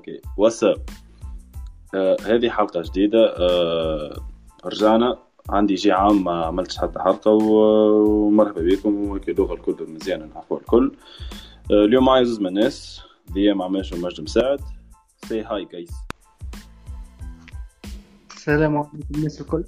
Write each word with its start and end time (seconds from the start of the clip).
أوكي. 0.00 0.20
واتساب 0.36 0.82
آه 1.94 2.16
هذه 2.26 2.50
حلقة 2.50 2.82
جديدة 2.82 3.36
آه 3.38 4.26
رجعنا. 4.64 5.18
عندي 5.50 5.74
جي 5.74 5.92
عام 5.92 6.24
ما 6.24 6.44
عملتش 6.44 6.78
حتى 6.78 6.98
حلقة 6.98 7.30
ومرحبا 7.30 8.62
بكم 8.62 9.20
لغة 9.28 9.54
الكل 9.54 9.86
مزيانة 9.88 10.26
نعرفوا 10.26 10.58
الكل. 10.58 10.92
آه 11.70 11.84
اليوم 11.84 12.04
معي 12.04 12.24
زوز 12.24 12.40
من 12.40 12.46
الناس 12.46 13.00
ديا 13.28 13.54
مع 13.54 13.68
ماشي 13.68 13.94
ومجد 13.94 14.20
مساعد. 14.20 14.60
سي 15.24 15.42
هاي 15.42 15.64
جايز 15.64 15.90
السلام 18.36 18.76
عليكم 18.76 18.98
الناس 19.14 19.40
الكل. 19.40 19.64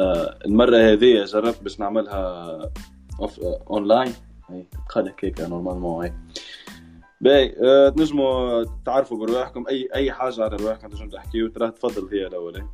آه 0.00 0.38
المرة 0.46 0.76
هذه 0.76 1.24
جربت 1.24 1.62
باش 1.62 1.80
نعملها 1.80 2.46
أوف 3.20 3.40
آه 3.40 3.64
اونلاين 3.70 4.12
هي 4.50 4.62
تتخلى 4.62 5.14
هيك 5.22 5.40
نورمالمون 5.40 6.28
باهي 7.20 7.54
آه 7.64 7.88
تنجموا 7.88 8.64
تعرفوا 8.86 9.26
برواحكم. 9.26 9.66
اي 9.68 9.88
أي 9.94 10.12
حاجة 10.12 10.44
على 10.44 10.56
رواحكم 10.56 10.88
تنجموا 10.88 11.10
تحكيوا 11.10 11.48
ترى 11.48 11.70
تفضل 11.70 12.08
هي 12.12 12.26
الأول 12.26 12.68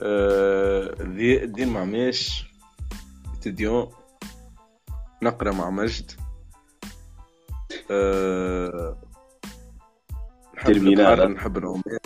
آه 0.00 0.94
دين 1.44 1.68
مع 1.68 1.84
ماش 1.84 2.44
ستوديون 3.40 3.90
نقرأ 5.22 5.52
مع 5.52 5.70
مجد. 5.70 6.10
آه 7.90 8.96
ترمينال 10.64 11.32
نحب 11.32 11.58
العمال 11.58 11.98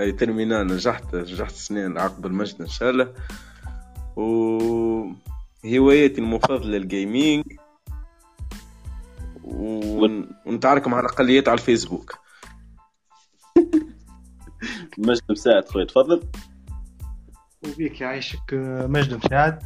أي 0.00 0.12
ترمينال 0.12 0.66
نجحت 0.66 1.14
نجحت 1.14 1.52
سنين 1.52 1.98
عقب 1.98 2.26
المجد 2.26 2.60
إن 2.60 2.68
شاء 2.68 2.90
الله. 2.90 3.14
و 4.16 4.24
هوايتي 5.66 6.20
المفضلة 6.20 6.76
الجيمنج 6.76 7.44
ونتعارك 10.46 10.88
على 10.88 11.00
الأقليات 11.00 11.48
على 11.48 11.58
الفيسبوك. 11.58 12.18
مجد 14.98 15.22
مساعد 15.30 15.68
خويا 15.68 15.84
تفضل. 15.84 16.22
وبيك 17.66 18.00
يعيشك 18.00 18.54
مجد 18.88 19.24
مساعد 19.24 19.62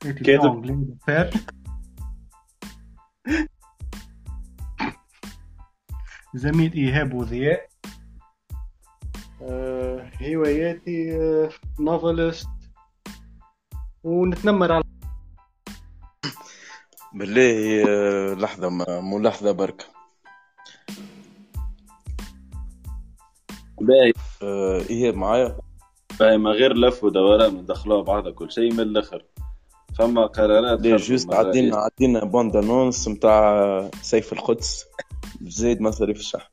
كاتب 0.00 0.64
زميل 6.34 6.72
إيهاب 6.72 7.14
وضياء. 7.14 7.68
آه، 9.42 10.10
هواياتي 10.22 11.16
آه، 11.16 11.50
نوفلست. 11.80 12.48
ونتنمر 14.04 14.72
على 14.72 14.84
بالله 17.14 17.84
آه، 17.88 18.34
لحظة 18.34 18.68
مو 19.00 19.18
لحظة 19.18 19.52
برك 19.52 19.86
باهي. 23.80 24.12
آه 24.42 24.80
إيه 24.90 25.12
معايا؟ 25.12 25.58
باهي 26.20 26.38
ما 26.38 26.50
غير 26.50 26.76
لف 26.76 27.04
ودوران 27.04 27.54
ندخلوها 27.54 28.02
بعضها 28.02 28.32
كل 28.32 28.52
شيء 28.52 28.72
من 28.72 28.80
الأخر. 28.80 29.24
فما 29.98 30.26
قرارات 30.26 30.80
ليه 30.80 30.96
جوست؟ 30.96 31.34
عدينا 31.34 31.76
عدينا 31.76 32.24
بوند 32.24 32.56
أنونس 32.56 33.08
نتاع 33.08 33.90
سيف 34.02 34.32
القدس. 34.32 34.84
بزيد 35.40 35.80
مصاريف 35.80 36.18
الشحن 36.18 36.48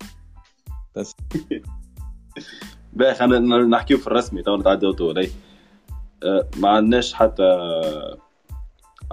بس. 0.95 1.15
باهي 2.93 3.15
خلينا 3.15 3.57
نحكيو 3.57 3.97
في 3.97 4.07
الرسمي 4.07 4.43
تو 4.43 4.57
نتعداو 4.57 5.13
آه 6.23 6.49
ما 6.57 6.69
عندناش 6.69 7.13
حتى 7.13 7.43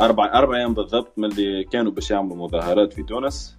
أربع 0.00 0.39
أربع 0.39 0.56
أيام 0.56 0.75
بالضبط 0.75 1.19
من 1.19 1.25
اللي 1.25 1.64
كانوا 1.64 1.92
باش 1.92 2.11
يعملوا 2.11 2.37
مظاهرات 2.37 2.92
في 2.92 3.03
تونس. 3.03 3.56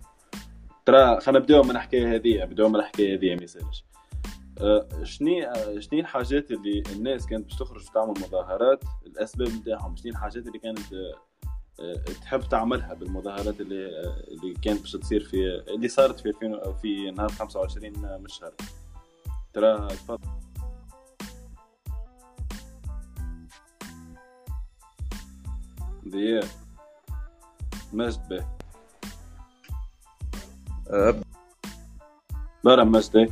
ترى 0.85 1.21
خلينا 1.21 1.39
نبداو 1.39 1.63
من 1.63 1.71
الحكاية 1.71 2.15
هذه 2.15 2.43
نبداو 2.43 2.69
من 2.69 2.75
الحكاية 2.75 3.17
هذه 3.17 3.35
ما 3.35 3.43
يسالش 3.43 3.85
أه 4.61 4.87
شني 5.03 5.47
أه 5.49 5.79
شني 5.79 5.99
الحاجات 5.99 6.51
اللي 6.51 6.83
الناس 6.95 7.25
كانت 7.25 7.45
باش 7.45 7.55
تخرج 7.55 7.85
تعمل 7.85 8.11
مظاهرات؟ 8.11 8.83
الأسباب 9.05 9.47
نتاعهم 9.47 9.95
شني 9.95 10.11
الحاجات 10.11 10.47
اللي 10.47 10.59
كانت 10.59 10.93
أه 11.79 11.95
تحب 12.21 12.41
تعملها 12.41 12.93
بالمظاهرات 12.93 13.61
اللي 13.61 13.89
اللي 14.27 14.53
كانت 14.53 14.81
باش 14.81 14.91
تصير 14.91 15.23
في 15.23 15.63
اللي 15.67 15.87
صارت 15.87 16.19
في 16.19 16.33
في 16.81 17.11
نهار 17.11 17.29
25 17.29 17.93
من 17.99 18.25
الشهر 18.25 18.53
ترى 19.53 19.87
تفضل. 19.87 20.44
دياب 26.05 26.43
مجد 27.93 28.29
به 28.29 28.45
أه. 30.89 31.21
برا 32.63 32.83
مجد 32.83 33.31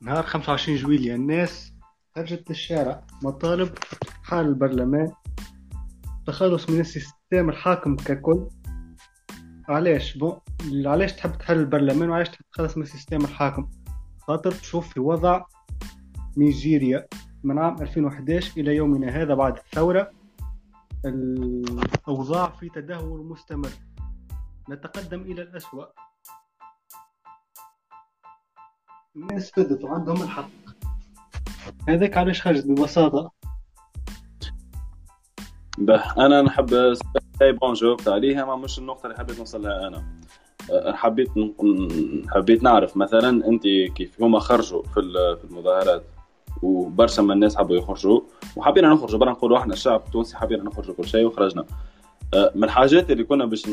نهار 0.00 0.22
25 0.22 0.78
جويلية. 0.78 1.14
الناس 1.14 1.72
خرجت 2.16 2.50
للشارع. 2.50 3.02
مطالب 3.22 3.74
حال 4.22 4.46
البرلمان. 4.46 5.12
تخلص 6.26 6.70
من 6.70 6.80
ال 6.80 6.88
système 6.88 7.48
الحاكم 7.48 7.96
ككل. 7.96 8.48
علاش؟ 9.68 10.18
bon 10.18 10.38
علاش 10.86 11.12
تحب 11.12 11.38
تحل 11.38 11.58
البرلمان 11.58 12.10
وعلاش 12.10 12.28
تحب 12.28 12.44
تخلص 12.52 12.76
من 12.76 12.82
ال 12.82 12.86
système 12.86 13.16
الحاكم؟ 13.16 13.70
خاطر 14.20 14.52
تشوف 14.52 14.92
في 14.92 15.00
وضع 15.00 15.44
نيجيريا 16.36 17.06
من 17.44 17.58
عام 17.58 17.82
2011 17.82 18.60
إلى 18.60 18.76
يومنا 18.76 19.22
هذا 19.22 19.34
بعد 19.34 19.56
الثورة. 19.56 20.10
الأوضاع 21.08 22.50
في 22.50 22.68
تدهور 22.68 23.22
مستمر. 23.22 23.70
نتقدم 24.70 25.20
إلى 25.20 25.42
الأسوأ. 25.42 25.84
الناس 29.16 29.50
فدت 29.50 29.84
وعندهم 29.84 30.22
الحق. 30.22 30.50
هذاك 31.88 32.16
علاش 32.16 32.42
خرجت 32.42 32.66
ببساطة؟ 32.66 33.30
به 35.78 36.26
أنا 36.26 36.42
نحب 36.42 36.74
اي 37.42 37.52
بون 37.52 37.72
جاوبت 37.72 38.08
عليها 38.08 38.44
ما 38.44 38.56
مش 38.56 38.78
النقطة 38.78 39.06
اللي 39.06 39.18
حبيت 39.18 39.38
نوصل 39.38 39.62
لها 39.62 39.86
أنا. 39.88 40.16
أه، 40.70 40.92
حبيت 40.92 41.28
حبيت 42.28 42.62
نعرف 42.62 42.96
مثلا 42.96 43.48
أنت 43.48 43.62
كيف 43.96 44.22
هما 44.22 44.38
خرجوا 44.40 44.82
في 44.82 45.00
المظاهرات. 45.44 46.04
وبرشا 46.62 47.22
من 47.22 47.30
الناس 47.30 47.56
حبوا 47.56 47.76
يخرجوا 47.76 48.20
وحبينا 48.56 48.88
نخرجوا 48.88 49.18
برا 49.18 49.30
نقولوا 49.30 49.58
إحنا 49.58 49.72
الشعب 49.72 50.02
التونسي 50.06 50.36
حبينا 50.36 50.62
نخرجوا 50.62 50.94
كل 50.94 51.04
شيء 51.04 51.26
وخرجنا. 51.26 51.64
أه، 52.34 52.52
من 52.54 52.64
الحاجات 52.64 53.10
اللي 53.10 53.24
كنا 53.24 53.44
باش 53.44 53.66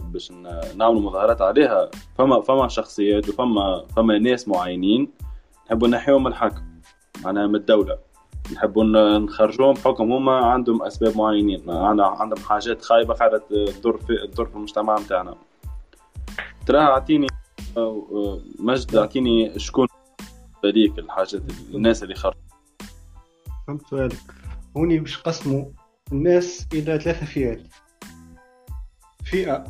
باش 0.00 0.32
نعملوا 0.76 1.00
مظاهرات 1.00 1.42
عليها 1.42 1.90
فما 2.18 2.40
فما 2.40 2.68
شخصيات 2.68 3.28
وفما 3.28 3.84
فما 3.96 4.18
ناس 4.18 4.48
معينين 4.48 5.10
نحبوا 5.66 5.88
نحيهم 5.88 6.22
من 6.22 6.30
الحكم 6.30 6.62
معناها 7.24 7.46
من 7.46 7.54
الدولة. 7.54 7.98
نحبوا 8.52 8.84
نخرجوهم 9.18 9.74
بحكم 9.74 10.12
هما 10.12 10.36
عندهم 10.36 10.82
أسباب 10.82 11.16
معينين 11.16 11.70
عندهم 11.70 12.36
حاجات 12.36 12.82
خايبة 12.82 13.14
قاعدة 13.14 13.42
تضر 13.48 13.96
في 13.96 14.26
تضر 14.32 14.46
في 14.46 14.56
المجتمع 14.56 14.98
نتاعنا 14.98 15.34
ترى 16.66 16.78
أعطيني 16.78 17.26
أه، 17.76 18.38
مجد 18.58 18.96
أعطيني 18.96 19.58
شكون 19.58 19.88
هذيك 20.64 20.98
الحاجات 20.98 21.42
الناس 21.74 22.02
اللي 22.02 22.14
خرجوا. 22.14 22.40
فهمت 23.66 23.86
سؤالك. 23.86 24.34
هوني 24.76 24.98
باش 24.98 25.18
قسموا 25.18 25.64
الناس 26.12 26.66
إلى 26.72 26.98
ثلاثة 26.98 27.26
فئات؟ 27.26 27.62
فئة 29.24 29.64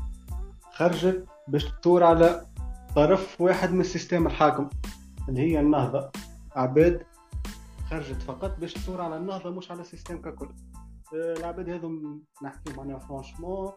خرجت 0.73 1.27
باش 1.49 1.65
تدور 1.65 2.05
على 2.05 2.47
طرف 2.97 3.41
واحد 3.41 3.73
من 3.73 3.81
ال 3.81 3.87
système 3.87 4.27
الحاكم 4.27 4.71
اللي 5.29 5.41
هي 5.41 5.61
النهضة. 5.61 6.11
عباد 6.57 7.03
خرجت 7.91 8.23
فقط 8.23 8.59
باش 8.61 8.73
تدور 8.73 9.01
على 9.01 9.17
النهضة 9.17 9.51
مش 9.51 9.71
على 9.71 9.81
ال 9.81 9.86
système 9.86 10.23
ككل. 10.23 10.49
العباد 11.13 11.71
هذم 11.71 12.23
نحكي 12.45 12.73
معناها 12.77 12.99
franchement 12.99 13.73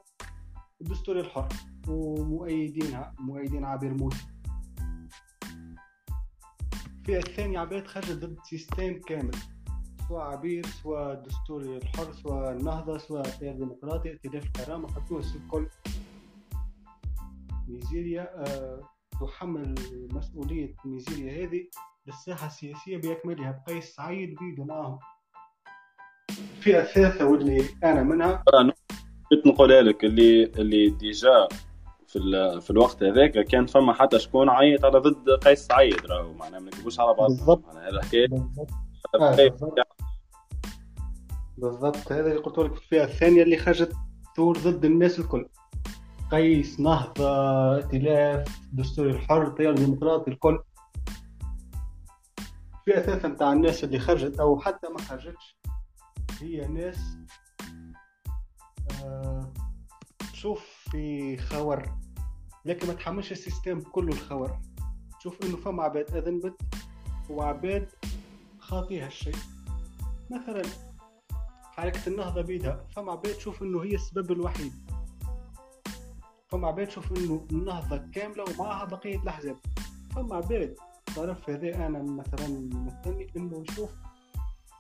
الدستور 0.82 1.20
الحر 1.20 1.48
ومؤيدينها 1.88 3.14
مؤيدين 3.20 3.66
عبير 3.66 3.94
موسي. 3.94 4.26
الفئة 7.08 7.30
الثانية 7.30 7.60
عباد 7.60 7.88
خرجت 7.88 8.12
ضد 8.12 8.38
système 8.44 9.00
كامل 9.00 9.32
سواء 10.08 10.22
عبير 10.22 10.66
سواء 10.66 11.14
الدستور 11.14 11.62
الحر 11.62 12.14
سواء 12.14 12.52
النهضة 12.52 12.98
سواء 12.98 13.28
التيار 13.28 13.54
الديمقراطي 13.54 14.10
ائتلاف 14.10 14.46
الكرامة 14.46 14.88
تونس 15.10 15.36
الكل 15.36 15.68
نيجيريا 17.70 18.22
أه 18.36 18.82
تحمل 19.22 19.76
مسؤولية 20.12 20.76
نيجيريا 20.86 21.46
هذه 21.46 21.68
للساحة 22.08 22.48
السياسية 22.48 22.98
بأكملها 22.98 23.64
بقيس 23.68 23.96
سعيد 23.96 24.36
بيدو 24.36 24.64
معهم 24.64 25.00
الفئة 26.58 26.82
الثالثة 26.82 27.26
واللي 27.26 27.64
أنا 27.84 28.04
منها. 28.04 28.44
نقولها 29.46 29.82
لك 29.82 30.04
اللي 30.04 30.44
اللي 30.44 30.90
déjà 30.90 31.48
في 32.08 32.20
في 32.62 32.70
الوقت 32.70 33.04
هذاك 33.04 33.32
كان 33.32 33.66
فما 33.66 33.94
حتى 33.94 34.20
شكون 34.20 34.50
عيط 34.50 34.86
على 34.86 35.00
ضد 35.00 35.30
قيس 35.30 35.68
سعيد 35.68 36.06
راهو 36.06 36.34
معناها 36.34 36.60
ما 36.60 36.68
نكذبوش 36.68 37.00
على 37.00 37.14
بعض. 37.14 37.30
بالضبط. 37.30 37.66
معناها 37.66 37.90
الحكاية 37.90 38.28
بالضبط. 41.58 42.12
هذا 42.12 42.28
اللي 42.28 42.38
قلت 42.38 42.58
لك 42.58 42.72
الفئة 42.72 43.04
الثانية 43.04 43.44
اللي 43.44 43.58
خرجت 43.58 43.94
ثور 44.38 44.58
ضد 44.58 44.86
الناس 44.86 45.20
الكل. 45.20 45.48
قيس 46.32 46.80
نهضة 46.80 47.76
ائتلاف 47.76 48.60
دستوري 48.74 49.12
الحر 49.12 49.48
التيار 49.48 49.74
الديمقراطي 49.74 50.32
الكل. 50.32 50.60
في 52.86 53.00
أساس 53.00 53.26
متاع 53.26 53.54
الناس 53.54 53.84
اللي 53.84 54.00
خرجت 54.00 54.40
أو 54.40 54.60
حتى 54.60 54.88
ما 54.88 54.98
خرجتش 54.98 55.58
هي 56.42 56.68
ناس 56.68 57.18
آه 59.04 59.54
تشوف 60.34 60.77
في 60.92 61.38
خور. 61.38 61.84
لكن 62.66 62.88
ما 62.88 62.94
تحملش 62.94 63.32
السيستم 63.32 63.82
كله 63.82 64.14
الخور. 64.14 64.58
تشوف 65.20 65.46
إنه 65.46 65.58
فما 65.58 65.84
عباد 65.84 66.16
اذنبت 66.16 66.62
وعباد 67.30 67.90
خاطيها 68.60 69.08
الشيء 69.08 69.36
مثلا 70.30 70.62
حركة 71.72 72.10
النهضة 72.10 72.42
بيدها. 72.42 72.86
فما 72.96 73.12
عباد 73.12 73.34
تشوف 73.34 73.64
إنه 73.64 73.84
هي 73.84 73.96
السبب 73.96 74.32
الوحيد. 74.32 74.74
فما 76.48 76.68
عباد 76.68 76.88
تشوف 76.88 77.18
إنه 77.18 77.48
النهضة 77.52 77.98
كاملة 77.98 78.44
ومعها 78.44 78.86
بقية 78.86 79.18
الأحزاب. 79.18 79.58
فما 80.16 80.36
عباد 80.36 80.76
طرف 81.16 81.50
هذا 81.50 81.88
أنا 81.88 82.04
مثلا 82.04 82.48
مستني 82.74 83.28
إنه 83.38 83.64
يشوف 83.70 83.90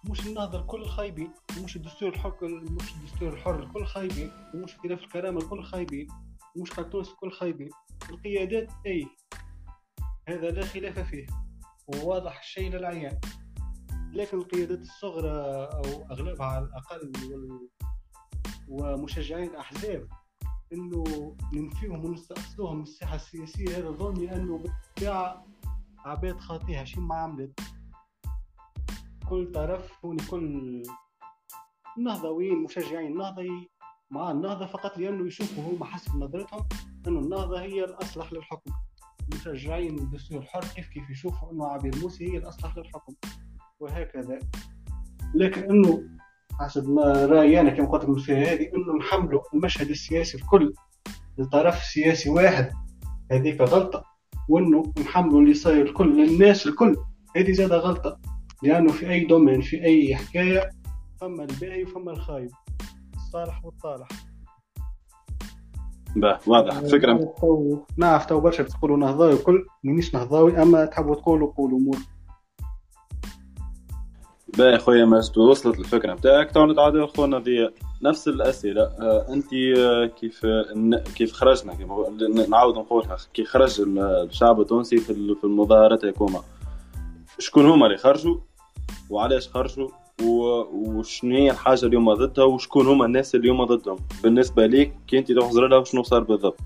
مش 0.09 0.27
النهضة 0.27 0.59
الكل 0.59 0.85
خايبين 0.85 1.31
مش 1.63 1.75
الدستور 1.75 2.09
الحر 2.09 2.37
مش 2.71 2.95
الدستور 2.95 3.33
الحر 3.33 3.63
الكل 3.63 3.85
خايبين 3.85 4.31
ومش 4.53 4.75
خلاف 4.75 5.03
الكرامة 5.03 5.37
الكل 5.39 5.63
خايبين 5.63 6.07
ومش 6.55 6.69
تونس 6.69 7.09
الكل 7.09 7.31
خايبين 7.31 7.69
القيادات 8.09 8.71
اي 8.85 9.07
هذا 10.29 10.51
لا 10.51 10.65
خلاف 10.65 10.99
فيه 10.99 11.25
وواضح 11.87 12.39
الشيء 12.39 12.71
للعيان. 12.71 13.19
لكن 14.13 14.37
القيادات 14.37 14.79
الصغرى 14.79 15.29
أو 15.65 16.11
أغلبها 16.11 16.45
على 16.45 16.65
الأقل 16.65 17.11
ومشجعين 18.67 19.55
أحزاب 19.55 20.07
إنه 20.73 21.35
ننفيهم 21.53 22.05
ونستأصلوهم 22.05 22.75
من 22.75 22.83
الساحة 22.83 23.15
السياسية 23.15 23.77
هذا 23.77 23.89
ظني 23.89 24.35
أنه 24.35 24.57
بالطبيعه 24.57 25.45
عباد 26.05 26.39
خاطيها 26.39 26.83
شي 26.83 26.99
ما 26.99 27.15
عملت. 27.15 27.59
كل 29.29 29.51
طرف 29.51 29.91
كل 30.29 30.83
النهضويين 31.97 32.63
مشجعين 32.63 33.11
النهضة 33.11 33.43
مع 34.11 34.31
النهضة 34.31 34.65
فقط 34.65 34.97
لأنه 34.97 35.27
يشوفوا 35.27 35.63
هم 35.63 35.83
حسب 35.83 36.15
نظرتهم 36.15 36.65
أنه 37.07 37.19
النهضة 37.19 37.61
هي 37.61 37.83
الأصلح 37.83 38.33
للحكم. 38.33 38.71
مشجعين 39.33 39.99
الدستور 39.99 40.39
الحر 40.39 40.65
كيف 40.75 40.89
كيف 40.89 41.09
يشوفوا 41.09 41.51
أنه 41.51 41.67
عبير 41.67 41.95
موسى 42.01 42.31
هي 42.31 42.37
الأصلح 42.37 42.77
للحكم. 42.77 43.13
وهكذا. 43.79 44.39
لكن 45.35 45.63
أنه 45.63 46.03
حسب 46.59 46.89
ما 46.89 47.25
رأيي 47.25 47.61
أنا 47.61 47.69
كما 47.69 47.87
قلت 47.87 48.03
لكم 48.03 48.15
في 48.15 48.33
هذه 48.33 48.71
أنه 48.75 48.97
نحملوا 48.99 49.41
المشهد 49.53 49.89
السياسي 49.89 50.37
الكل 50.37 50.73
لطرف 51.37 51.83
سياسي 51.83 52.29
واحد. 52.29 52.71
هذيك 53.31 53.61
غلطة. 53.61 54.03
وأنه 54.49 54.93
نحملوا 54.99 55.41
اللي 55.41 55.53
صاير 55.53 55.85
الكل 55.85 56.17
للناس 56.17 56.67
الكل. 56.67 56.95
هذه 57.35 57.51
زادة 57.51 57.77
غلطة. 57.77 58.36
لأنه 58.63 58.91
في 58.91 59.09
أي 59.09 59.25
دومين 59.25 59.61
في 59.61 59.83
أي 59.83 60.15
حكاية 60.15 60.69
فما 61.21 61.43
الباهي 61.43 61.83
وفما 61.83 62.11
الخايب. 62.11 62.49
الصالح 63.15 63.65
والطالح. 63.65 64.07
باه 66.15 66.39
واضح. 66.47 66.77
آه، 66.77 66.81
فكرة 66.81 67.33
نعرف 67.97 68.25
تو. 68.25 68.39
برشا 68.39 68.63
تقولوا 68.63 68.97
نهضاوي 68.97 69.33
وكل 69.33 69.65
مانيش 69.83 70.15
نهضاوي 70.15 70.61
أما 70.61 70.85
تحبوا 70.85 71.15
تقولوا 71.15 71.51
قولوا 71.51 71.79
مور. 71.79 71.97
باهي 74.57 74.79
خويا 74.79 75.05
ماجد 75.05 75.37
وصلت 75.37 75.79
الفكرة 75.79 76.13
نتاعك 76.13 76.51
تو 76.51 76.65
نتعادل 76.65 77.07
خونا 77.07 77.37
ضياء 77.37 77.73
نفس 78.01 78.27
الأسئلة. 78.27 78.81
آه 78.81 79.33
أنت 79.33 79.53
آه 79.53 80.05
كيف 80.05 80.45
كيف 81.15 81.33
خرجنا؟ 81.33 81.73
كيف 81.73 81.87
نعاود 82.49 82.77
نقولها 82.77 83.17
كيف 83.33 83.47
خرج 83.47 83.81
الشعب 83.81 84.61
التونسي 84.61 84.97
في 84.97 85.43
المظاهرات 85.43 86.05
هكوما 86.05 86.41
شكون 87.39 87.65
هما 87.65 87.85
اللي 87.85 87.97
خرجوا؟ 87.97 88.46
وعلاش 89.09 89.47
خرجوا 89.47 89.89
وشنو 90.21 91.35
هي 91.35 91.51
الحاجة 91.51 91.85
اليوم 91.85 92.13
ضدها 92.13 92.45
وشكون 92.45 92.87
هما 92.87 93.05
الناس 93.05 93.35
اليوم 93.35 93.63
ضدهم؟ 93.63 93.97
بالنسبة 94.23 94.65
ليك 94.65 94.93
كي 95.07 95.17
انت 95.19 95.31
تحضر 95.31 95.67
لها 95.67 95.77
وشنو 95.77 96.03
صار 96.03 96.23
بالضبط؟ 96.23 96.59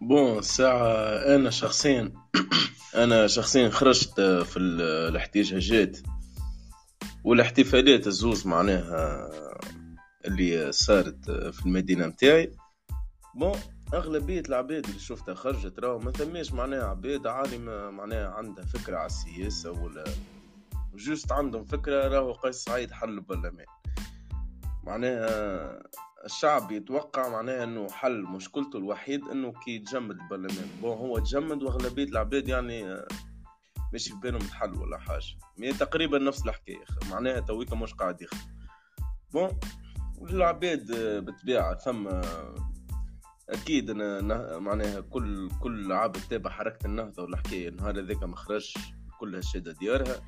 بون 0.00 0.38
الساعة 0.38 0.86
أنا 1.36 1.50
شخصيا 1.50 2.12
أنا 3.04 3.26
شخصيا 3.26 3.68
خرجت 3.68 4.20
في 4.20 4.56
الاحتجاجات 4.56 5.98
والاحتفالات 7.24 8.06
الزوز 8.06 8.46
معناها 8.46 9.30
اللي 10.24 10.72
صارت 10.72 11.30
في 11.30 11.66
المدينة 11.66 12.06
متاعي. 12.06 12.52
بون 13.34 13.52
أغلبية 13.94 14.40
العباد 14.40 14.86
اللي 14.86 14.98
شفتها 14.98 15.34
خرجت 15.34 15.78
راهو 15.78 15.98
ما 15.98 16.12
ثماش 16.12 16.52
معناها 16.52 16.84
عباد 16.84 17.26
عالمه 17.26 17.90
معناها 17.90 18.28
عندها 18.28 18.64
فكرة 18.64 18.96
على 18.96 19.06
السياسة 19.06 19.70
ولا 19.70 20.04
juste 20.94 21.32
عندهم 21.32 21.64
فكرة 21.64 22.08
راهو 22.08 22.32
قيس 22.32 22.56
سعيد 22.56 22.90
حل 22.90 23.08
البرلمان. 23.08 23.66
معناها 24.84 25.82
الشعب 26.24 26.72
يتوقع 26.72 27.28
معناها 27.28 27.64
إنه 27.64 27.88
حل 27.88 28.22
مشكلته 28.22 28.76
الوحيد 28.76 29.28
إنه 29.28 29.52
كي 29.64 29.70
يتجمد 29.76 30.16
البرلمان. 30.20 30.68
Bon 30.82 30.98
هو 30.98 31.18
تجمد 31.18 31.62
وأغلبية 31.62 32.04
العباد 32.04 32.48
يعني 32.48 33.04
ماشي 33.92 34.10
في 34.10 34.16
بالهم 34.16 34.40
تحل 34.40 34.74
ولا 34.74 34.98
حاجة. 34.98 35.24
Mais 35.58 35.72
تقريبا 35.72 36.18
نفس 36.18 36.46
الحكاية 36.46 36.84
معناها 37.10 37.40
تويكا 37.40 37.76
مش 37.76 37.94
قاعد 37.94 38.22
يخدم. 38.22 38.40
Bon 39.32 39.60
العباد 40.30 40.86
بالطبيعه 41.24 41.74
ثم 41.74 42.08
أكيد 43.50 43.90
أنا 43.90 44.58
معناها 44.58 45.00
كل 45.00 45.50
كل 45.60 45.92
عبد 45.92 46.20
تابع 46.30 46.50
حركة 46.50 46.86
النهضة 46.86 47.22
والحكاية 47.22 47.68
النهار 47.68 48.00
هذاك 48.00 48.22
ما 48.22 48.36
خرجش 48.36 48.74
كلها 49.20 49.40
شاده 49.40 49.72
ديارها. 49.72 50.20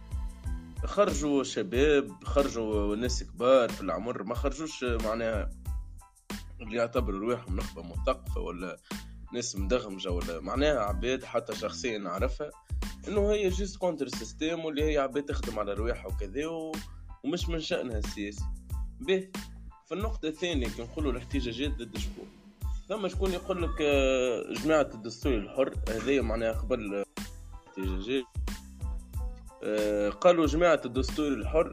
خرجوا 0.85 1.43
شباب 1.43 2.25
خرجوا 2.25 2.97
ناس 2.97 3.23
كبار 3.25 3.69
في 3.69 3.81
العمر 3.81 4.23
ما 4.23 4.35
خرجوش 4.35 4.85
معناها 4.85 5.51
اللي 6.61 6.77
يعتبروا 6.77 7.21
رواحهم 7.21 7.57
نخبة 7.57 7.83
مثقفة 7.83 8.41
ولا 8.41 8.77
ناس 9.33 9.57
مدغمجة 9.57 10.11
ولا 10.11 10.41
معناها 10.41 10.79
عباد 10.79 11.25
حتى 11.25 11.55
شخصيا 11.55 11.99
نعرفها 11.99 12.51
إنه 13.09 13.33
هي 13.33 13.49
juste 13.49 13.76
contre 13.76 14.08
système 14.08 14.64
واللي 14.65 14.85
هي 14.93 14.99
عباد 14.99 15.23
تخدم 15.25 15.59
على 15.59 15.75
رواحها 15.75 16.07
وكذا 16.07 16.47
ومش 17.25 17.49
من 17.49 17.61
شأنها 17.61 17.99
السياسي. 17.99 18.44
به. 19.01 19.31
في 19.87 19.94
النقطة 19.94 20.29
الثانية 20.29 20.69
كي 20.69 20.82
نقولوا 20.82 21.13
الاحتجاجات 21.13 21.70
ضد 21.70 21.99
شكون؟ 21.99 22.45
ثم 22.88 23.08
شكون 23.08 23.32
يقول 23.32 23.62
لك 23.62 23.81
آه، 23.81 24.52
جماعة 24.52 24.90
الدستور 24.94 25.34
الحر 25.34 25.74
هذه 25.88 26.20
معناها 26.20 26.52
قبل 26.52 27.05
الاحتجاجات 27.76 28.24
آه، 29.62 30.08
قالوا 30.08 30.46
جماعة 30.46 30.81
الدستور 30.84 31.28
الحر 31.28 31.72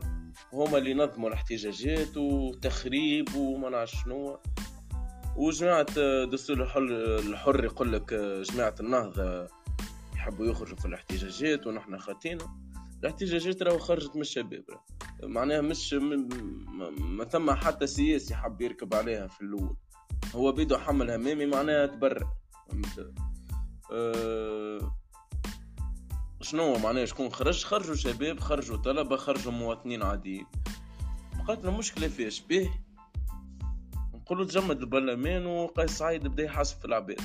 هما 0.53 0.77
اللي 0.77 0.93
نظموا 0.93 1.29
الاحتجاجات 1.29 2.17
وتخريب 2.17 3.35
وما 3.35 3.69
نعرف 3.69 3.91
شنو. 3.91 4.39
وجماعة 5.35 5.85
الدستور 5.97 6.63
الحر 6.63 6.81
الحر 7.19 7.63
يقول 7.63 7.93
لك 7.93 8.13
آه، 8.13 8.41
جماعة 8.41 8.75
النهضة 8.79 9.47
يحبوا 10.15 10.45
يخرجوا 10.45 10.77
في 10.77 10.85
الاحتجاجات 10.85 11.67
ونحن 11.67 11.97
خاتينا 11.97 12.63
الاحتجاجات 13.03 13.63
راهو 13.63 13.77
خرجت 13.77 14.15
من 14.15 14.21
الشباب. 14.21 14.63
معناها 15.23 15.61
مش 15.61 15.93
ما 15.93 17.25
ثم 17.25 17.51
حتى 17.51 17.87
سياسي 17.87 18.35
حب 18.35 18.61
يركب 18.61 18.93
عليها 18.93 19.27
في 19.27 19.41
الأول. 19.41 19.75
هو 20.35 20.51
بيدو 20.51 20.77
حمل 20.77 21.11
همامي 21.11 21.45
معناها 21.45 21.85
تبرع. 21.85 22.33
أه 23.91 24.95
شنو 26.41 26.77
معناها؟ 26.77 27.05
شكون 27.05 27.29
خرج؟ 27.29 27.63
خرجوا 27.63 27.95
شباب 27.95 28.39
خرجوا 28.39 28.77
طلبة 28.77 29.17
خرجوا 29.17 29.51
مواطنين 29.51 30.03
عاديين. 30.03 30.45
بقات 31.33 31.65
المشكلة 31.65 32.07
فيش 32.07 32.41
به 32.41 32.69
نقولوا 34.13 34.45
تجمد 34.45 34.79
البرلمان 34.79 35.45
وقيس 35.45 35.91
سعيد 35.91 36.27
بدا 36.27 36.43
يحاسب 36.43 36.77
في 36.79 36.85
العباد. 36.85 37.21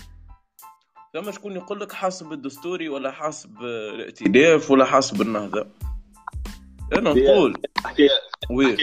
فما 1.14 1.30
شكون 1.30 1.52
يقول 1.52 1.80
لك 1.80 1.92
حاسب 1.92 2.32
الدستوري 2.32 2.88
ولا 2.88 3.10
حاسب 3.10 3.62
الائتلاف 3.62 4.70
ولا 4.70 4.84
حاسب 4.84 5.22
النهضة؟ 5.22 5.66
أنا 6.92 7.10
نقول. 7.10 7.62
Oui. 8.50 8.76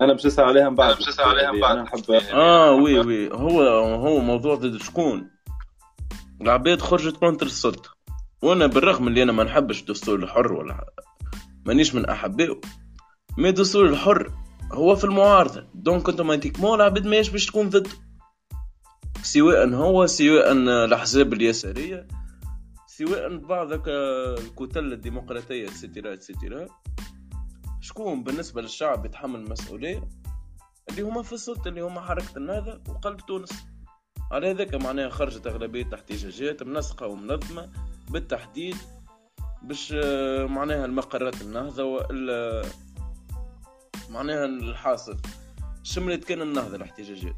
أنا 0.00 0.14
نسال 0.14 0.44
عليها 0.44 0.68
من 0.68 0.76
بعد 0.76 0.94
باش 0.94 1.08
نسال 1.08 1.24
عليها 1.24 1.52
من 1.52 1.60
بعد 1.60 1.76
أنا 1.76 1.82
آه 2.32 2.72
oui 2.72 2.98
oui. 3.00 3.32
هو 3.32 3.62
هو 3.94 4.20
موضوع 4.20 4.54
ضد 4.54 4.82
شكون؟ 4.82 5.30
العباد 6.40 6.80
خرجت 6.80 7.16
contre 7.16 7.46
السلطه 7.46 7.90
وأنا 8.42 8.66
بالرغم 8.66 9.08
اللي 9.08 9.22
أنا 9.22 9.32
ما 9.32 9.44
نحبش 9.44 9.80
الدستور 9.80 10.18
الحر 10.18 10.52
ولا 10.52 10.86
مانيش 11.66 11.94
من 11.94 12.06
احبائه 12.06 12.60
mais 13.38 13.48
الدستور 13.48 13.86
الحر 13.86 14.32
هو 14.72 14.96
في 14.96 15.04
المعارضة. 15.04 15.66
Donc 15.74 16.08
automatiquement 16.08 16.74
العباد 16.74 17.06
ماهيش 17.06 17.28
باش 17.28 17.46
تكون 17.46 17.68
ضده. 17.68 17.90
سواء 19.22 19.68
هو 19.74 20.06
سواء 20.06 20.52
الأحزاب 20.52 21.32
اليسارية 21.32 22.08
سواء 22.86 23.36
بعض 23.36 23.68
الكتل 23.72 24.92
الديمقراطية 24.92 25.68
اتسيتيرا 25.68 26.12
اتسيتيرا 26.12 26.66
شكون 27.80 28.24
بالنسبة 28.24 28.62
للشعب 28.62 29.06
يتحمل 29.06 29.40
المسؤولية؟ 29.40 30.08
اللي 30.90 31.02
هما 31.02 31.22
في 31.22 31.32
السلطة 31.32 31.68
اللي 31.68 31.80
هما 31.80 32.00
حركة 32.00 32.36
النهضة 32.36 32.80
وقلب 32.88 33.20
تونس. 33.20 33.50
على 34.32 34.50
هذاك 34.50 34.74
معناها 34.74 35.08
خرجت 35.08 35.46
أغلبية 35.46 35.94
احتجاجات 35.94 36.62
منسقة 36.62 37.06
ومنظمة 37.06 37.72
بالتحديد 38.10 38.76
باش 39.62 39.94
آه، 39.96 40.46
معناها 40.46 40.84
المقرات 40.84 41.42
النهضة 41.42 41.84
وإلا 41.84 42.62
معناها 44.10 44.44
الحاصل. 44.44 45.16
شملت 45.82 46.24
كان 46.24 46.42
النهضة 46.42 46.76
الاحتجاجات 46.76 47.36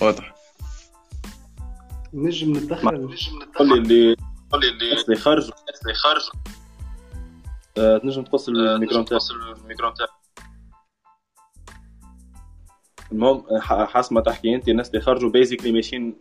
واضح. 0.00 0.34
نجم 2.14 2.50
ندخل 2.50 2.86
نجم 2.86 3.42
ندخل 3.42 3.64
اللي 3.64 4.16
اللي 4.54 5.02
اللي 5.04 5.16
خرجوا. 5.16 5.54
اللي 5.82 5.94
خرجوا. 5.94 6.32
آه، 6.34 6.57
تنجم 8.02 8.24
تقص 8.24 8.48
الميكرو 8.48 9.00
نتاعك 9.00 9.20
الميكرو 9.62 9.90
نتاعك 9.90 10.08
المهم 13.12 13.44
حسب 13.60 14.12
ما 14.12 14.20
تحكي 14.20 14.54
أنت. 14.54 14.68
الناس 14.68 14.90
اللي 14.90 15.00
خرجوا 15.00 15.30
basically 15.30 15.72
ماشيين 15.72 16.16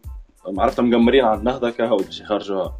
عرفت 0.57 0.79
مقمرين 0.79 1.25
على 1.25 1.39
النهضة 1.39 1.69
كهو 1.69 1.97
باش 1.97 2.21
يخرجوها. 2.21 2.77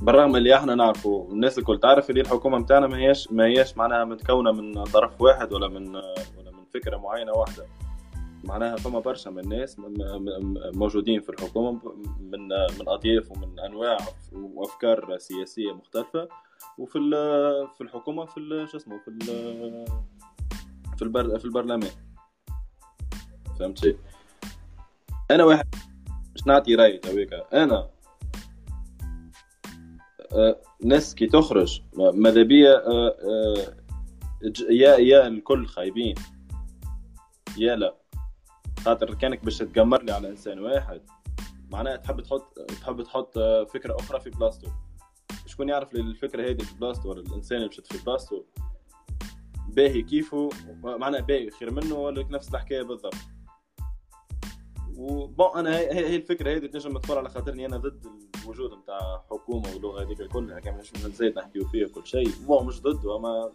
بالرغم 0.00 0.36
اللي 0.36 0.56
إحنا 0.56 0.74
نعرفوا 0.74 1.32
الناس 1.32 1.58
الكل 1.58 1.80
تعرف 1.80 2.10
اللي 2.10 2.20
الحكومة 2.20 2.58
نتاعنا 2.58 2.86
ما 2.86 2.96
هيش 2.96 3.32
ما 3.32 3.46
هيش 3.46 3.76
معناها 3.76 4.04
متكونة 4.04 4.52
من 4.52 4.84
طرف 4.84 5.20
واحد 5.20 5.52
ولا 5.52 5.68
من 5.68 5.96
ولا 6.38 6.50
من 6.52 6.64
فكرة 6.74 6.96
معينة 6.96 7.32
واحدة. 7.32 7.66
معناها 8.44 8.76
فما 8.76 9.00
برشا 9.00 9.30
من 9.30 9.38
الناس 9.38 9.76
موجودين 10.74 11.20
في 11.20 11.28
الحكومة 11.28 11.80
من 12.20 12.48
من 12.48 12.88
اطياف 12.88 13.32
ومن 13.32 13.58
أنواع 13.58 13.96
وأفكار 14.32 15.18
سياسية 15.18 15.72
مختلفة. 15.72 16.28
وفي 16.78 16.98
في 17.76 17.80
الحكومة 17.80 18.24
في 18.24 18.66
شو 18.70 18.76
اسمه 18.76 18.98
في 18.98 19.18
في 20.96 21.02
البر 21.02 21.38
في 21.38 21.44
البرلمان. 21.44 21.90
فهمتي؟ 23.58 23.96
أنا 25.30 25.44
واحد 25.44 25.74
مش 26.34 26.46
نعطي 26.46 26.74
راي 26.74 26.98
تويكا 26.98 27.62
أنا 27.62 27.88
آه، 30.32 30.60
ناس 30.84 31.14
كي 31.14 31.26
تخرج 31.26 31.82
ماذا 31.96 32.42
بيا 32.42 32.86
آه، 32.86 33.08
آه، 33.08 33.76
يا 34.70 34.96
يا 34.96 35.26
الكل 35.26 35.66
خايبين. 35.66 36.14
يا 37.58 37.76
لا. 37.76 37.94
خاطر 38.84 39.14
كانك 39.14 39.44
باش 39.44 39.58
تقمر 39.58 40.02
لي 40.02 40.12
على 40.12 40.28
إنسان 40.28 40.58
واحد. 40.58 41.00
معناها 41.72 41.96
تحب 41.96 42.20
تحط 42.20 42.58
تحب 42.58 43.02
تحط 43.02 43.38
فكرة 43.74 43.96
أخرى 44.00 44.20
في 44.20 44.30
بلاصتو 44.30 44.68
شكون 45.62 45.68
يعرف 45.68 45.94
الفكرة 45.94 46.50
هذه 46.50 46.62
في 46.62 46.74
بلاصتو 46.74 47.10
ولا 47.10 47.20
الإنسان 47.20 47.58
اللي 47.58 47.68
مشت 47.68 47.92
في 47.92 48.04
بلاصتو 48.04 48.42
باهي 49.68 50.02
كيفه 50.02 50.48
معناها 50.82 51.20
باهي 51.20 51.50
خير 51.50 51.70
منه 51.70 51.94
ولا 51.94 52.26
نفس 52.30 52.54
الحكاية 52.54 52.82
بالضبط. 52.82 53.14
و 54.96 55.11
bon 55.11 55.58
أنا 55.58 55.78
هي, 55.78 55.94
هي 55.94 56.16
الفكرة 56.16 56.56
هذه 56.56 56.66
تنجم 56.66 56.98
تقول 56.98 57.18
على 57.18 57.28
خاطرني 57.28 57.66
أنا 57.66 57.76
ضد 57.76 58.06
الوجود 58.44 58.70
نتاع 58.78 59.24
حكومة 59.30 59.68
واللغة 59.74 60.02
هذيك 60.02 60.22
كلها 60.22 60.60
كان 60.60 60.78
مش 60.78 60.92
زايد 60.96 61.38
نحكيو 61.38 61.68
فيها 61.68 61.88
كل 61.88 62.06
شيء. 62.06 62.30
bon 62.46 62.66
مش 62.66 62.82
ضده 62.82 63.16
أما 63.16 63.52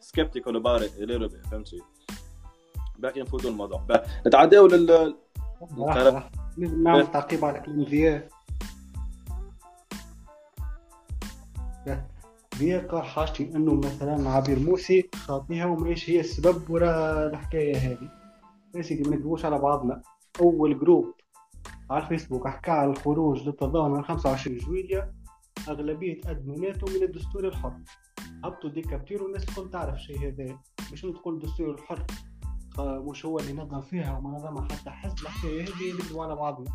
skeptical 0.00 0.56
about 0.56 0.82
it 0.82 1.46
فهمتي؟ 1.50 1.82
باقي 2.98 3.20
نفوتوا 3.20 3.50
الموضوع. 3.50 3.86
نتعداو 4.26 4.66
لل 4.66 5.16
نعمل 6.58 7.06
تعقيب 7.06 7.44
على 7.44 7.60
كلام 7.60 7.82
ذياء 7.82 8.33
قال 12.90 13.02
حاجتي 13.02 13.56
إنه 13.56 13.74
مثلا 13.74 14.30
عبير 14.30 14.58
موسي 14.58 15.10
خاطيها 15.14 15.66
وماهيش 15.66 16.10
هي 16.10 16.20
السبب 16.20 16.70
وراء 16.70 17.28
الحكاية 17.28 17.76
هذه. 17.76 18.10
يا 18.74 18.82
سيدي 18.82 19.10
ما 19.10 19.16
نكذبوش 19.16 19.44
على 19.44 19.58
بعضنا. 19.58 20.02
أول 20.40 20.78
groupe 20.78 21.14
على 21.90 22.02
الفيسبوك 22.02 22.48
حكى 22.48 22.70
على 22.70 22.90
الخروج 22.90 23.42
للتظاهر 23.42 23.88
من 23.90 24.04
25 24.04 24.58
جويلية 24.58 25.12
أغلبية 25.68 26.20
أدمناته 26.26 26.86
من 26.96 27.02
الدستور 27.02 27.48
الحر. 27.48 27.76
هبطوا 28.44 28.70
ديكابتير 28.70 29.22
والناس 29.22 29.48
الكل 29.48 29.70
تعرف 29.70 29.94
الشيء 29.94 30.28
هذا. 30.28 30.58
مش 30.92 31.00
تقول 31.00 31.34
الدستور 31.34 31.74
الحر. 31.74 32.06
مش 32.78 33.26
هو 33.26 33.38
اللي 33.38 33.52
نظم 33.52 33.80
فيها 33.80 34.18
وما 34.18 34.30
نظمها. 34.30 34.64
حتى 34.64 34.90
حزب 34.90 35.18
الحكاية 35.18 35.62
هذه 35.62 35.94
يكذبوا 35.94 36.24
على 36.24 36.36
بعضنا. 36.36 36.70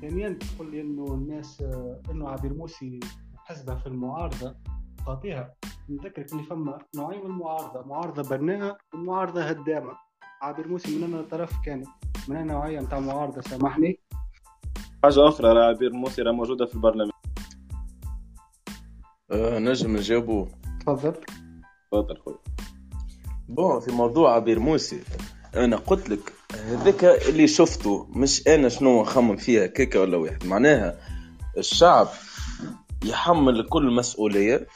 ثانيا 0.00 0.28
تقول 0.28 0.70
لي 0.70 0.80
إنه 0.80 1.04
الناس 1.04 1.64
إنه 2.10 2.28
عبير 2.28 2.54
موسي 2.54 3.00
حزبها 3.44 3.74
في 3.74 3.86
المعارضة. 3.86 4.54
خاطيها 5.06 5.54
نذكرك 5.88 6.32
اللي 6.32 6.42
فما 6.42 6.78
نوعين 6.96 7.20
من 7.20 7.26
المعارضة. 7.26 7.82
معارضة 7.86 8.36
بناءة 8.36 8.78
ومعارضة 8.94 9.42
هدامة. 9.42 9.92
عابر 10.42 10.68
موسى 10.68 10.98
من 10.98 11.14
أنا 11.14 11.22
طرف 11.22 11.52
كانت 11.64 11.86
من 12.28 12.36
النوعية 12.36 12.80
نتاع 12.80 13.00
معارضة 13.00 13.40
سامحني. 13.40 14.00
حاجة 15.02 15.28
أخرى 15.28 15.52
راه 15.52 15.64
عبير 15.68 15.92
موسى 15.92 16.22
راه 16.22 16.32
موجودة 16.32 16.66
في 16.66 16.74
البرلمان 16.74 17.10
آه 19.30 19.58
نجم 19.58 19.96
نجاوبو 19.96 20.48
تفضل. 20.80 21.14
تفضل 21.92 22.16
خويا. 22.24 22.38
بون 23.48 23.80
في 23.80 23.92
موضوع 23.92 24.34
عبير 24.34 24.58
موسى 24.58 25.00
أنا 25.56 25.76
قلت 25.76 26.08
لك 26.08 26.32
هذاك 26.54 27.04
اللي 27.04 27.46
شفته 27.46 28.06
مش 28.10 28.48
أنا 28.48 28.68
شنو 28.68 29.02
نخمم 29.02 29.36
فيها 29.36 29.66
كيكة 29.66 30.00
ولا 30.00 30.16
واحد. 30.16 30.46
معناها 30.46 30.96
الشعب 31.58 32.08
يحمل 33.04 33.68
كل 33.68 33.90
مسؤولية. 33.90 34.66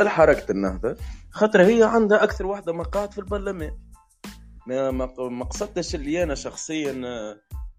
الحركة 0.00 0.52
النهضة. 0.52 0.96
خاطر 1.30 1.62
هي 1.62 1.82
عندها 1.82 2.24
أكثر 2.24 2.46
واحدة 2.46 2.72
مقاعد 2.72 3.12
في 3.12 3.18
البرلمان. 3.18 3.78
ما 4.66 4.90
ما 5.18 5.44
قصدتش 5.44 5.94
اللي 5.94 6.22
أنا 6.22 6.34
شخصيا 6.34 7.02
آه، 7.04 7.36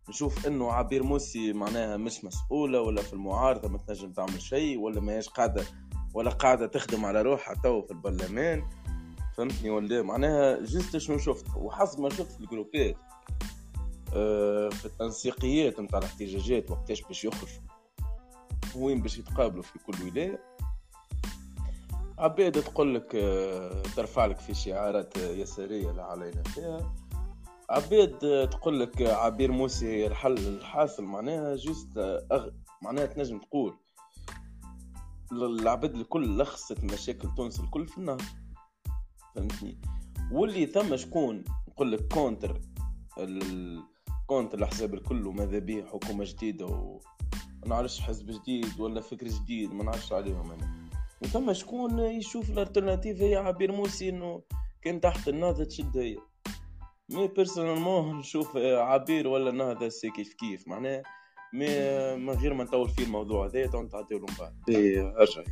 نشوف 0.10 0.48
إنه 0.48 0.72
عبير 0.72 1.04
موسي 1.04 1.54
معناها 1.54 1.98
مش 1.98 2.26
مسؤولة 2.26 2.82
ولا 2.82 3.02
في 3.02 3.14
المعارضة 3.14 3.70
ما 3.70 3.78
تنجم 3.78 4.12
تعمل 4.12 4.42
شيء 4.42 4.80
ولا 4.80 5.02
ما 5.02 5.14
هيش 5.14 5.30
قاعدة 5.30 5.64
ولا 6.14 6.30
قاعدة 6.30 6.68
تخدم 6.68 7.06
على 7.06 7.22
روحها 7.22 7.56
تو 7.64 7.82
في 7.82 7.92
البرلمان. 7.92 8.64
فهمتني 9.38 9.70
ولا 9.70 10.02
معناها 10.02 10.60
جست 10.60 10.98
شنو 10.98 11.18
شفت؟ 11.18 11.46
وحسب 11.56 12.00
ما 12.00 12.10
شفت 12.10 12.32
في 12.32 12.40
الجروبات 12.40 12.96
آه، 14.16 14.70
في 14.70 14.86
التنسيقيات 14.86 15.80
نتاع 15.80 16.00
الاحتجاجات 16.00 16.72
وقتاش 16.72 17.02
باش 17.02 17.26
يخرجوا 17.26 17.62
وين 18.78 19.02
باش 19.02 19.18
يتقابلوا 19.18 19.64
في 19.64 19.80
كل 19.80 20.04
ولاية. 20.04 20.40
عبيد 22.18 22.64
تقول 22.64 22.96
لك 22.96 23.16
آه، 23.16 23.82
ترفع 23.96 24.26
لك 24.26 24.40
في 24.40 24.54
شعارات 24.54 25.18
يسارية 25.18 25.92
لا 25.92 26.04
علينا 26.04 26.44
فيها. 26.44 26.96
عبيد 27.70 28.18
تقول 28.50 28.80
لك 28.80 29.02
عبير 29.02 29.52
موسي 29.52 30.08
الحل 30.08 30.38
الحاصل 30.38 31.04
معناها 31.04 31.56
juste 31.56 31.98
أغ... 32.32 32.50
معناها 32.82 33.06
تنجم 33.06 33.40
تقول 33.40 33.78
العباد 35.32 35.96
الكل 35.96 36.38
لخصت 36.38 36.84
مشاكل 36.84 37.36
تونس 37.36 37.60
الكل 37.60 37.88
في 37.88 37.98
النهضة. 37.98 38.22
فهمتني؟ 39.36 39.82
واللي 40.32 40.66
ثم 40.66 40.96
شكون؟ 40.96 41.44
نقول 41.70 41.92
لك 41.92 42.14
contre 42.14 42.62
ال... 43.18 43.80
contre 44.28 44.58
الاحزاب 44.58 44.94
الكل 44.94 45.28
وماذا 45.28 45.60
به 45.60 45.86
حكومة 45.86 46.24
جديدة 46.24 46.66
و 46.66 47.00
نعرفش 47.68 48.00
حزب 48.00 48.32
جديد 48.32 48.80
ولا 48.80 49.02
فكر 49.02 49.28
جديد 49.28 49.74
ما 49.74 49.84
نعرفش 49.84 50.14
عليهم 50.14 50.52
أنا. 50.52 50.90
وثم 51.22 51.54
شكون 51.54 52.00
يشوف 52.00 52.50
ال 52.50 52.56
alternative 52.56 53.22
هي 53.22 53.36
عبير 53.36 53.72
موسي 53.72 54.10
إنه 54.10 54.42
كان 54.82 55.02
تحت 55.02 55.28
النهضة 55.28 55.64
تشد 55.64 55.98
هي. 55.98 56.18
mais 57.10 57.28
personnellement 57.28 58.20
نشوف 58.20 58.58
عبير 58.58 59.28
ولا 59.28 59.50
النهضة 59.50 59.90
c'est 59.90 60.10
كيف 60.10 60.34
كيف. 60.34 60.68
معناه 60.68 61.04
mais 61.54 61.68
من 62.16 62.30
غير 62.30 62.54
ما 62.54 62.64
نطول 62.64 62.90
فيه 62.90 63.04
الموضوع 63.04 63.46
هذا 63.46 63.68
تو 63.68 63.82
نتعداو 63.82 64.20
من 64.20 64.26
بعد. 64.40 64.56
أرجع 65.20 65.44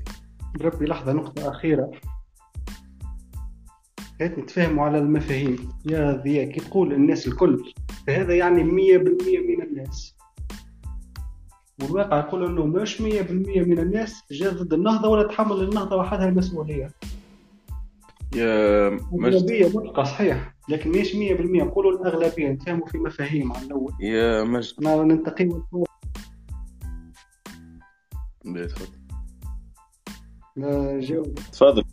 بربي 0.60 0.86
لحظة 0.86 1.14
نقطة 1.14 1.50
أخيرة. 1.50 1.92
هات 4.22 4.40
نتفاهموا 4.40 4.86
على 4.86 4.98
المفاهيم. 4.98 5.70
يا 5.86 6.22
ذيا 6.24 6.46
كي 6.46 6.60
تقول 6.60 6.94
الناس 6.94 7.28
الكل. 7.28 7.74
فهذا 8.08 8.36
يعني 8.36 8.64
مية 8.64 8.98
بالمية 8.98 9.40
من 9.40 9.64
الناس. 9.64 10.16
والواقع 11.82 12.20
يقول 12.20 12.46
إنه 12.46 12.66
مش 12.66 13.02
100% 13.02 13.02
من 13.02 13.80
الناس 13.80 14.24
جاء 14.32 14.54
ضد 14.54 14.74
النهضة 14.74 15.10
ولا 15.10 15.28
تحمل 15.28 15.64
النهضه 15.64 15.96
وحدها 15.96 16.30
المسؤوليه 16.30 16.90
يا 18.36 18.88
الأغلبية 18.88 19.68
مطلقة 19.68 20.04
صحيح 20.04 20.56
لكن 20.70 20.90
مش 20.90 21.14
100% 21.14 21.16
نقولوا 21.64 21.92
الأغلبية 21.92 22.48
نتفاهموا 22.48 22.88
في 22.88 22.98
مفاهيم 22.98 23.54
على 23.54 23.66
الأول 23.66 23.94
يا 24.00 24.44
مجد 24.44 24.74
ننتقي 25.04 25.44
جاوب. 31.00 31.40
تفضل. 31.52 31.84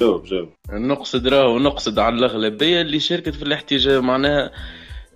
جاوب 0.00 0.24
جاوب. 0.24 0.48
نقصد 0.70 1.26
راهو 1.26 1.58
نقصد 1.58 1.98
على 1.98 2.14
الأغلبية 2.14 2.80
اللي 2.80 3.00
شاركت 3.00 3.34
في 3.34 3.42
الاحتجاج 3.42 4.02
معناها 4.02 4.50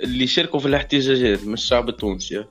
اللي 0.01 0.27
شاركوا 0.27 0.61
في 0.61 0.67
الاحتجاجات 0.67 1.45
من 1.47 1.53
الشعب 1.53 1.89
التونسي. 1.89 2.45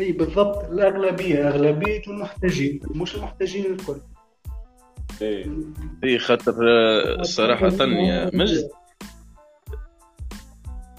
اي 0.00 0.12
بالضبط 0.12 0.64
الأغلبية 0.64 1.48
أغلبية 1.48 2.02
المحتاجين 2.06 2.80
مش 2.90 3.14
المحتاجين 3.14 3.66
الكل. 3.66 4.00
اي 5.22 5.50
اي 6.04 6.18
خاطر 6.18 6.54
صراحة 7.22 7.68
يا 7.68 8.30
مجد. 8.34 8.70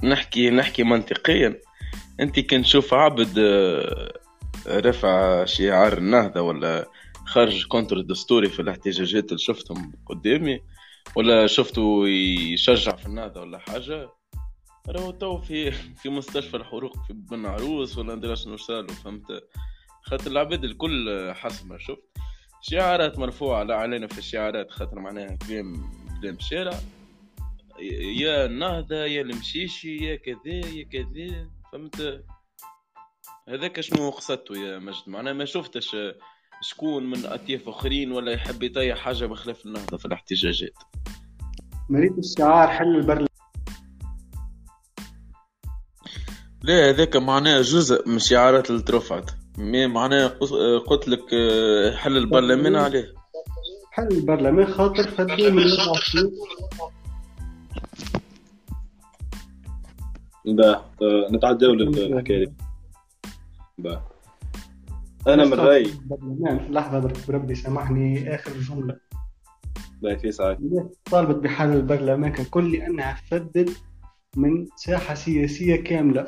نحكي 0.03 0.49
نحكي 0.49 0.83
منطقيا. 0.83 1.59
أنت 2.19 2.39
كنت 2.39 2.65
تشوف 2.65 2.93
عبد 2.93 3.39
آه، 3.39 4.11
رفع 4.67 5.45
شعار 5.45 5.97
النهضة 5.97 6.41
ولا 6.41 6.87
خرج 7.25 7.67
contre 7.67 8.01
دستوري 8.01 8.49
في 8.49 8.61
الاحتجاجات 8.61 9.25
اللي 9.25 9.37
شفتهم 9.37 9.93
قدامي؟ 10.05 10.59
ولا 11.15 11.47
شفته 11.47 12.07
يشجع 12.07 12.95
في 12.95 13.05
النهضة 13.05 13.41
ولا 13.41 13.57
حاجة؟ 13.57 14.09
راهو 14.89 15.11
تو 15.11 15.37
في 15.37 15.71
في 15.71 16.09
مستشفى 16.09 16.57
الحروق 16.57 16.97
في 17.07 17.13
بن 17.13 17.45
عروس 17.45 17.97
ولا 17.97 18.15
ندري 18.15 18.35
شنو 18.35 18.57
صاروا 18.57 18.87
فهمت؟ 18.87 19.25
خاطر 20.01 20.31
العباد 20.31 20.63
الكل 20.63 21.31
حسب 21.35 21.67
ما 21.67 21.77
شفت؟ 21.77 22.03
شعارات 22.61 23.19
مرفوعة 23.19 23.63
لا 23.63 23.75
علينا 23.75 24.07
في 24.07 24.17
الشعارات 24.17 24.71
خاطر 24.71 24.99
معناها 24.99 25.37
كلام 25.47 25.91
كلام 26.21 26.39
شارع. 26.39 26.79
يا 28.17 28.45
النهضة 28.45 28.95
يا 28.95 29.21
المشيشي 29.21 29.97
يا 29.97 30.15
كذا 30.15 30.53
يا 30.53 30.83
كذا 30.83 31.49
فهمت؟ 31.71 32.23
هذاك 33.49 33.81
شنو 33.81 34.09
قصدته 34.09 34.57
يا 34.57 34.79
مجد؟ 34.79 35.03
معناها 35.07 35.33
ما 35.33 35.45
شفتش 35.45 35.97
شكون 36.61 37.09
من 37.09 37.25
أطياف 37.25 37.69
آخرين 37.69 38.11
ولا 38.11 38.31
يحب 38.31 38.63
يطيح 38.63 38.97
حاجة 38.97 39.25
بخلاف 39.25 39.65
النهضة 39.65 39.97
في 39.97 40.05
الاحتجاجات. 40.05 40.73
مريت 41.89 42.17
الشعار 42.17 42.67
حل 42.67 42.95
البرلمان. 42.95 43.30
لا 46.63 46.89
هذاك 46.89 47.15
معناه 47.15 47.61
جزء 47.61 48.09
من 48.09 48.15
الشعارات 48.15 48.69
اللي 48.69 48.81
ترفعت 48.81 49.31
مي 49.57 49.87
معناه 49.87 50.27
قلت 50.87 51.07
لك 51.07 51.33
آه، 51.33 51.95
حل 51.95 52.17
البرلمان 52.17 52.75
عليه. 52.75 53.13
حل 53.91 54.07
البرلمان 54.07 54.65
خاطر 54.65 55.03
فدين 55.03 55.55
من 55.55 55.63
لا 60.45 60.81
نتعداو 61.31 61.73
للحكايه 61.73 62.45
دي 62.45 62.53
أنا 65.27 65.45
من 65.45 65.53
رايي 65.53 65.93
لحظة 66.69 67.13
بربي 67.27 67.55
سامحني 67.55 68.35
آخر 68.35 68.51
جملة. 68.51 68.97
لا 70.01 70.15
في 70.15 70.31
ساعات 70.31 70.57
طالبت 71.11 71.35
بحل 71.35 71.71
البرلمان 71.71 72.31
ككل 72.31 72.71
لأنها 72.71 73.17
تفدد 73.27 73.69
من 74.37 74.67
ساحة 74.75 75.13
سياسية 75.13 75.75
كاملة. 75.75 76.25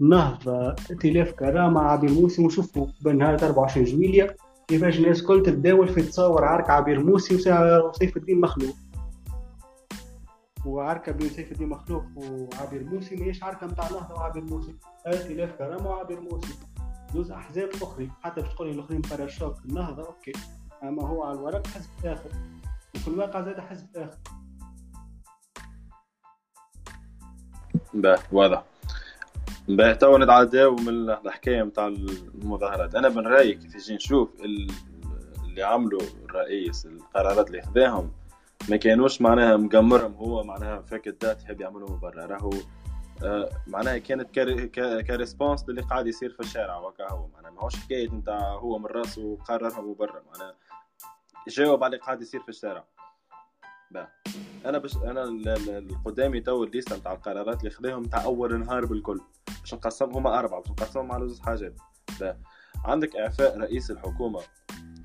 نهضه 0.00 0.68
ائتلاف 0.68 1.32
كرامه 1.32 1.80
عبير 1.80 2.10
موسي 2.10 2.44
وشوفوا 2.44 2.86
بنهار 3.00 3.34
24 3.42 3.86
جويليا 3.86 4.34
كيفاش 4.68 4.98
الناس 4.98 5.22
كل 5.22 5.42
تتداول 5.42 5.88
في 5.88 6.02
تصور 6.02 6.44
عرك 6.44 6.70
عبير 6.70 7.04
موسي 7.04 7.34
وسيف 7.34 8.16
الدين 8.16 8.40
مخلوف 8.40 8.76
وعركه 10.66 11.12
بين 11.12 11.28
سيف 11.28 11.52
الدين 11.52 11.68
مخلوف 11.68 12.04
وعبير 12.16 12.84
موسي 12.84 13.16
ماهيش 13.16 13.42
عركة 13.44 13.66
نتاع 13.66 13.88
نهضه 13.90 14.14
وعبير 14.14 14.44
موسي 14.44 14.74
ائتلاف 15.06 15.52
كرامه 15.52 15.90
وعبير 15.90 16.20
موسي 16.20 16.54
زوز 17.14 17.30
أحزاب 17.30 17.68
أخرى 17.82 18.10
حتى 18.22 18.40
باش 18.40 18.54
تقولي 18.54 18.70
الأخرين 18.70 19.00
pare-chocs 19.00 19.54
النهضه 19.64 20.06
OK. 20.06 20.32
أما 20.82 21.08
هو 21.08 21.22
على 21.22 21.38
الورق 21.38 21.66
حزب 21.66 21.90
آخر. 22.04 22.30
وفي 22.94 23.08
الواقع 23.08 23.42
زاد 23.42 23.60
حزب 23.60 23.86
آخر. 23.96 24.18
باه 27.94 28.18
واضح. 28.32 28.69
باه 29.76 29.92
تو 29.92 30.18
نتعداو 30.18 30.76
من 30.76 31.10
الحكاية 31.10 31.62
نتاع 31.62 31.86
المظاهرات. 31.86 32.94
أنا 32.94 33.08
من 33.08 33.26
رايي 33.26 33.54
كيف 33.54 33.74
يجي 33.74 33.94
نشوف 33.94 34.28
اللي 34.40 35.62
عملوا 35.62 36.00
الرئيس 36.24 36.86
القرارات 36.86 37.46
اللي 37.46 37.62
خذاهم 37.62 38.12
ما 38.68 38.76
كانوش 38.76 39.20
معناها 39.20 39.56
مقمرهم 39.56 40.14
هو 40.14 40.44
معناها 40.44 40.80
فاك 40.80 41.08
الدات 41.08 41.42
يحب 41.42 41.60
يعملوا 41.60 41.88
برا. 41.88 42.26
راهو 42.26 42.50
آه، 43.24 43.50
معناها 43.66 43.98
كانت 43.98 44.30
ك 45.06 45.13
response 45.13 45.68
للي 45.68 45.82
قاعد 45.82 46.06
يصير 46.06 46.30
في 46.30 46.40
الشارع 46.40 46.78
وكا 46.78 47.12
هو. 47.12 47.26
معناها 47.34 47.50
ماهوش 47.50 47.76
حكاية 47.76 48.08
نتاع 48.08 48.54
هو 48.54 48.78
من 48.78 48.86
راسه 48.86 49.38
قررها 49.48 49.80
برا 49.80 50.22
معناها 50.32 50.54
جاوب 51.48 51.84
على 51.84 51.94
اللي 51.94 52.04
قاعد 52.04 52.22
يصير 52.22 52.40
في 52.40 52.48
الشارع. 52.48 52.84
با. 53.90 54.08
أنا 54.66 54.78
بش 54.78 54.96
أنا 54.96 55.24
القدامي 55.78 56.40
تو 56.40 56.64
الليستة 56.64 56.96
نتاع 56.96 57.12
القرارات 57.12 57.58
اللي 57.58 57.70
خذاهم 57.70 58.02
نتاع 58.02 58.24
أول 58.24 58.60
نهار 58.60 58.86
بالكل. 58.86 59.20
باش 59.60 59.74
نقسمهم 59.74 60.26
أربعة 60.26 60.60
باش 60.60 60.70
نقسمهم 60.70 61.12
على 61.12 61.28
زوج 61.28 61.40
حاجات 61.40 61.80
با. 62.20 62.36
عندك 62.84 63.16
إعفاء 63.16 63.58
رئيس 63.58 63.90
الحكومة 63.90 64.40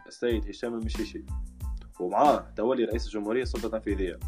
السيد 0.08 0.50
هشام 0.50 0.74
المشيشي. 0.74 1.26
ومعاه 2.00 2.54
تولي 2.58 2.86
رئيس 2.86 3.06
الجمهورية 3.06 3.42
السلطة 3.42 3.66
التنفيذية. 3.66 4.20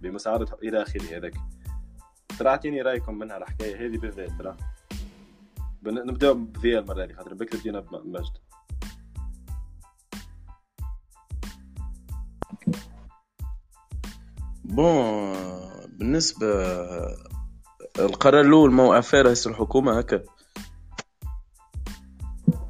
بمساعدة 0.00 0.56
إلى 0.62 0.82
آخره 0.82 1.16
هذاك. 1.16 1.34
ترى 2.38 2.48
اعطيني 2.48 2.82
رأيكم 2.82 3.18
منها 3.18 3.36
الحكاية 3.36 3.86
هذه 3.86 3.98
بالذات 3.98 4.30
ترى 4.38 4.56
نبداو 5.82 6.34
بذي 6.34 6.78
المرة 6.78 7.04
هذه 7.04 7.12
خاطر 7.12 7.34
بكري 7.34 7.60
بدينا 7.60 7.80
بمجد. 7.80 8.32
bon 14.68 15.32
بالنسبة 15.88 16.46
القرار 17.98 18.40
الأول 18.40 18.70
موقع 18.72 19.22
رئيس 19.22 19.46
الحكومة 19.46 19.98
هكا 19.98 20.22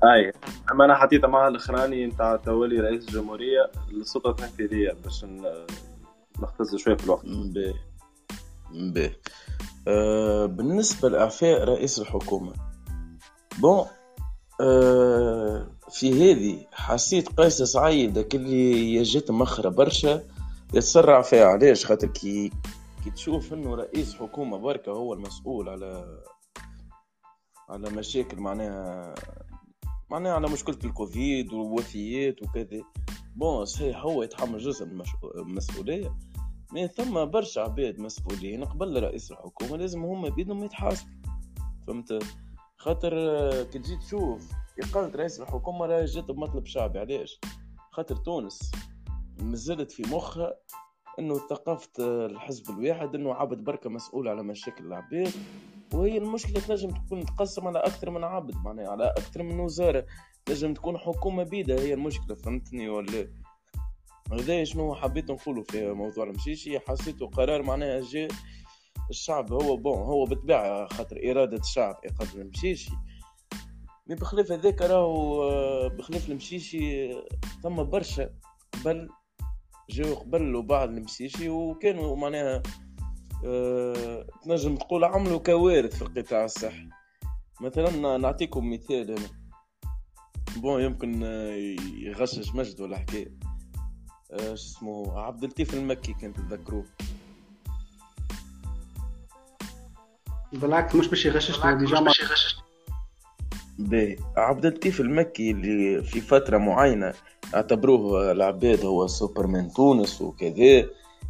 أي 0.05 0.33
أما 0.73 0.85
أنا 0.85 0.95
حطيتها 0.95 1.29
مع 1.29 1.49
الإخراني 1.49 2.07
نتاع 2.07 2.37
تولي 2.37 2.81
رئيس 2.81 3.09
الجمهورية 3.09 3.71
للسلطة 3.91 4.31
التنفيذية 4.31 4.93
باش 5.05 5.25
نختصر 6.43 6.77
شوية 6.77 6.97
في 6.97 7.05
الوقت. 7.05 7.25
بي. 7.27 7.75
بي. 8.91 9.11
آه، 9.89 10.47
بالنسبة 10.47 11.09
لإعفاء 11.09 11.65
رئيس 11.65 11.99
الحكومة 11.99 12.53
bon 13.59 13.87
آه 14.61 15.67
في 15.91 16.33
هذه 16.33 16.67
حسيت 16.73 17.41
قيس 17.41 17.63
سعيد 17.63 18.19
اللي 18.19 18.95
يجت 18.95 19.31
مخرة 19.31 19.69
برشا 19.69 20.23
يتسرع 20.75 21.23
فيها. 21.23 21.47
علاش 21.47 21.87
خاطر 21.87 22.07
كي 22.07 22.53
كي 23.05 23.11
تشوف 23.11 23.53
إنه 23.53 23.75
رئيس 23.75 24.15
حكومة 24.15 24.59
بركة 24.59 24.93
هو 24.93 25.15
المسؤول 25.15 25.69
على 25.69 26.23
على 27.69 27.91
مشاكل 27.91 28.37
معناها 28.37 29.15
معناها 30.11 30.33
على 30.33 30.49
مشكلة 30.49 30.79
الكوفيد 30.85 31.53
والوفيات 31.53 32.43
وكذا. 32.43 32.83
بون 33.37 33.65
صحيح 33.65 33.99
هو 33.99 34.23
يتحمل 34.23 34.59
جزء 34.59 34.87
من 34.87 35.03
المسؤولية. 35.35 36.17
ما 36.73 36.87
ثم 36.87 37.25
برشا 37.25 37.61
عباد 37.61 37.99
مسؤولين 37.99 38.65
قبل 38.65 39.03
رئيس 39.03 39.31
الحكومة 39.31 39.77
لازم 39.77 40.05
هما 40.05 40.29
بيدهم 40.29 40.65
يتحاسبوا. 40.65 41.13
فهمت؟ 41.87 42.23
خاطر 42.77 43.13
كي 43.63 43.79
تجي 43.79 43.97
تشوف 43.97 44.53
إقالة 44.83 45.17
رئيس 45.17 45.41
الحكومة 45.41 45.87
راهي 45.87 46.05
جات 46.05 46.25
بمطلب 46.25 46.67
شعبي. 46.67 46.99
علاش؟ 46.99 47.41
خاطر 47.91 48.17
تونس 48.17 48.73
مازالت 49.43 49.93
في 49.93 50.03
مخها 50.03 50.55
إنه 51.19 51.35
ثقافة 51.35 51.91
الحزب 52.27 52.71
الواحد 52.71 53.15
إنه 53.15 53.35
عبد 53.35 53.65
بركة 53.65 53.91
مسؤول 53.91 54.29
على 54.29 54.43
مشاكل 54.43 54.87
العباد 54.87 55.33
وهي 55.95 56.19
المشكلة 56.19 56.61
تنجم 56.61 56.91
تكون 56.91 57.27
تقسم 57.27 57.67
على 57.67 57.79
أكثر 57.79 58.11
من 58.11 58.25
عبد 58.25 58.55
معناها 58.57 58.89
على 58.89 59.11
أكثر 59.11 59.43
من 59.43 59.61
وزارة. 59.61 60.07
تنجم 60.47 60.75
تكون 60.75 60.99
حكومة 60.99 61.43
بيدها 61.43 61.81
هي 61.81 61.95
المشكلة 61.95 62.35
فهمتني 62.35 62.89
ولا؟ 62.89 63.29
هذا 64.33 64.65
شنو 64.65 64.95
حبيت 64.95 65.31
نقوله 65.31 65.63
في 65.63 65.93
موضوع 65.93 66.25
المشيشي 66.25 66.79
حسيته 66.79 67.27
قرار 67.27 67.63
معناها 67.63 68.01
جاء 68.01 68.29
الشعب 69.11 69.53
هو 69.53 69.77
بون 69.77 69.99
هو 69.99 70.25
بالطبيعة 70.25 70.87
خاطر 70.87 71.31
إرادة 71.31 71.57
الشعب 71.57 72.01
إقامة 72.05 72.35
المشيشي. 72.35 72.91
مي 74.07 74.15
بخلاف 74.15 74.53
هذاك 74.53 74.83
راهو 74.83 75.89
بخلاف 75.89 76.29
المشيشي 76.29 77.13
ثم 77.63 77.83
برشا 77.83 78.31
قبل 78.73 79.09
جاو 79.91 80.15
قبل 80.15 80.55
وبعد 80.55 80.89
المشيشي 80.89 81.49
وكانوا 81.49 82.17
معناها 82.17 82.63
أه 83.45 84.27
تنجم 84.45 84.77
تقول 84.77 85.05
عملوا 85.05 85.39
كوارث 85.39 85.95
في 85.97 86.03
القطاع 86.03 86.45
الصحي. 86.45 86.89
مثلا 87.61 88.17
نعطيكم 88.17 88.73
مثال 88.73 89.11
هنا 89.11 89.29
بون 90.57 90.83
يمكن 90.83 91.23
يغشش 92.03 92.55
مجد 92.55 92.81
ولا 92.81 92.99
حكاية. 92.99 93.39
إيش 94.33 94.61
اسمه 94.61 95.21
عبد 95.21 95.45
اللطيف 95.45 95.75
المكي 95.75 96.13
كنت 96.13 96.37
تذكروه. 96.37 96.85
بالعكس 100.53 100.95
مش 100.95 101.09
باش 101.09 101.27
يغششنا 101.27 101.75
déjà 101.75 102.01
مش 102.01 102.21
باهي 102.21 102.68
عبد 104.37 104.67
اللطيف 104.67 105.01
المكي 105.01 105.51
اللي 105.51 106.03
في 106.03 106.21
فترة 106.21 106.59
معينة 106.59 107.13
اعتبروه 107.55 108.33
العباد 108.33 108.85
هو 108.85 109.07
سوبرمان 109.07 109.73
تونس 109.73 110.23
وكذا 110.23 110.89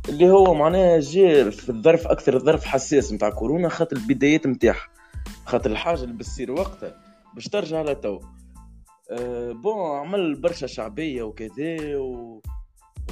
اللي 0.08 0.30
هو 0.30 0.54
معناها 0.54 1.00
جاء 1.00 1.50
في 1.50 1.68
الظرف 1.68 2.06
أكثر 2.06 2.36
الظرف 2.36 2.64
حساس 2.64 3.12
نتاع 3.12 3.30
كورونا 3.30 3.68
خاطر 3.68 3.96
البدايات 3.96 4.46
نتاعها 4.46 4.88
خاطر 5.46 5.70
الحاجة 5.70 6.02
اللي 6.02 6.14
بتصير 6.14 6.52
وقتها 6.52 6.94
باش 7.34 7.48
ترجع 7.48 7.82
لتو 7.82 8.20
أه 9.10 9.52
bon 9.52 9.96
عمل 9.96 10.40
برشا 10.40 10.66
شعبية 10.66 11.22
وكذا 11.22 11.96
و... 11.96 12.42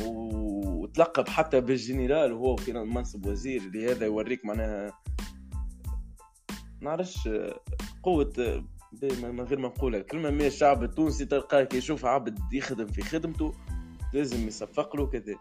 وتلقب 0.06 1.28
حتى 1.28 1.60
بالجنرال 1.60 2.32
وهو 2.32 2.56
في 2.56 2.72
منصب 2.72 3.26
وزير 3.26 3.60
اللي 3.60 3.92
هذا 3.92 4.06
يوريك 4.06 4.44
معناها 4.44 4.92
نعرفش 6.80 7.28
قوة 8.02 8.64
من 9.02 9.40
غير 9.40 9.58
ما 9.58 9.68
نقولها. 9.68 10.00
الكلمة 10.00 10.30
ما 10.30 10.46
الشعب 10.46 10.82
التونسي 10.82 11.24
تلقاه 11.24 11.64
كي 11.64 11.76
يشوف 11.76 12.04
عبد 12.04 12.52
يخدم 12.52 12.86
في 12.86 13.02
خدمته 13.02 13.52
لازم 14.12 14.48
يصفق 14.48 14.96
له 14.96 15.06
كذا. 15.06 15.34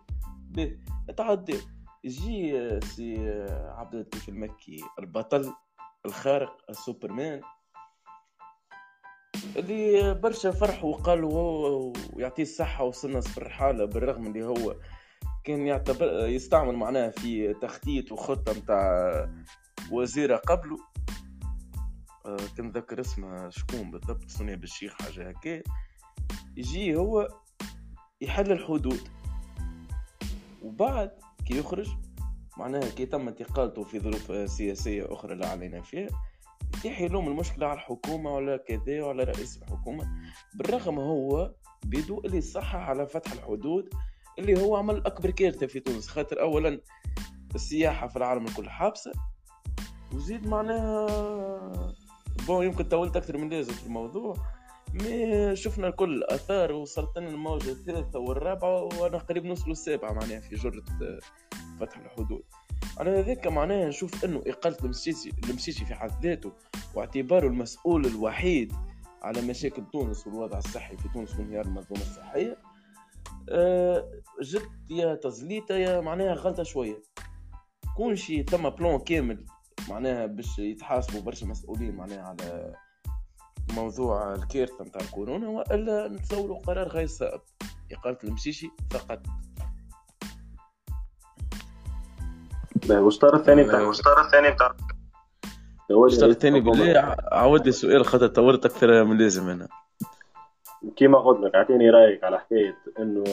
تعدي. 1.17 1.57
يجي 2.03 2.79
سي 2.79 3.17
عبد 3.49 3.95
اللطيف 3.95 4.29
المكي 4.29 4.81
البطل 4.99 5.53
الخارق 6.05 6.57
السوبرمان 6.69 7.41
اللي 9.55 10.13
برشا 10.13 10.51
فرح 10.51 10.83
وقال 10.83 11.23
هو 11.23 11.93
ويعطيه 12.13 12.43
الصحة 12.43 12.83
وصلنا 12.83 13.21
صفر 13.21 13.49
حالة 13.49 13.85
بالرغم 13.85 14.27
اللي 14.27 14.45
هو 14.45 14.75
كان 15.43 15.67
يعتبر 15.67 16.27
يستعمل 16.27 16.75
معناها 16.75 17.09
في 17.09 17.53
تخطيط 17.53 18.11
وخطة 18.11 18.53
متاع 18.53 19.29
وزيرة 19.91 20.35
قبله. 20.35 20.77
آه، 22.25 22.37
كان 22.57 22.71
ذكر 22.71 23.01
اسمه 23.01 23.49
شكون 23.49 23.91
بالضبط 23.91 24.29
سونيا 24.29 24.55
بالشيخ 24.55 24.93
حاجة 25.01 25.29
هكا. 25.29 25.61
يجي 26.57 26.95
هو 26.95 27.27
يحل 28.21 28.51
الحدود. 28.51 29.09
وبعد 30.61 31.11
كي 31.47 31.57
يخرج 31.57 31.89
معناها 32.57 32.89
كي 32.89 33.05
تم 33.05 33.27
انتقالته 33.27 33.83
في 33.83 33.99
ظروف 33.99 34.49
سياسية 34.49 35.13
أخرى 35.13 35.35
لا 35.35 35.49
علينا 35.49 35.81
فيها 35.81 36.09
يتيح 36.77 37.01
يلوم 37.01 37.27
المشكلة 37.27 37.67
على 37.67 37.75
الحكومة 37.75 38.35
ولا 38.35 38.57
كذا 38.57 39.03
ولا 39.03 39.23
رئيس 39.23 39.57
الحكومة 39.57 40.07
بالرغم 40.55 40.99
هو 40.99 41.53
بيدو 41.85 42.21
اللي 42.25 42.41
صحح 42.41 42.75
على 42.75 43.07
فتح 43.07 43.31
الحدود 43.31 43.89
اللي 44.39 44.61
هو 44.61 44.75
عمل 44.75 45.05
أكبر 45.05 45.31
كارثة 45.31 45.67
في 45.67 45.79
تونس. 45.79 46.07
خاطر 46.07 46.41
أولا 46.41 46.81
السياحة 47.55 48.07
في 48.07 48.15
العالم 48.15 48.45
الكل 48.45 48.69
حابسة 48.69 49.11
وزيد 50.13 50.47
معناها 50.47 51.07
bon 52.47 52.65
يمكن 52.65 52.83
طولت 52.83 53.15
أكثر 53.15 53.37
من 53.37 53.49
لازم 53.49 53.73
في 53.73 53.85
الموضوع. 53.85 54.35
mais 54.93 55.55
شفنا 55.55 55.87
الكل 55.87 56.13
الآثار 56.13 56.71
وصلت 56.71 57.17
لنا 57.17 57.29
الموجة 57.29 57.71
الثالثة 57.71 58.19
والرابعة 58.19 58.83
وأنا 58.83 59.17
قريب 59.17 59.45
نوصل 59.45 59.71
السابعة 59.71 60.13
معناها 60.13 60.39
في 60.39 60.55
جرة 60.55 60.83
فتح 61.79 61.97
الحدود. 61.97 62.43
على 62.97 63.11
ذلك 63.11 63.47
معناها 63.47 63.87
نشوف 63.87 64.25
إنه 64.25 64.43
إقالة 64.47 64.77
المشيشي 64.83 65.33
المشيشي 65.49 65.85
في 65.85 65.95
حد 65.95 66.25
ذاته 66.25 66.51
واعتباره 66.95 67.47
المسؤول 67.47 68.05
الوحيد 68.05 68.73
على 69.23 69.41
مشاكل 69.41 69.83
تونس 69.93 70.27
والوضع 70.27 70.57
الصحي 70.57 70.97
في 70.97 71.09
تونس 71.13 71.35
وانهيار 71.39 71.65
المنظومة 71.65 72.01
الصحية. 72.01 72.57
جد 74.41 74.91
يا 74.91 75.15
تزليطة 75.15 75.75
يا 75.75 76.01
معناها 76.01 76.33
غلطة 76.33 76.63
شوية. 76.63 77.01
كون 77.97 78.15
شي 78.15 78.43
ثم 78.43 78.69
بلان 78.69 78.99
كامل 78.99 79.45
معناها 79.89 80.25
باش 80.25 80.59
يتحاسبوا 80.59 81.21
برشا 81.21 81.45
مسؤولين 81.45 81.95
معناها 81.95 82.21
على 82.21 82.73
موضوع 83.75 84.33
الكارثه 84.33 84.83
نتاع 84.83 85.01
الكورونا 85.01 85.49
والا 85.49 86.07
نتصوروا 86.07 86.59
قرار 86.59 86.87
غير 86.87 87.07
صائب 87.07 87.41
اقاله 87.91 88.17
المشيشي 88.23 88.69
فقط. 88.91 89.19
والشطار 92.89 93.35
الثاني 93.35 93.63
بتاع 93.63 93.81
والشطار 93.81 94.25
الثاني 94.25 94.51
بتاع 94.51 94.75
الشطار 96.05 96.29
الثاني 96.29 96.59
بالله 96.59 97.15
عاود 97.31 97.63
لي 97.63 97.69
السؤال 97.69 98.05
خاطر 98.05 98.27
طورت 98.27 98.65
أكثر 98.65 99.03
من 99.03 99.11
اللازم 99.11 99.49
هنا 99.49 99.67
كيما 100.95 101.19
قلت 101.19 101.39
لك 101.45 101.55
أعطيني 101.55 101.89
رأيك 101.89 102.23
على 102.23 102.39
حكاية 102.39 102.77
إنه 102.99 103.23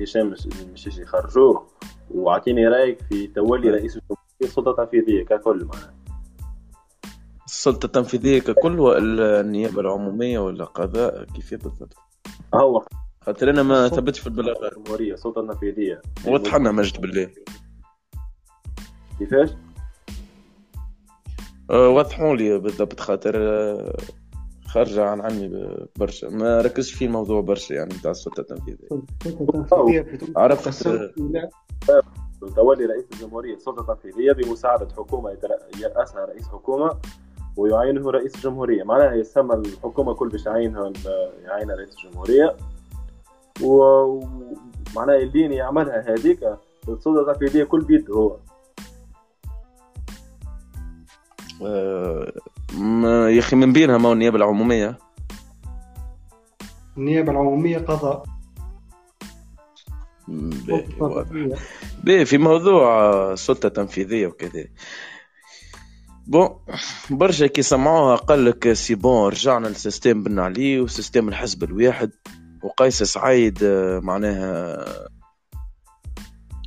هشام 0.00 0.34
المشيشي 0.62 1.04
خرجوه 1.04 1.66
وأعطيني 2.10 2.68
رأيك 2.68 3.02
في 3.02 3.26
تولي 3.26 3.70
رئيس 3.70 3.96
الجمهورية. 3.96 4.19
السلطة 4.42 4.70
التنفيذية 4.70 5.24
ككل 5.24 5.64
معناها. 5.64 5.94
السلطة 7.46 7.86
التنفيذية 7.86 8.38
ككل 8.38 8.80
ولا 8.80 9.40
النيابة 9.40 9.80
العمومية 9.80 10.38
ولا 10.38 10.64
قضاء؟ 10.64 11.24
كيف 11.24 11.54
بالضبط؟ 11.54 11.94
هو. 12.54 12.84
خاطر 13.26 13.50
أنا 13.50 13.62
ما 13.62 13.88
ثبتش 13.88 14.20
في 14.20 14.26
البلاغة. 14.26 14.68
الجمهورية 14.68 15.14
السلطة 15.14 15.40
التنفيذية. 15.40 16.02
وضح 16.26 16.54
لنا 16.54 16.72
مجد 16.72 17.00
بالله. 17.00 17.30
كيفاش؟ 19.18 19.50
أه 21.70 21.88
وضحوا 21.88 22.36
لي 22.36 22.58
بالضبط 22.58 23.00
خاطر 23.00 23.34
أه 23.36 23.96
خارجة 24.66 25.04
عن 25.04 25.20
علمي 25.20 25.76
برشا. 25.96 26.26
ما 26.26 26.60
ركزش 26.60 26.92
في 26.92 27.04
الموضوع 27.04 27.40
برشا 27.40 27.74
يعني 27.74 27.94
بتاع 27.98 28.10
السلطة 28.10 28.40
التنفيذية. 28.40 28.88
عرفت؟ 30.36 30.86
تولي 32.48 32.86
رئيس 32.86 33.04
الجمهورية 33.12 33.54
السلطة 33.54 33.92
التنفيذية 33.92 34.32
بمساعدة 34.32 34.88
حكومة 34.96 35.36
يرأسها 35.80 36.24
رئيس 36.24 36.48
حكومة 36.48 36.98
ويعينه 37.56 38.10
رئيس 38.10 38.34
الجمهورية 38.34 38.82
معناها 38.82 39.14
يسمى 39.14 39.54
الحكومة 39.54 40.14
كل 40.14 40.28
باش 40.28 40.46
يعينها 40.46 40.92
يعينها 41.44 41.76
رئيس 41.76 41.96
الجمهورية. 42.04 42.56
ومعناها 43.62 45.16
اللي 45.16 45.54
يعملها 45.54 46.04
هذيك 46.08 46.58
السلطة 46.88 47.30
التنفيذية 47.30 47.64
كل 47.64 47.80
بيد 47.80 48.10
هو. 48.10 48.36
آه، 51.62 52.32
يا 53.28 53.38
أخي 53.38 53.56
من 53.56 53.72
بينها 53.72 53.98
ما 53.98 54.12
النيابة 54.12 54.36
العمومية؟ 54.36 54.98
النيابة 56.96 57.32
العمومية 57.32 57.78
قضاء. 57.78 58.22
في 62.04 62.38
موضوع 62.38 63.12
السلطه 63.32 63.66
التنفيذيه 63.66 64.26
وكذا. 64.26 64.64
bon 66.26 66.48
برشا 67.10 67.46
كي 67.46 67.62
سمعوها 67.62 68.16
قال 68.16 68.44
لك 68.44 68.72
c'est 68.72 68.94
bon 68.94 69.28
رجعنا 69.28 69.68
لل 69.68 69.80
système 69.80 70.22
بن 70.22 70.38
علي 70.38 70.80
و 70.80 70.86
système 70.86 71.28
الحزب 71.28 71.64
الواحد 71.64 72.10
وقيس 72.62 73.02
سعيد 73.02 73.58
آه، 73.62 74.00
معناها 74.00 74.84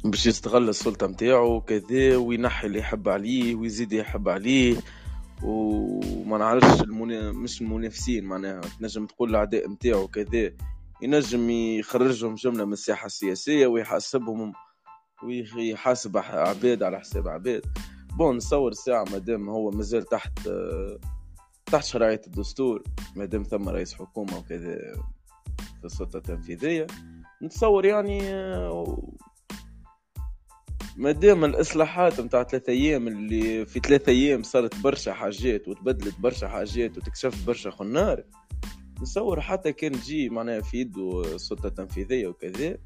باش 0.03 0.25
يستغل 0.25 0.69
السلطة 0.69 1.07
متاعو 1.07 1.55
وكذا 1.55 2.17
وينحي 2.17 2.67
اللي 2.67 2.79
يحب 2.79 3.09
عليه 3.09 3.55
ويزيد 3.55 3.93
يحب 3.93 4.29
عليه 4.29 4.77
وما 5.43 6.37
نعرفش 6.37 6.81
المنا... 6.81 7.31
مش 7.31 7.61
المنافسين 7.61 8.23
معناها. 8.23 8.61
تنجم 8.79 9.05
تقول 9.05 9.29
الأعداء 9.29 9.67
متاعو 9.69 10.07
كذا 10.07 10.51
ينجم 11.01 11.49
يخرجهم 11.49 12.35
جملة 12.35 12.65
من 12.65 12.73
الساحة 12.73 13.05
السياسية 13.05 13.67
ويحاسبهم 13.67 14.53
ويحاسب 15.23 16.17
عباد 16.17 16.83
على 16.83 16.99
حساب 16.99 17.27
عباد 17.27 17.65
بون 18.17 18.35
نصور 18.35 18.73
ساعة 18.73 19.05
مادام 19.11 19.49
هو 19.49 19.71
مازال 19.71 20.03
تحت 20.03 20.49
تحت 21.65 21.83
شرعية 21.83 22.21
الدستور 22.27 22.83
مادام 23.15 23.43
ثم 23.43 23.69
رئيس 23.69 23.93
حكومة 23.93 24.37
وكذا 24.37 24.77
في 25.79 25.85
السلطة 25.85 26.17
التنفيذية. 26.17 26.87
نتصور 27.43 27.85
يعني 27.85 28.33
ما 30.97 31.11
دام 31.11 31.45
الإصلاحات 31.45 32.19
نتاع 32.19 32.43
ثلاثة 32.43 32.71
أيام 32.71 33.07
اللي 33.07 33.65
في 33.65 33.79
ثلاثة 33.79 34.11
أيام 34.11 34.43
صارت 34.43 34.79
برشا 34.79 35.13
حاجات 35.13 35.67
وتبدلت 35.67 36.19
برشا 36.19 36.47
حاجات 36.47 36.97
وتكشف 36.97 37.45
برشا 37.47 37.71
خنار 37.71 38.23
نصور 39.01 39.41
حتى 39.41 39.73
كان 39.73 39.91
جي 39.91 40.29
معناها 40.29 40.61
في 40.61 40.77
يده 40.77 41.21
السلطة 41.35 41.67
التنفيذية 41.67 42.27
وكذا. 42.27 42.77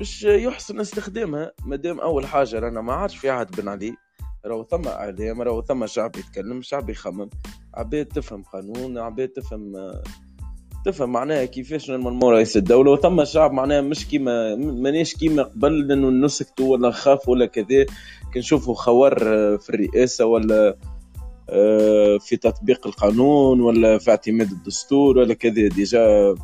باش 0.00 0.24
يحسن 0.24 0.80
استخدامها. 0.80 1.52
مادام 1.64 2.00
أول 2.00 2.26
حاجة 2.26 2.58
رانا 2.58 2.80
ما 2.80 2.92
عادش 2.92 3.16
في 3.16 3.30
عهد 3.30 3.60
بن 3.60 3.68
علي 3.68 3.94
راهو 4.46 4.64
ثم 4.64 4.88
إعلام 4.88 5.42
راهو 5.42 5.62
ثم 5.62 5.86
شعب 5.86 6.16
يتكلم 6.16 6.62
شعب 6.62 6.90
يخمم. 6.90 7.30
عباد 7.74 8.06
تفهم 8.06 8.42
قانون 8.42 8.98
عباد 8.98 9.28
تفهم 9.28 9.72
تفهم 10.84 11.12
معناها 11.12 11.44
كيفاش 11.44 11.90
normalement 11.90 12.34
رئيس 12.34 12.56
الدولة 12.56 12.92
وثم 12.92 13.20
الشعب 13.20 13.52
معناها 13.52 13.80
مش 13.80 14.06
كيما 14.06 14.56
مانيش 14.56 15.14
كيما 15.14 15.42
قبل 15.42 15.92
إنه 15.92 16.10
نسكتوا 16.26 16.72
ولا 16.72 16.88
نخاف 16.88 17.28
ولا 17.28 17.46
كذا. 17.46 17.86
كنشوفوا 18.34 18.74
خوار 18.74 19.18
في 19.58 19.70
الرئاسة 19.70 20.26
ولا 20.26 20.76
آه، 21.50 22.18
في 22.18 22.36
تطبيق 22.36 22.86
القانون 22.86 23.60
ولا 23.60 23.98
في 23.98 24.10
اعتماد 24.10 24.50
الدستور 24.50 25.18
ولا 25.18 25.34
كذا. 25.34 25.68
déjà 25.68 26.34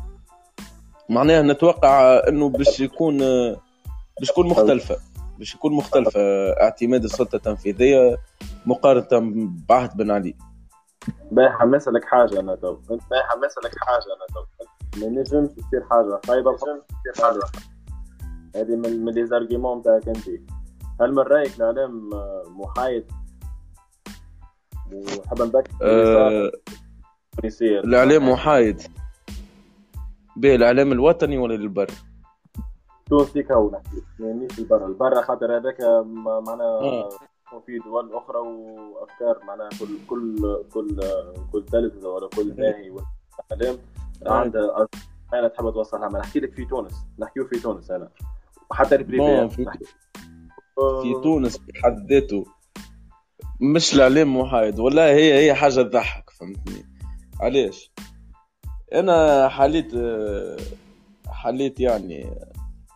معناها 1.09 1.41
نتوقع 1.41 2.21
انه 2.27 2.49
باش 2.49 2.79
يكون 2.79 3.17
باش 4.19 4.29
يكون 4.29 4.47
مختلفة 4.47 4.97
باش 5.37 5.55
يكون 5.55 5.73
مختلفة 5.73 6.21
اعتماد 6.61 7.03
السلطة 7.03 7.35
التنفيذية 7.35 8.17
مقارنة 8.65 9.49
بعهد 9.69 9.97
بن 9.97 10.11
علي. 10.11 10.35
باهي 11.31 11.63
نسألك 11.65 12.05
حاجة 12.05 12.39
أنا 12.39 12.55
تو 12.55 12.73
باهي 12.89 13.35
نسألك 13.45 13.75
حاجة 13.77 14.05
أنا 14.15 14.25
تو 14.33 14.45
ما 14.99 15.07
نجمش 15.07 15.49
تصير 15.49 15.83
حاجة. 15.89 16.19
خايبة 16.27 16.55
تصير 16.55 16.81
حاجة. 17.25 17.39
هذه 18.55 18.75
من 18.75 19.05
من 19.05 19.13
les 19.13 19.25
arguments 19.25 19.81
تاعك 19.81 20.07
أنت. 20.07 20.27
هل 21.01 21.11
من 21.11 21.19
رأيك 21.19 21.57
الإعلام 21.57 22.09
محايد؟ 22.47 23.11
وحب 24.93 25.41
نذكر 25.41 25.71
أه 25.81 26.51
الإعلام 27.61 28.29
محايد. 28.29 28.81
به 30.37 30.55
الإعلام 30.55 30.91
الوطني 30.91 31.37
ولا 31.37 31.53
للبر؟ 31.53 31.87
تونسي 33.09 33.43
كون 33.43 33.71
يعني 34.19 34.45
مش 34.45 34.59
البر. 34.59 34.85
البر 34.85 35.21
خاطر 35.21 35.57
هذاك 35.57 35.81
معناها 36.47 36.81
آه. 36.81 37.09
وفي 37.53 37.79
دول 37.79 38.13
أخرى 38.13 38.37
وأفكار 38.37 39.39
معناها 39.47 39.69
كل 39.79 39.87
كل 40.09 40.63
كل 40.73 40.99
كل 41.51 41.65
تلفزه 41.65 42.09
ولا 42.09 42.27
كل 42.27 42.55
ناهي 42.57 42.89
ولا 42.89 43.05
اعلام 43.51 43.77
عندها 44.25 44.87
أنا 45.33 45.47
تحب 45.47 45.73
توصلها 45.73 46.09
ما 46.09 46.19
نحكي 46.19 46.39
لك 46.39 46.53
في 46.53 46.65
تونس. 46.65 46.93
نحكيو 47.19 47.45
في 47.47 47.59
تونس 47.59 47.91
أنا. 47.91 48.09
وحتى 48.71 48.97
في, 48.97 49.05
في 51.01 51.13
تونس 51.23 51.57
بحد 51.57 52.11
ذاته 52.11 52.45
مش 53.61 53.95
الإعلام 53.95 54.37
محايد 54.39 54.79
والله 54.79 55.03
هي 55.11 55.45
هي 55.45 55.53
حاجة 55.53 55.81
تضحك 55.81 56.29
فهمتني؟ 56.29 56.85
علاش؟ 57.41 57.91
أنا 58.93 59.49
حليت 59.49 59.91
حليت 61.27 61.79
يعني 61.79 62.29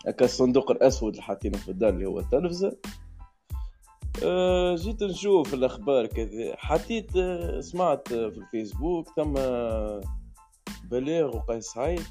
هكا 0.07 0.25
الصندوق 0.25 0.71
الأسود 0.71 1.11
اللي 1.11 1.23
حاطينه 1.23 1.57
في 1.57 1.71
الدار 1.71 1.89
اللي 1.89 2.05
هو 2.05 2.19
التلفزه 2.19 2.77
أه 4.23 4.75
جيت 4.75 5.03
نشوف 5.03 5.53
الأخبار 5.53 6.05
كذا. 6.05 6.55
حطيت 6.57 7.11
سمعت 7.59 8.07
في 8.07 8.37
الفيسبوك 8.37 9.07
ثم 9.15 9.33
بليغ 10.91 11.37
وقيس 11.37 11.65
سعيد. 11.65 12.03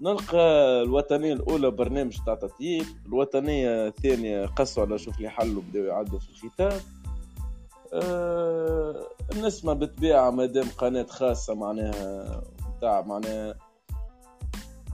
نلقى 0.00 0.38
الوطنية 0.82 1.32
الأولى 1.32 1.70
برنامج 1.70 2.16
تاع 2.26 2.34
تطيب 2.34 2.84
الوطنية 3.06 3.86
الثانية 3.86 4.46
قصوا 4.46 4.84
على 4.84 4.98
شوف 4.98 5.20
لي 5.20 5.28
حل 5.28 5.56
وبداو 5.56 5.84
يعدوا 5.84 6.18
في 6.18 6.30
الختام. 6.30 6.80
أه 7.92 9.06
النسمة 9.32 9.72
بالطبيعة 9.72 10.30
مادام 10.30 10.66
قناة 10.78 11.06
خاصة 11.06 11.54
معناها 11.54 12.42
تاع 12.82 13.00
معناها 13.00 13.54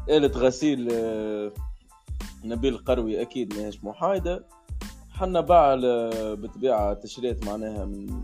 آلة 0.08 0.28
غسيل 0.28 0.88
أه 0.92 1.52
نبيل 2.44 2.74
القروي 2.74 3.22
أكيد 3.22 3.54
ماهيش 3.54 3.84
محايدة. 3.84 4.46
حنا 5.10 5.40
باع 5.40 5.74
بالطبيعة 6.34 6.94
تشريت 6.94 7.46
معناها 7.46 7.84
من 7.84 8.22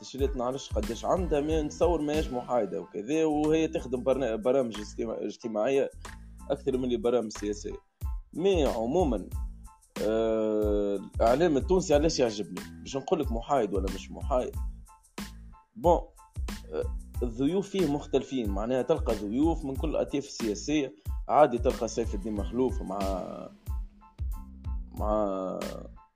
تشريت 0.00 0.36
نعرفش 0.36 0.72
قداش 0.72 1.04
عندها 1.04 1.40
ما 1.40 1.62
نتصور 1.62 2.00
ماهيش 2.00 2.28
محايدة 2.28 2.80
وكذا 2.80 3.24
وهي 3.24 3.68
تخدم 3.68 4.02
برامج 4.36 4.76
اجتماعية 5.00 5.90
أكثر 6.50 6.76
من 6.76 6.84
اللي 6.84 6.96
برامج 6.96 7.30
سياسية. 7.30 7.76
مي 8.32 8.64
عموما 8.64 9.28
آه 10.02 10.96
الإعلام 10.96 11.56
التونسي 11.56 11.94
علاش 11.94 12.18
يعجبني؟ 12.18 12.60
باش 12.80 12.96
نقول 12.96 13.20
لك 13.20 13.32
محايد 13.32 13.74
ولا 13.74 13.94
مش 13.94 14.10
محايد. 14.10 14.56
بون 15.76 16.00
آه 16.72 17.07
الضيوف 17.22 17.68
فيه 17.68 17.92
مختلفين. 17.92 18.50
معناها 18.50 18.82
تلقى 18.82 19.14
ضيوف 19.14 19.64
من 19.64 19.76
كل 19.76 19.88
الأطياف 19.88 20.26
السياسية. 20.26 20.94
عادي 21.28 21.58
تلقى 21.58 21.88
سيف 21.88 22.14
الدين 22.14 22.32
مخلوف 22.32 22.82
مع 22.82 22.98
مع 24.98 25.58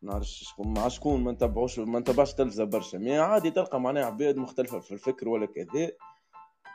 نعرفش 0.03 0.45
شكون 0.49 0.75
مع 0.75 0.89
شكون 0.89 1.21
ما 1.21 1.33
نتبعوش 1.33 1.79
ما 1.79 1.99
نتبعش 1.99 2.33
تلفزة 2.33 2.65
برشا. 2.65 2.97
مي 2.97 3.19
عادي 3.19 3.51
تلقى 3.51 3.81
معناها 3.81 4.05
عباد 4.05 4.37
مختلفة 4.37 4.79
في 4.79 4.93
الفكر 4.93 5.29
ولا 5.29 5.47
كذا. 5.47 5.91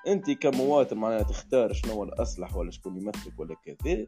أنت 0.07 0.31
كمواطن 0.31 0.97
معناها 0.97 1.23
تختار 1.23 1.73
شنو 1.73 2.03
الأصلح 2.03 2.55
ولا 2.55 2.71
شكون 2.71 2.97
يمثلك 2.97 3.39
ولا 3.39 3.55
كذا. 3.65 4.07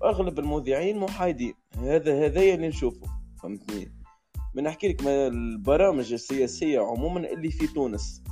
وأغلب 0.00 0.38
المذيعين 0.38 0.98
محايدين. 0.98 1.54
هذا 1.76 2.26
هذايا 2.26 2.54
اللي 2.54 2.68
نشوفه. 2.68 3.06
فهمتني؟ 3.42 3.92
من 4.54 4.62
نحكي 4.62 4.88
لك 4.88 5.06
البرامج 5.06 6.12
السياسية 6.12 6.80
عموما 6.80 7.32
اللي 7.32 7.50
في 7.50 7.66
تونس. 7.66 8.22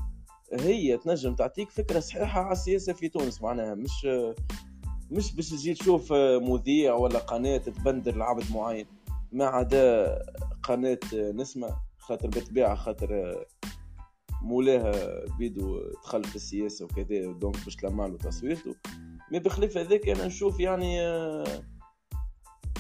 هي 0.53 0.97
تنجم 0.97 1.35
تعطيك 1.35 1.71
فكرة 1.71 2.01
صحيحة 2.01 2.41
على 2.41 2.53
السياسة 2.53 2.93
في 2.93 3.09
تونس. 3.09 3.43
معناها 3.43 3.75
مش 3.75 4.07
مش 5.11 5.35
باش 5.35 5.51
تجي 5.51 5.75
تشوف 5.75 6.13
مذيع 6.43 6.95
ولا 6.95 7.19
قناة 7.19 7.57
تبندر 7.57 8.17
لعبد 8.17 8.53
معين. 8.53 8.87
ما 9.33 9.47
عدا 9.47 10.19
قناة 10.63 10.99
نسمة 11.15 11.77
خاطر 11.99 12.29
بالطبيعة 12.29 12.75
خاطر 12.75 13.37
مولاها 14.43 15.25
بيدو 15.39 15.81
دخل 16.05 16.25
في 16.25 16.37
السياسة 16.37 16.85
وكذا 16.85 17.33
donc 17.33 17.65
باش 17.65 17.77
تلمع 17.77 18.07
له 18.07 18.17
تصويرته 18.17 18.75
مي 19.33 19.39
بخلاف 19.39 19.77
هذاك 19.77 20.09
أنا 20.09 20.27
نشوف 20.27 20.61
يعني 20.61 21.01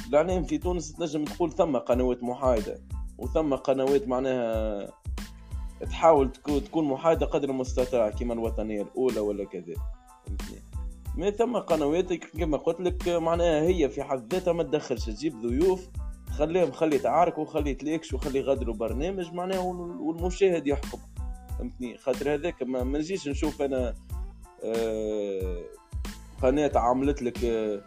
الإعلام 0.08 0.44
في 0.44 0.58
تونس 0.58 0.92
تنجم 0.92 1.24
تقول 1.24 1.52
ثم 1.52 1.76
قنوات 1.76 2.22
محايدة 2.22 2.84
وثم 3.18 3.54
قنوات 3.54 4.08
معناها 4.08 4.88
تحاول 5.80 6.32
تكون 6.32 6.84
محايدة 6.84 7.26
قدر 7.26 7.50
المستطاع 7.50 8.10
كما 8.10 8.34
الوطنية 8.34 8.82
الأولى 8.82 9.20
ولا 9.20 9.44
كذا. 9.44 9.74
ما 11.16 11.30
ثم 11.30 11.56
قنوات 11.56 12.12
كما 12.12 12.56
قلت 12.56 12.80
لك 12.80 13.08
معناها 13.08 13.62
هي 13.62 13.88
في 13.88 14.02
حد 14.02 14.34
ذاتها 14.34 14.52
ما 14.52 14.62
تدخلش 14.62 15.06
تجيب 15.06 15.42
ضيوف 15.42 15.88
خليهم 16.30 16.72
خلي 16.72 16.98
تعارك 16.98 17.38
وخلي 17.38 17.74
تليكش 17.74 18.12
وخلي 18.12 18.38
يغادروا 18.38 18.74
برنامج 18.74 19.32
معناها 19.32 19.60
والمشاهد 20.00 20.66
يحكم. 20.66 20.98
فهمتني؟ 21.58 21.98
خاطر 21.98 22.34
هذاك 22.34 22.62
ما 22.62 22.98
نجيش 22.98 23.28
نشوف 23.28 23.62
أنا 23.62 23.94
آه 24.64 25.64
قناة 26.42 26.72
عملت 26.74 27.22
لك 27.22 27.44
آه 27.44 27.82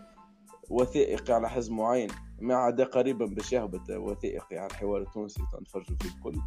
وثائقي 0.69 1.33
على 1.33 1.49
حزب 1.49 1.71
معين. 1.71 2.09
ما 2.39 2.55
عدا 2.55 2.83
قريبا 2.83 3.25
باش 3.25 3.53
يهبط 3.53 3.89
وثائقي 3.89 4.57
على 4.57 4.71
الحوار 4.71 5.01
التونسي 5.01 5.41
تنفرجوا 5.57 5.95
فيه 6.01 6.09
الكل. 6.09 6.41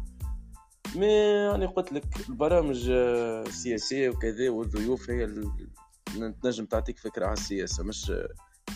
مي 0.95 1.07
يعني 1.51 1.65
قلت 1.65 1.93
لك 1.93 2.29
البرامج 2.29 2.89
السياسية 2.89 4.09
وكذا 4.09 4.49
والضيوف 4.49 5.09
هي 5.09 5.27
تنجم 6.41 6.65
تعطيك 6.65 6.99
فكرة 6.99 7.25
على 7.25 7.33
السياسة 7.33 7.83
مش 7.83 8.11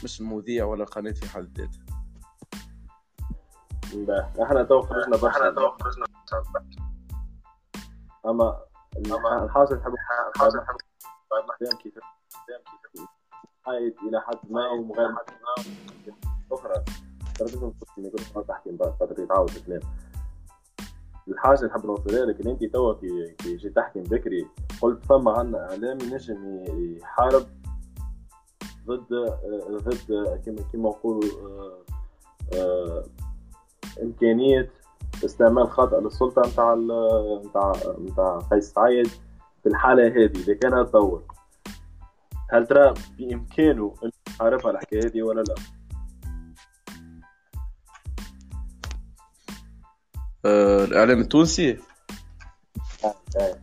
مش 0.04 0.22
المذيع 0.22 0.66
ولا 0.66 0.86
قناة 0.86 1.12
في 1.12 1.30
حد 1.30 1.58
ذاتها. 1.58 1.86
لا 3.94 4.32
إحنا 4.44 4.64
تو 4.64 4.82
خرجنا 4.82 5.18
برشا 5.18 5.28
إحنا 5.28 5.52
تو 5.52 5.72
خرجنا 5.72 6.06
أما 8.26 8.60
الحاصل 9.46 9.76
نحب 9.76 9.94
الحاصل 10.36 10.58
نحب 10.58 10.76
كيف 11.82 11.94
كيف. 11.94 12.04
حايد 13.66 13.96
إلى 14.08 14.22
حد 14.22 14.52
ما 14.52 14.68
ومغير 14.68 15.16
أخرى. 16.52 16.84
ترددهم 17.40 17.74
كنت 17.80 18.48
تحكي 18.48 18.70
من 18.72 18.78
بعد 18.78 18.94
خاطر 19.00 19.24
يتعاود 19.24 19.50
الكلام 19.50 19.82
الحاجة 21.30 21.58
اللي 21.58 21.68
نحب 21.68 21.86
نوصلها 21.86 22.26
لك 22.26 22.42
ان 22.42 22.48
انت 22.48 22.64
توا 22.64 22.94
كي 22.94 23.36
جيت 23.56 23.76
تحكي 23.76 24.00
بكري 24.00 24.48
قلت 24.82 25.06
فما 25.06 25.32
عندنا 25.32 25.70
اعلامي 25.70 26.04
نجم 26.04 26.64
يحارب 27.02 27.44
ضد 28.88 29.08
ضد 29.72 30.42
كما 30.46 30.62
كما 30.74 30.90
نقولوا 30.90 31.24
إمكانية 34.02 34.72
استعمال 35.26 35.70
خاطئ 35.72 36.00
للسلطة 36.00 36.42
نتاع 36.42 36.76
نتاع 37.46 37.74
نتاع 38.00 38.40
قيس 38.52 38.74
سعيد 38.74 39.08
في 39.64 39.70
الحالة 39.70 40.08
هذه 40.08 40.32
إذا 40.40 40.54
كان 40.54 40.72
تطور 40.72 41.24
هل 42.50 42.68
ترى 42.68 42.94
بإمكانه 43.18 43.94
أن 44.04 44.12
يحاربها 44.30 44.72
الحكاية 44.72 45.06
هذه 45.06 45.22
ولا 45.22 45.42
لا؟ 45.42 45.56
الإعلام 50.46 51.20
التونسي. 51.20 51.78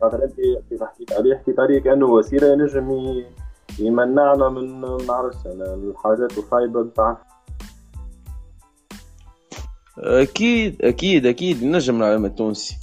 خاطر 0.01 0.23
انت 0.23 0.35
كيف 0.69 0.83
حكيت 0.83 1.13
عليه 1.13 1.37
حكيت 1.37 1.59
عليه 1.59 1.79
كأنه 1.79 2.05
وسيلة 2.05 2.47
ينجم 2.47 3.23
يمنعنا 3.79 4.49
من 4.49 4.81
ما 4.81 4.97
نعرفش 5.07 5.37
الحاجات 5.45 6.37
الخايبه 6.37 6.83
نتاع 6.83 7.17
أكيد 9.99 10.81
أكيد 10.81 11.25
أكيد 11.25 11.63
نجم 11.63 11.97
الإعلام 11.97 12.25
التونسي. 12.25 12.77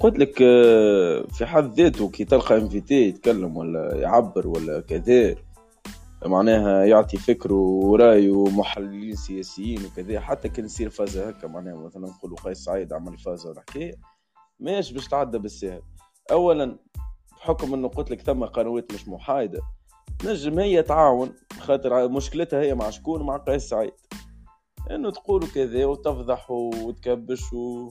قلت 0.00 0.18
لك 0.18 0.42
آه، 0.42 1.24
في 1.32 1.46
حد 1.46 1.80
ذاته 1.80 2.08
كي 2.08 2.24
تلقى 2.24 2.56
انفيتي 2.56 2.94
يتكلم 2.94 3.56
ولا 3.56 3.94
يعبر 3.94 4.48
ولا 4.48 4.80
كذا. 4.80 5.36
معناها 6.26 6.84
يعطي 6.84 7.16
فكره 7.16 7.54
ورايه 7.54 8.44
محللين 8.44 9.16
سياسيين 9.16 9.84
وكذا 9.84 10.20
حتى 10.20 10.48
كان 10.48 10.64
يصير 10.64 10.90
فازة 10.90 11.28
هكا 11.28 11.48
معناها 11.48 11.76
مثلا 11.76 12.08
نقولوا 12.08 12.36
قيس 12.44 12.58
سعيد 12.58 12.92
عمل 12.92 13.18
فازة 13.18 13.50
ولا 13.50 13.60
حكاية 13.60 13.94
ماش 14.60 14.92
باش 14.92 15.08
تعدى 15.08 15.38
بالسهل. 15.38 15.82
أولا 16.30 16.78
بحكم 17.32 17.74
إنه 17.74 17.88
قلت 17.88 18.10
لك 18.10 18.20
ثم 18.20 18.44
قنوات 18.44 18.94
مش 18.94 19.08
محايدة 19.08 19.60
نجم 20.24 20.58
هي 20.58 20.82
تعاون 20.82 21.32
خاطر 21.60 22.08
مشكلتها 22.08 22.60
هي 22.60 22.74
مع 22.74 22.90
شكون؟ 22.90 23.22
مع 23.22 23.36
قيس 23.36 23.68
سعيد. 23.68 23.92
إنه 24.90 25.10
تقول 25.10 25.46
كذا 25.46 25.84
وتفضح 25.84 26.50
وتكبش 26.50 27.52
و... 27.52 27.88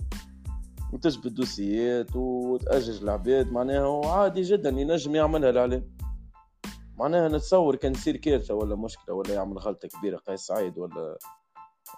وتجبد 0.93 1.33
دوسيات 1.33 2.15
وتأجج 2.15 3.03
العباد 3.03 3.51
معناها 3.51 3.85
وعادي 3.85 4.41
جدا 4.41 4.69
ينجم 4.69 5.15
يعملها 5.15 5.49
الإعلام. 5.49 5.96
معناها 6.97 7.27
نتصور 7.27 7.75
كان 7.75 7.93
تصير 7.93 8.17
كارثه 8.17 8.53
ولا 8.53 8.75
مشكلة 8.75 9.15
ولا 9.15 9.33
يعمل 9.33 9.57
غلطة 9.57 9.87
كبيرة 9.87 10.17
قيس 10.17 10.39
سعيد 10.39 10.77
ولا 10.77 11.17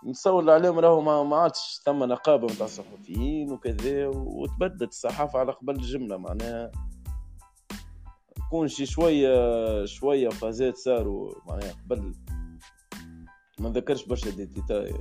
نتصور 0.05 0.43
الاعلام 0.43 0.79
راهو 0.79 1.23
ما 1.23 1.37
عادش 1.37 1.81
ثم 1.85 2.03
نقابة 2.03 2.47
نتاع 2.53 2.65
الصحفيين 2.65 3.51
وكذا 3.51 4.07
وتبدلت 4.07 4.89
الصحافة 4.89 5.39
على 5.39 5.51
قبل 5.51 5.75
الجملة 5.75 6.17
معناها 6.17 6.71
يكون 8.37 8.67
شي 8.67 8.85
شوية 8.85 9.85
شوية 9.85 10.29
فازات 10.29 10.77
صاروا 10.77 11.33
معناها 11.45 11.71
قبل. 11.71 12.13
ما 13.59 13.69
نذكرش 13.69 14.05
برشا 14.05 14.29
détails 14.29 14.93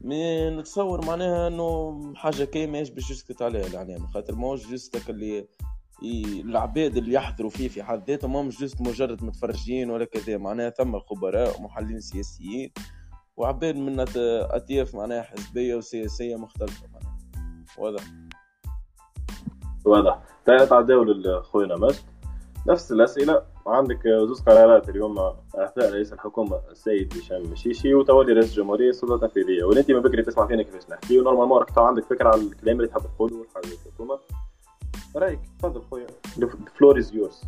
mais 0.00 0.50
نتصور 0.50 1.06
معناها 1.06 1.48
إنه 1.48 2.00
حاجة 2.14 2.44
كي 2.44 2.66
ماهيش 2.66 2.90
باش 2.90 3.10
يسكت 3.10 3.42
عليها 3.42 3.66
الاعلام 3.66 4.06
خاطر 4.06 4.34
ماهوش 4.34 4.66
juste 4.66 5.10
اللي 5.10 5.48
العباد 6.02 6.96
اللي 6.96 7.12
يحضروا 7.12 7.50
فيه 7.50 7.68
في 7.68 7.82
حد 7.82 8.10
ذاتهم 8.10 8.32
ما 8.32 8.42
مش 8.42 8.60
juste 8.60 8.80
مجرد 8.80 9.24
متفرجين 9.24 9.90
ولا 9.90 10.04
كذا 10.04 10.36
معناها 10.36 10.70
ثم 10.70 10.98
خبراء 10.98 11.60
ومحللين 11.60 12.00
سياسيين. 12.00 12.72
وعباد 13.36 13.76
من 13.76 14.00
اطياف 14.00 14.94
معناها 14.94 15.22
حزبية 15.22 15.74
وسياسية 15.74 16.36
مختلفة 16.36 16.88
معناها. 16.92 17.18
واضح؟ 17.78 18.02
واضح. 19.84 20.22
تعداو 20.46 21.04
لخوينا 21.04 21.76
مجد. 21.76 21.96
نفس 22.68 22.92
الأسئلة. 22.92 23.42
عندك 23.66 24.08
زوز 24.08 24.40
قرارات 24.40 24.88
اليوم 24.88 25.18
اعفاء 25.18 25.92
رئيس 25.92 26.12
الحكومة 26.12 26.60
السيد 26.70 27.18
هشام 27.18 27.42
مشيشي 27.42 27.94
وتولي 27.94 28.32
رئيس 28.32 28.50
الجمهورية 28.50 28.90
السلطه 28.90 29.14
التنفيذيه 29.14 29.64
واللي 29.64 29.80
انت 29.80 29.90
من 29.90 30.00
بكري 30.00 30.22
تسمع 30.22 30.46
فينا 30.46 30.62
كيفاش 30.62 30.90
نحكي. 30.90 31.18
و 31.18 31.21
normalement 31.21 31.58
راك 31.58 31.78
عندك 31.78 32.04
فكرة 32.04 32.28
على 32.28 32.42
الكلام 32.42 32.76
اللي 32.76 32.88
تحب 32.88 33.00
تقوله 33.00 33.46
الحكومة؟ 33.86 34.18
رايك 35.16 35.40
تفضل 35.58 35.82
خويا. 35.82 36.06
floor 36.78 36.98
is 36.98 37.14
yours 37.14 37.42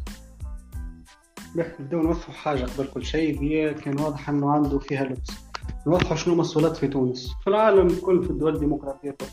نبداو 1.56 2.02
نوضحوا 2.02 2.34
حاجة 2.34 2.64
قبل 2.64 2.86
كل 2.86 3.04
شيء. 3.04 3.42
هي 3.42 3.74
كان 3.74 4.00
واضح 4.00 4.28
إنه 4.28 4.50
عنده 4.50 4.78
فيها 4.78 5.04
لبس. 5.04 5.30
نوضحوا 5.86 6.16
شنو 6.16 6.34
هما 6.34 6.42
السلطات 6.42 6.76
في 6.76 6.88
تونس؟ 6.88 7.32
في 7.42 7.50
العالم 7.50 7.86
الكل 7.86 8.24
في 8.24 8.30
الدول 8.30 8.54
الديمقراطية. 8.54 9.10
كل 9.10 9.26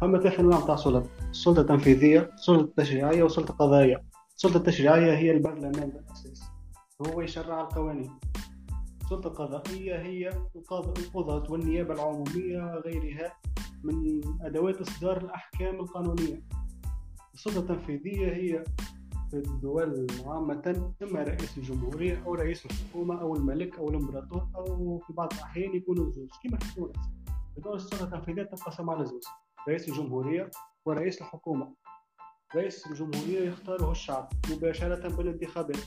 فما 0.00 0.18
ثلاث 0.18 0.40
انواع 0.40 0.60
تاع 0.60 0.76
سلطات 0.76 1.06
السلطة 1.30 1.60
التنفيذية 1.60 2.30
السلطة 2.34 2.60
التشريعية 2.60 3.22
والسلطة 3.22 3.52
القضائية 3.52 4.02
السلطة 4.36 4.56
التشريعية 4.56 5.12
هي 5.12 5.30
البرلمان 5.30 5.90
بالأساس 5.90 6.42
هو 7.06 7.20
يشرع 7.20 7.60
القوانين. 7.60 8.10
السلطة 9.02 9.28
القضائية 9.28 9.96
هي 9.96 10.28
القضاة 10.98 11.52
والنيابة 11.52 11.94
العمومية 11.94 12.58
وغيرها 12.58 13.32
من 13.84 14.20
أدوات 14.40 14.80
إصدار 14.80 15.16
الأحكام 15.16 15.74
القانونية. 15.74 16.42
السلطة 17.34 17.60
التنفيذية 17.60 18.26
هي 18.32 18.64
في 19.30 19.36
الدول 19.36 20.06
عامة 20.26 20.92
إما 21.02 21.22
رئيس 21.22 21.58
الجمهورية 21.58 22.22
أو 22.26 22.34
رئيس 22.34 22.66
الحكومة 22.66 23.20
أو 23.20 23.36
الملك 23.36 23.78
أو 23.78 23.90
الإمبراطور 23.90 24.48
أو 24.56 24.98
في 24.98 25.12
بعض 25.12 25.32
الأحيان 25.32 25.76
يكونوا 25.76 26.10
زوج 26.10 26.28
كما 26.44 26.58
في 26.58 26.74
تونس 27.62 27.88
في 27.88 27.94
السلطة 27.94 28.04
التنفيذية 28.04 28.42
تنقسم 28.42 28.90
على 28.90 29.04
زوج 29.04 29.22
رئيس 29.68 29.88
الجمهورية 29.88 30.50
ورئيس 30.86 31.20
الحكومة. 31.22 31.74
رئيس 32.56 32.86
الجمهورية 32.86 33.40
يختاره 33.40 33.90
الشعب 33.90 34.28
مباشرة 34.50 35.16
بالانتخابات. 35.16 35.78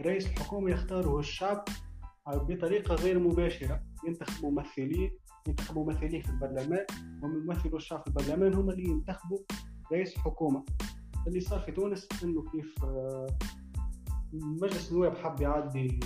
رئيس 0.00 0.26
الحكومة 0.26 0.70
يختاره 0.70 1.18
الشعب 1.18 1.64
بطريقة 2.26 2.94
غير 2.94 3.18
مباشرة. 3.18 3.82
ينتخب 4.06 4.46
ممثلين 4.46 5.18
ينتخب 5.48 5.78
ممثلين 5.78 6.22
في 6.22 6.30
البرلمان 6.30 6.86
وممثلو 7.22 7.76
الشعب 7.76 8.00
في 8.00 8.06
البرلمان 8.06 8.54
هم 8.54 8.70
اللي 8.70 8.84
ينتخبوا 8.84 9.38
رئيس 9.94 10.16
الحكومة 10.16 10.64
اللي 11.26 11.40
صار 11.40 11.60
في 11.60 11.72
تونس 11.72 12.08
إنه 12.24 12.50
كيف 12.52 12.84
آه، 12.84 13.26
مجلس 14.32 14.92
النواب 14.92 15.16
حب 15.16 15.40
يعدي 15.40 16.00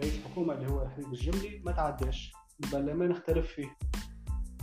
رئيس 0.00 0.24
حكومة 0.24 0.54
اللي 0.54 0.72
هو 0.72 0.88
حبيب 0.88 1.12
الجملي 1.12 1.62
ما 1.64 1.72
تعداش 1.72 2.32
البرلمان 2.64 3.10
اختلف 3.10 3.46
فيه. 3.46 3.76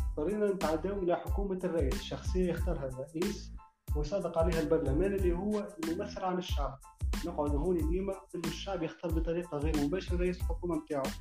اضطرينا 0.10 0.54
نتعداو 0.54 1.00
إلى 1.04 1.16
حكومة 1.16 1.60
الرئيس 1.64 2.02
شخصية 2.02 2.50
يختارها 2.50 2.88
الرئيس 2.88 3.52
ويصادق 3.96 4.38
عليها 4.38 4.60
البرلمان 4.60 5.14
اللي 5.14 5.34
هو 5.34 5.68
الممثل 5.84 6.24
عن 6.24 6.38
الشعب. 6.38 6.80
نقعد 7.26 7.56
هون 7.56 7.90
ديما 7.90 8.14
إنه 8.36 8.48
الشعب 8.48 8.84
يختار 8.84 9.12
بطريقة 9.12 9.58
غير 9.58 9.78
مباشرة 9.78 10.18
رئيس 10.18 10.42
الحكومة 10.42 10.76
متاعه 10.76 11.12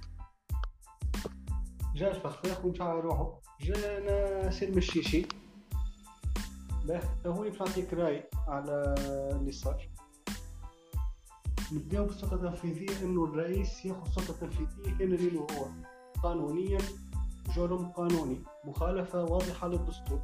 جا 1.94 2.10
الفخفاخ 2.10 2.80
على 2.80 3.00
روحه 3.00 3.40
جانا 3.60 4.50
سلم 4.50 4.78
الشيشي 4.78 5.26
باه 6.84 7.02
هوني 7.26 7.50
باش 7.50 7.60
نعطيك 7.60 7.94
رأي 7.94 8.24
على 8.48 8.94
اللي 9.32 9.52
صار. 9.52 9.88
نبداو 11.72 12.04
بالسلطة 12.04 12.34
التنفيذية 12.34 13.04
إنه 13.04 13.24
الرئيس 13.24 13.84
ياخذ 13.84 14.06
السلطة 14.06 14.30
التنفيذية 14.30 14.98
كان 14.98 15.12
اللي 15.12 15.38
هو. 15.38 15.66
قانونيا 16.22 16.78
جرم 17.56 17.88
قانوني. 17.88 18.42
مخالفة 18.64 19.24
واضحة 19.24 19.68
للدستور. 19.68 20.20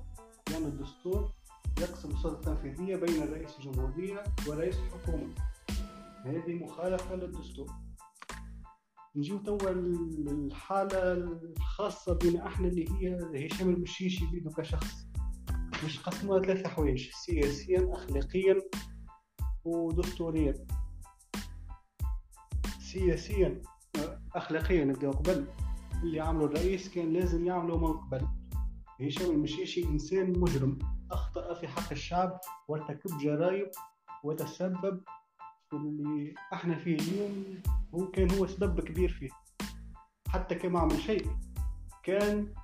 لأن 0.50 0.62
يعني 0.62 0.66
الدستور 0.66 1.32
يقسم 1.80 2.10
السلطة 2.10 2.52
التنفيذية 2.52 2.96
بين 2.96 3.32
رئيس 3.32 3.50
الجمهورية 3.58 4.24
ورئيس 4.46 4.76
الحكومة. 4.78 5.34
هذه 6.24 6.54
مخالفة 6.54 7.14
للدستور. 7.14 7.66
نجيو 9.16 9.38
توا 9.38 9.70
الحالة 9.70 11.12
الخاصة 11.12 12.14
بنا 12.14 12.46
أحنا 12.46 12.68
اللي 12.68 12.86
هي 12.90 13.46
هشام 13.46 13.70
المشيشي 13.70 14.26
بيدو 14.26 14.50
كشخص. 14.50 15.05
مش 15.86 15.98
قسموها 15.98 16.42
ثلاثة 16.42 16.68
حوايج 16.68 17.10
سياسيا 17.10 17.92
أخلاقيا 17.92 18.62
ودستوريا. 19.64 20.66
سياسيا 22.80 23.62
أخلاقيا. 24.34 24.84
نبدأو 24.84 25.10
قبل. 25.10 25.46
اللي 26.02 26.20
عمله 26.20 26.44
الرئيس 26.44 26.88
كان 26.88 27.12
لازم 27.12 27.46
يعمله 27.46 27.78
من 27.78 27.92
قبل. 27.92 28.28
هشام 29.00 29.30
المشيشي 29.30 29.84
إنسان 29.84 30.38
مجرم. 30.38 30.78
أخطأ 31.10 31.54
في 31.54 31.68
حق 31.68 31.92
الشعب 31.92 32.40
وارتكب 32.68 33.18
جرائم 33.18 33.70
وتسبب 34.24 35.00
في 35.70 35.76
اللي 35.76 36.34
إحنا 36.52 36.78
فيه 36.78 36.94
اليوم. 36.94 37.62
هو 37.94 38.10
كان 38.10 38.30
هو 38.30 38.46
سبب 38.46 38.80
كبير 38.80 39.08
فيه. 39.08 39.28
حتى 40.28 40.54
كما 40.54 40.80
عمل 40.80 41.00
شيء. 41.00 41.26
كان 42.02 42.54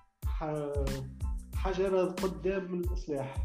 حجر 1.63 2.07
قدام 2.07 2.73
من 2.73 2.81
الإصلاح. 2.81 3.45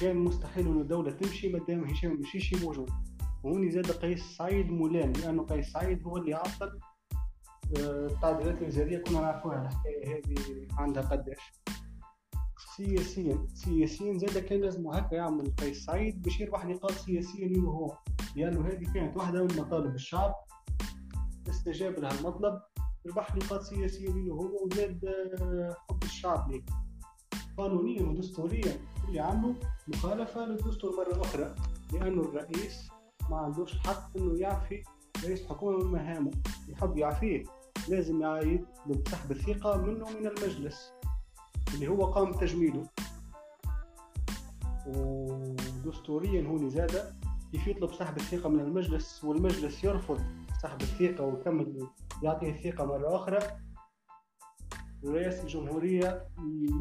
كان 0.00 0.16
مستحيل 0.16 0.68
أن 0.68 0.80
الدولة 0.80 1.10
تمشي 1.10 1.48
ما 1.48 1.58
دام 1.58 1.84
هشام 1.84 2.12
المشيشي 2.12 2.64
موجود. 2.64 2.90
وهوني 3.44 3.70
زاد 3.70 3.90
قيس 3.90 4.22
سعيد 4.22 4.70
ملام 4.70 5.12
لأنه 5.12 5.42
قيس 5.42 5.72
سعيد 5.72 6.02
هو 6.02 6.16
اللي 6.16 6.34
عطل 6.34 6.80
التعديلات 7.76 8.62
الوزارية 8.62 8.98
كنا 8.98 9.20
نعرفوها 9.20 9.62
الحكاية 9.62 10.16
هذه 10.16 10.66
عندها 10.78 11.02
قداش. 11.02 11.52
سياسيا 12.76 13.46
سياسيا 13.54 14.18
زاد 14.18 14.38
كان 14.38 14.60
لازم 14.60 14.86
هكا 14.86 15.14
يعمل 15.14 15.54
قيس 15.58 15.84
سعيد 15.84 16.22
باش 16.22 16.40
يربح 16.40 16.64
نقاط 16.64 16.92
سياسيا 16.92 17.48
له 17.48 17.70
هو. 17.70 17.98
لأنه 18.36 18.66
هذه 18.66 18.92
كانت 18.94 19.16
واحدة 19.16 19.42
من 19.42 19.56
مطالب 19.56 19.94
الشعب 19.94 20.34
استجاب 21.48 21.98
لها 21.98 22.18
المطلب. 22.18 22.60
سياسية 23.60 24.08
له 24.08 24.34
هو 24.34 24.64
وزاد 24.64 25.00
حب 25.88 26.02
الشعب 26.02 26.50
ليه 26.50 26.62
قانونيا 27.58 28.02
ودستوريا. 28.02 28.76
اللي 29.08 29.20
عمله 29.20 29.54
مخالفة 29.88 30.46
للدستور 30.46 30.96
مرة 30.96 31.22
أخرى 31.22 31.54
لأنه 31.92 32.22
الرئيس 32.22 32.88
ما 33.30 33.36
عندوش 33.36 33.74
الحق 33.74 34.16
إنه 34.16 34.38
يعفي 34.38 34.82
رئيس 35.24 35.42
الحكومة 35.42 35.78
من 35.78 35.92
مهامه 35.92 36.30
يحب 36.68 36.96
يعفيه 36.96 37.44
لازم 37.88 38.22
يطلب 38.22 39.08
سحب 39.08 39.30
الثقة 39.30 39.76
منه 39.76 40.04
من 40.10 40.26
المجلس 40.26 40.92
اللي 41.74 41.88
هو 41.88 42.04
قام 42.04 42.32
بتجميله 42.32 42.86
ودستوريا 44.86 46.48
هو 46.48 46.68
زاد 46.68 47.14
كيف 47.52 47.66
يطلب 47.66 47.92
سحب 47.92 48.16
الثقة 48.16 48.48
من 48.48 48.60
المجلس 48.60 49.24
والمجلس 49.24 49.84
يرفض 49.84 50.20
سحب 50.62 50.80
الثقة 50.80 51.24
ويكمل 51.24 51.86
يعطيه 52.22 52.50
الثقة 52.50 52.84
مرة 52.84 53.16
أخرى. 53.16 53.38
رئيس 55.04 55.40
الجمهورية 55.40 56.28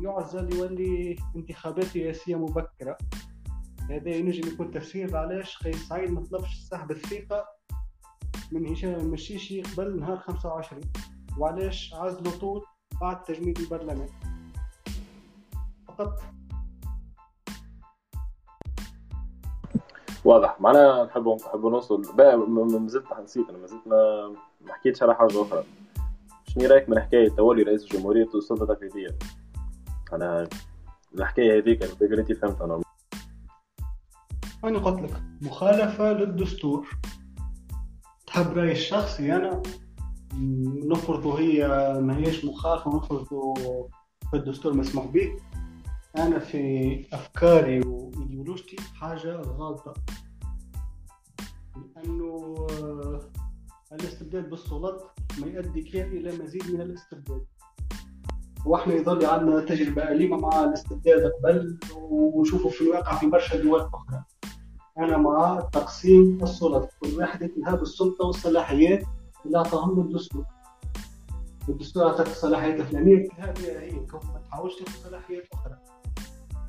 يعزل 0.04 0.54
يولي 0.54 1.16
انتخابات 1.36 1.98
رئاسية 1.98 2.36
مبكرة. 2.36 2.98
هذا 3.90 4.10
ينجم 4.10 4.54
يكون 4.54 4.72
تفسير 4.72 5.18
علاش 5.18 5.58
قيس 5.58 5.88
سعيد 5.88 6.12
ما 6.12 6.22
طلبش 6.22 6.60
سحب 6.72 6.92
الثقة 6.92 7.46
من 8.52 8.68
هشام 8.68 8.94
المشيشي 9.00 9.62
قبل 9.62 10.00
نهار 10.00 10.18
25 10.18 10.82
وعلاش 11.38 11.94
عزلوا 11.94 12.40
طول 12.40 12.64
بعد 13.02 13.24
تجميد 13.24 13.58
البرلمان. 13.58 14.10
فقط 15.88 16.24
واضح. 20.26 20.62
معنا 20.62 21.04
نحب 21.04 21.28
نحب 21.28 21.66
نوصل. 21.66 22.16
بقى 22.16 22.38
ما 22.38 22.88
زلت 22.88 23.06
نسيت 23.24 23.50
أنا 23.50 23.58
ما 23.58 23.68
زلت 23.68 23.88
ما 23.88 24.34
ما 24.62 24.74
حكيتش 24.74 25.04
على 25.04 25.16
حاجة 25.16 25.42
أخرى. 25.42 25.64
شنو 26.48 26.66
رأيك 26.66 26.90
من 26.90 27.00
حكاية 27.00 27.30
تولي 27.30 27.64
رئيس 27.64 27.84
الجمهورية 27.84 28.30
السلطه 28.36 28.64
التنفيذيه 28.64 29.18
أنا 30.14 30.48
الحكاية 31.16 31.62
هذيك 31.62 31.84
أنت 31.84 32.32
فهمت 32.32 32.62
أنا 32.62 32.82
أنا 34.64 34.80
قلت 34.80 35.02
لك 35.02 35.22
مخالفة 35.42 36.14
للدستور. 36.14 36.88
تحب 38.28 38.58
رأيي 38.58 38.72
الشخصي 38.72 39.36
أنا؟ 39.36 39.62
نفرض 40.86 41.28
هي 41.28 41.68
ما 42.02 42.18
هيش 42.18 42.46
مخالفة 42.46 42.98
نفرض 42.98 43.26
في 44.30 44.34
الدستور 44.34 44.74
مسموح 44.74 45.06
به. 45.06 45.40
أنا 46.18 46.40
في 46.40 47.06
أفكاري 47.14 47.80
وايديولوجتي 47.80 48.76
حاجة 48.96 49.36
غلطة. 49.36 49.94
لأنه 51.76 52.56
الاستبداد 53.92 54.50
بالسلطات 54.50 55.02
ما 55.42 55.48
يؤدي 55.48 55.82
كان 55.82 56.12
إلى 56.12 56.44
مزيد 56.44 56.72
من 56.74 56.82
الاستبداد. 56.82 57.46
وإحنا 58.66 58.94
يظل 58.94 59.26
عندنا 59.26 59.60
تجربة 59.66 60.12
أليمة 60.12 60.38
مع 60.38 60.64
الاستبداد 60.64 61.32
قبل 61.32 61.78
ونشوفه 62.02 62.70
في 62.70 62.82
الواقع 62.82 63.18
في 63.18 63.28
برشا 63.28 63.62
دول 63.62 63.80
أخرى 63.80 64.24
أنا 64.98 65.18
مع 65.18 65.70
تقسيم 65.74 66.44
السلطة 66.44 66.90
كل 67.00 67.18
واحد 67.18 67.42
يتنهى 67.42 67.78
بالسلطة 67.78 68.26
والصلاحيات 68.26 69.04
اللي 69.46 69.58
أعطاهم 69.58 70.00
الدستور. 70.00 70.46
الدستور 71.70 72.08
أعطاك 72.08 72.28
الصلاحيات 72.28 72.80
الفلانية 72.80 73.28
هذه 73.38 73.80
هي 73.80 73.92
ما 74.14 74.40
تحاولش 74.50 74.76
تاخذ 74.76 75.10
صلاحيات 75.10 75.44
أخرى. 75.54 75.78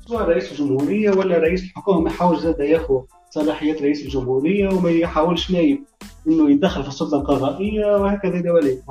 سواء 0.07 0.23
رئيس 0.23 0.51
الجمهورية 0.51 1.11
ولا 1.11 1.37
رئيس 1.37 1.63
الحكومة 1.63 1.99
ما 2.01 2.09
يحاول 2.09 2.39
زاد 2.39 2.59
ياخذ 2.59 3.01
صلاحيات 3.29 3.81
رئيس 3.81 4.03
الجمهورية 4.03 4.69
وما 4.69 4.89
يحاولش 4.89 5.51
نايب 5.51 5.83
إنه 6.27 6.51
يتدخل 6.51 6.83
في 6.83 6.87
السلطة 6.89 7.17
القضائية 7.17 7.85
وهكذا 7.95 8.41
دواليك 8.41 8.83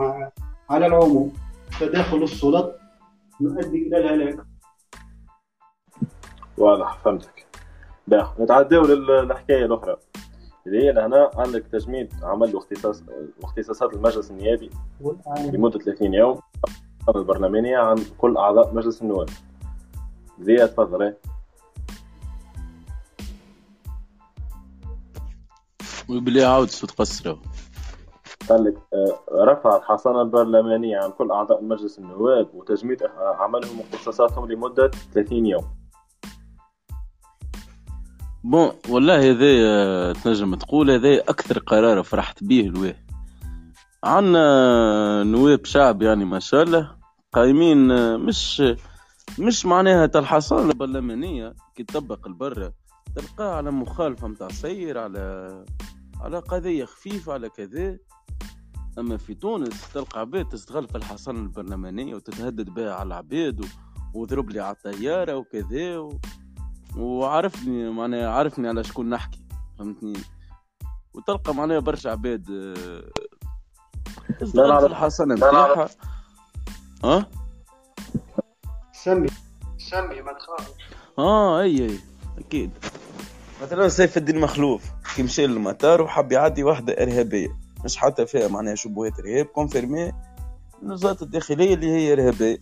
على 0.71 0.87
العموم. 0.87 1.33
تداخل 1.81 2.23
السلط 2.23 2.75
يؤدي 3.41 3.87
إلى 3.87 3.97
الهلاك. 3.99 4.47
واضح 6.59 6.99
فهمتك. 7.05 7.47
باه 8.07 8.35
نتعداو 8.41 8.83
للحكاية 8.83 9.65
الأخرى. 9.65 9.97
اللي 10.67 10.85
هي 10.85 10.93
لهنا 10.93 11.31
عندك 11.35 11.65
تجميد 11.73 12.13
عمل 12.23 12.57
واختصاص 12.57 13.03
واختصاصات 13.43 13.95
المجلس 13.95 14.31
النيابي 14.31 14.71
لمدة 15.53 15.79
30 15.79 16.15
يوم. 16.15 16.41
البرلمانية 17.17 17.79
عن 17.79 17.97
كل 18.19 18.37
أعضاء 18.37 18.75
مجلس 18.75 19.03
النواب. 19.03 19.29
زي 20.41 20.57
تفضل. 20.57 21.15
وبلي 26.09 26.45
عاود 26.45 26.69
تقصره 26.69 27.39
قال 28.49 28.65
لك 28.65 28.75
آه، 28.95 29.45
رفع 29.45 29.77
الحصانة 29.77 30.23
البرلمانية 30.23 30.99
عن 30.99 31.11
كل 31.11 31.31
أعضاء 31.31 31.65
مجلس 31.65 31.99
النواب 31.99 32.55
وتجميد 32.55 33.03
عملهم 33.19 33.81
واختصاصاتهم 33.81 34.53
لمدة 34.53 34.91
30 35.15 35.47
يوم. 35.47 35.65
بون 38.45 38.73
والله 38.89 39.31
هذا 39.31 39.47
آه، 39.47 40.13
تنجم 40.13 40.55
تقول 40.55 40.91
هذا 40.91 41.21
أكثر 41.21 41.59
قرار 41.59 42.03
فرحت 42.03 42.45
به 42.45 42.61
الواه. 42.61 42.95
عنا 44.05 45.23
نواب 45.25 45.65
شعب 45.65 46.03
يعني 46.03 46.25
ما 46.25 46.39
شاء 46.39 46.63
الله 46.63 46.97
قايمين 47.33 47.91
آه، 47.91 48.17
مش 48.17 48.63
مش 49.39 49.67
معناها 49.67 50.11
الحصانة 50.15 50.71
البرلمانية 50.71 51.55
كي 51.75 51.85
تطبق 51.85 52.27
البرة 52.27 52.73
تلقاه 53.17 53.55
على 53.55 53.71
مخالفة 53.71 54.29
متاع 54.29 54.49
سير 54.49 54.99
على 54.99 55.51
على 56.21 56.39
قضية 56.39 56.85
خفيفة 56.85 57.33
على 57.33 57.49
كذا. 57.49 57.99
أما 58.99 59.17
في 59.17 59.35
تونس 59.35 59.93
تلقى 59.93 60.21
عباد 60.21 60.49
تستغل 60.49 60.89
في 60.89 60.97
الحصانة 60.97 61.39
البرلمانية 61.39 62.15
وتتهدد 62.15 62.71
بها 62.71 62.95
على 62.95 63.07
العباد. 63.07 63.65
وضرب 64.15 64.51
لي 64.51 64.61
على 64.61 64.77
الطيارة 64.77 65.37
وكذا 65.37 65.99
و... 65.99 66.19
وعرفني 66.97 67.91
معناها 67.91 68.31
عرفني 68.31 68.69
على 68.69 68.85
شكون 68.85 69.11
نحكي 69.11 69.45
فهمتني؟ 69.79 70.19
وتلقى 71.15 71.55
معناها 71.55 71.79
برشا 71.79 72.11
عباد 72.11 72.51
آه، 72.51 73.11
تستغل 74.41 74.81
في 74.81 74.87
الحصانة 74.87 75.35
نتاعها. 75.35 75.89
ها؟ 77.05 77.27
سمي 78.93 79.29
سمي 79.79 80.23
ما 80.23 80.33
تخافش. 80.33 80.73
آه 81.19 81.61
أي 81.61 81.87
أي 81.87 81.99
أكيد. 82.39 82.71
مثلا 83.63 83.89
سيف 83.89 84.17
الدين 84.17 84.41
مخلوف 84.41 84.91
كي 85.15 85.23
مشى 85.23 85.47
للمطار 85.47 86.03
وحب 86.03 86.33
يعدي 86.33 86.65
واحدة 86.65 86.93
إرهابية. 87.03 87.49
مش 87.85 87.97
حتى 87.97 88.27
فيها 88.27 88.49
معناها 88.49 88.75
شبهات 88.75 89.21
إرهاب 89.21 89.47
confirmées 89.47 90.13
وزارة 90.83 91.25
الداخلية 91.25 91.75
اللي 91.75 91.91
هي 91.91 92.13
إرهابية. 92.13 92.59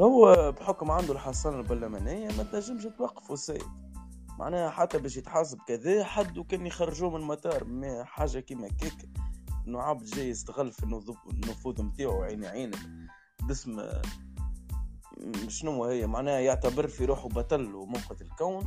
هو 0.00 0.52
بحكم 0.52 0.90
عنده 0.90 1.12
الحصانة 1.12 1.56
البرلمانية 1.56 2.28
ما 2.38 2.42
تنجمش 2.42 2.82
توقفه 2.98 3.34
السيد 3.34 3.62
معناها 4.38 4.70
حتى 4.70 4.98
باش 4.98 5.16
يتحاسب 5.16 5.58
كذا 5.68 6.04
حد 6.04 6.38
وكان 6.38 6.66
يخرجوه 6.66 7.10
من 7.10 7.16
المطار. 7.16 7.64
ما 7.64 8.04
حاجة 8.04 8.38
كيما 8.38 8.68
كيك 8.68 9.08
إنه 9.66 9.80
عبد 9.80 10.04
جاي 10.04 10.28
يستغل 10.28 10.72
في 10.72 10.84
النفوذ 11.32 11.82
نتاعو 11.82 12.22
عيني 12.22 12.46
عينك. 12.46 12.78
باسم 13.42 13.82
شنو 15.48 15.84
هي؟ 15.84 16.06
معناها 16.06 16.40
يعتبر 16.40 16.86
في 16.86 17.04
روحه 17.04 17.28
بطل 17.28 17.74
ومنقذ 17.74 18.16
الكون. 18.20 18.64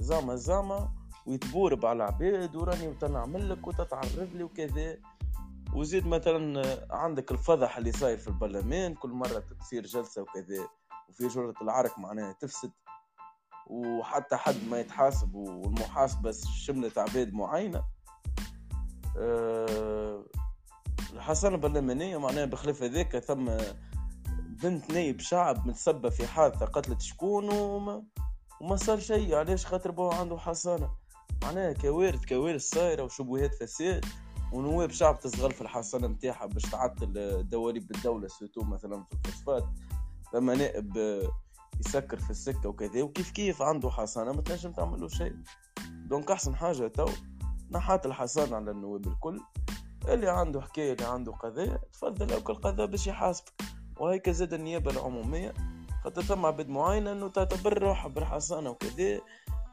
زعما 0.00 0.36
زعما 0.36 0.92
ويتبورب 1.26 1.86
على 1.86 1.96
العباد 1.96 2.56
وراني 2.56 2.88
وتنعمل 2.88 3.50
لك 3.50 3.66
وتتعرض 3.66 4.28
لي 4.34 4.42
وكذا. 4.42 4.98
وزيد 5.74 6.06
مثلا 6.06 6.62
عندك 6.90 7.32
الفضح 7.32 7.76
اللي 7.76 7.92
صاير 7.92 8.18
في 8.18 8.28
البرلمان 8.28 8.94
كل 8.94 9.10
مرة 9.10 9.44
تصير 9.60 9.86
جلسة 9.86 10.22
وكذا 10.22 10.68
وفي 11.08 11.28
جرة 11.28 11.54
العرك 11.62 11.98
معناها 11.98 12.32
تفسد. 12.32 12.70
وحتى 13.66 14.36
حد 14.36 14.56
ما 14.70 14.80
يتحاسب 14.80 15.34
والمحاسبة 15.34 16.32
شملت 16.32 16.98
عباد 16.98 17.34
معينة. 17.34 17.84
أه 19.18 20.24
الحصانة 21.12 21.54
البرلمانية 21.54 22.16
معناها 22.16 22.44
بخلاف 22.44 22.82
هذاك 22.82 23.18
ثم 23.18 23.50
بنت 24.62 24.90
نايب 24.92 25.20
شعب 25.20 25.66
متسبة 25.66 26.10
في 26.10 26.26
حادثة 26.26 26.66
قتلت 26.66 27.00
شكون 27.00 27.52
وما, 27.52 28.04
وما 28.60 28.76
صار 28.76 28.98
شيء 28.98 29.34
علاش 29.34 29.66
خاطر 29.66 29.90
بو 29.90 30.10
عنده 30.10 30.38
حصانة. 30.38 30.90
معناها 31.42 31.72
كوارث 31.72 32.24
كوارث 32.24 32.68
صايرة 32.68 33.02
وشبهات 33.02 33.54
فساد 33.54 34.04
ونواب 34.52 34.90
شعب 34.90 35.18
تستغل 35.18 35.50
في 35.50 35.60
الحصانة 35.60 36.06
نتاعها 36.06 36.46
باش 36.46 36.62
تعطل 36.62 37.12
دواليب 37.48 37.90
الدولة 37.90 38.28
surtout 38.28 38.62
مثلا 38.62 39.04
في 39.04 39.14
الفوسفات. 39.14 39.64
ثم 40.32 40.50
نائب 40.50 40.96
يسكر 41.86 42.18
في 42.18 42.30
السكة 42.30 42.68
وكذا 42.68 43.02
وكيف 43.02 43.30
كيف 43.30 43.62
عنده 43.62 43.90
حصانة؟ 43.90 44.32
ما 44.32 44.42
تنجم 44.42 44.72
تعمل 44.72 45.00
له 45.00 45.08
شيء. 45.08 45.36
donc 46.06 46.30
أحسن 46.30 46.56
حاجة 46.56 46.88
تو 46.88 47.08
نحات 47.70 48.06
الحصانة 48.06 48.56
على 48.56 48.70
النواب 48.70 49.06
الكل. 49.06 49.40
اللي 50.08 50.28
عنده 50.28 50.60
حكاية 50.60 50.92
اللي 50.92 51.04
عنده 51.04 51.32
قضية 51.32 51.80
تفضل 51.92 52.32
OK 52.32 52.50
القضاء 52.50 52.86
باش 52.86 53.06
يحاسبك. 53.06 53.52
وهيك 53.96 54.30
زاد 54.30 54.52
النيابة 54.54 54.90
العمومية. 54.90 55.54
خاطر 56.08 56.22
ثم 56.22 56.46
عباد 56.46 56.68
معينة 56.68 57.12
انه 57.12 57.28
تعتبر 57.28 57.82
روحها 57.82 58.08
بالحصانة 58.08 58.70
وكذا. 58.70 59.20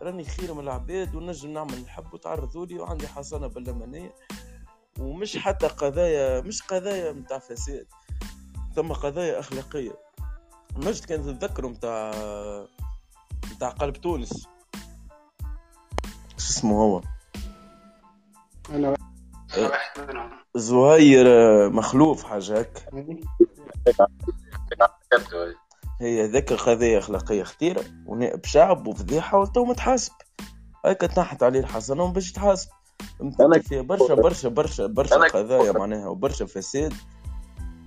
راني 0.01 0.23
خير 0.23 0.53
من 0.53 0.59
العباد 0.59 1.15
ونجم 1.15 1.49
نعمل 1.49 1.73
الحب 1.73 2.13
وتعرضوا 2.13 2.65
لي 2.65 2.79
وعندي 2.79 3.07
حصانة 3.07 3.47
برلمانية. 3.47 4.15
ومش 4.99 5.37
حتى 5.37 5.67
قضايا 5.67 6.41
مش 6.41 6.63
قضايا 6.63 7.11
متاع 7.11 7.39
فساد 7.39 7.87
ثم 8.75 8.93
قضايا 8.93 9.39
أخلاقية. 9.39 9.99
مجد 10.75 11.05
كان 11.05 11.23
تتذكروا 11.23 11.69
متاع 11.69 12.11
متاع 13.51 13.69
قلب 13.69 13.93
تونس. 13.93 14.47
شو 16.37 16.49
اسمه 16.49 16.81
هو؟ 16.81 17.01
أنا 18.69 18.95
زهير 20.55 21.25
مخلوف 21.69 22.23
حاجة 22.23 22.71
هي 26.01 26.27
ذاك 26.27 26.53
قضية 26.53 26.97
أخلاقية 26.97 27.43
خطيرة 27.43 27.83
ونائب 28.05 28.45
شعب 28.45 28.87
وفضيحة 28.87 29.39
وتو 29.39 29.65
متحاسب. 29.65 30.11
هيك 30.85 31.01
تنحت 31.01 31.43
عليه 31.43 31.59
الحسنة 31.59 32.07
باش 32.07 32.29
يتحاسب. 32.29 32.69
أنا 33.41 33.59
فيها 33.59 33.81
برشا 33.81 34.13
برشا 34.13 34.49
برشا 34.49 34.87
برشا 34.87 35.15
قضايا 35.15 35.71
معناها 35.71 36.07
وبرشا 36.07 36.45
فساد. 36.45 36.93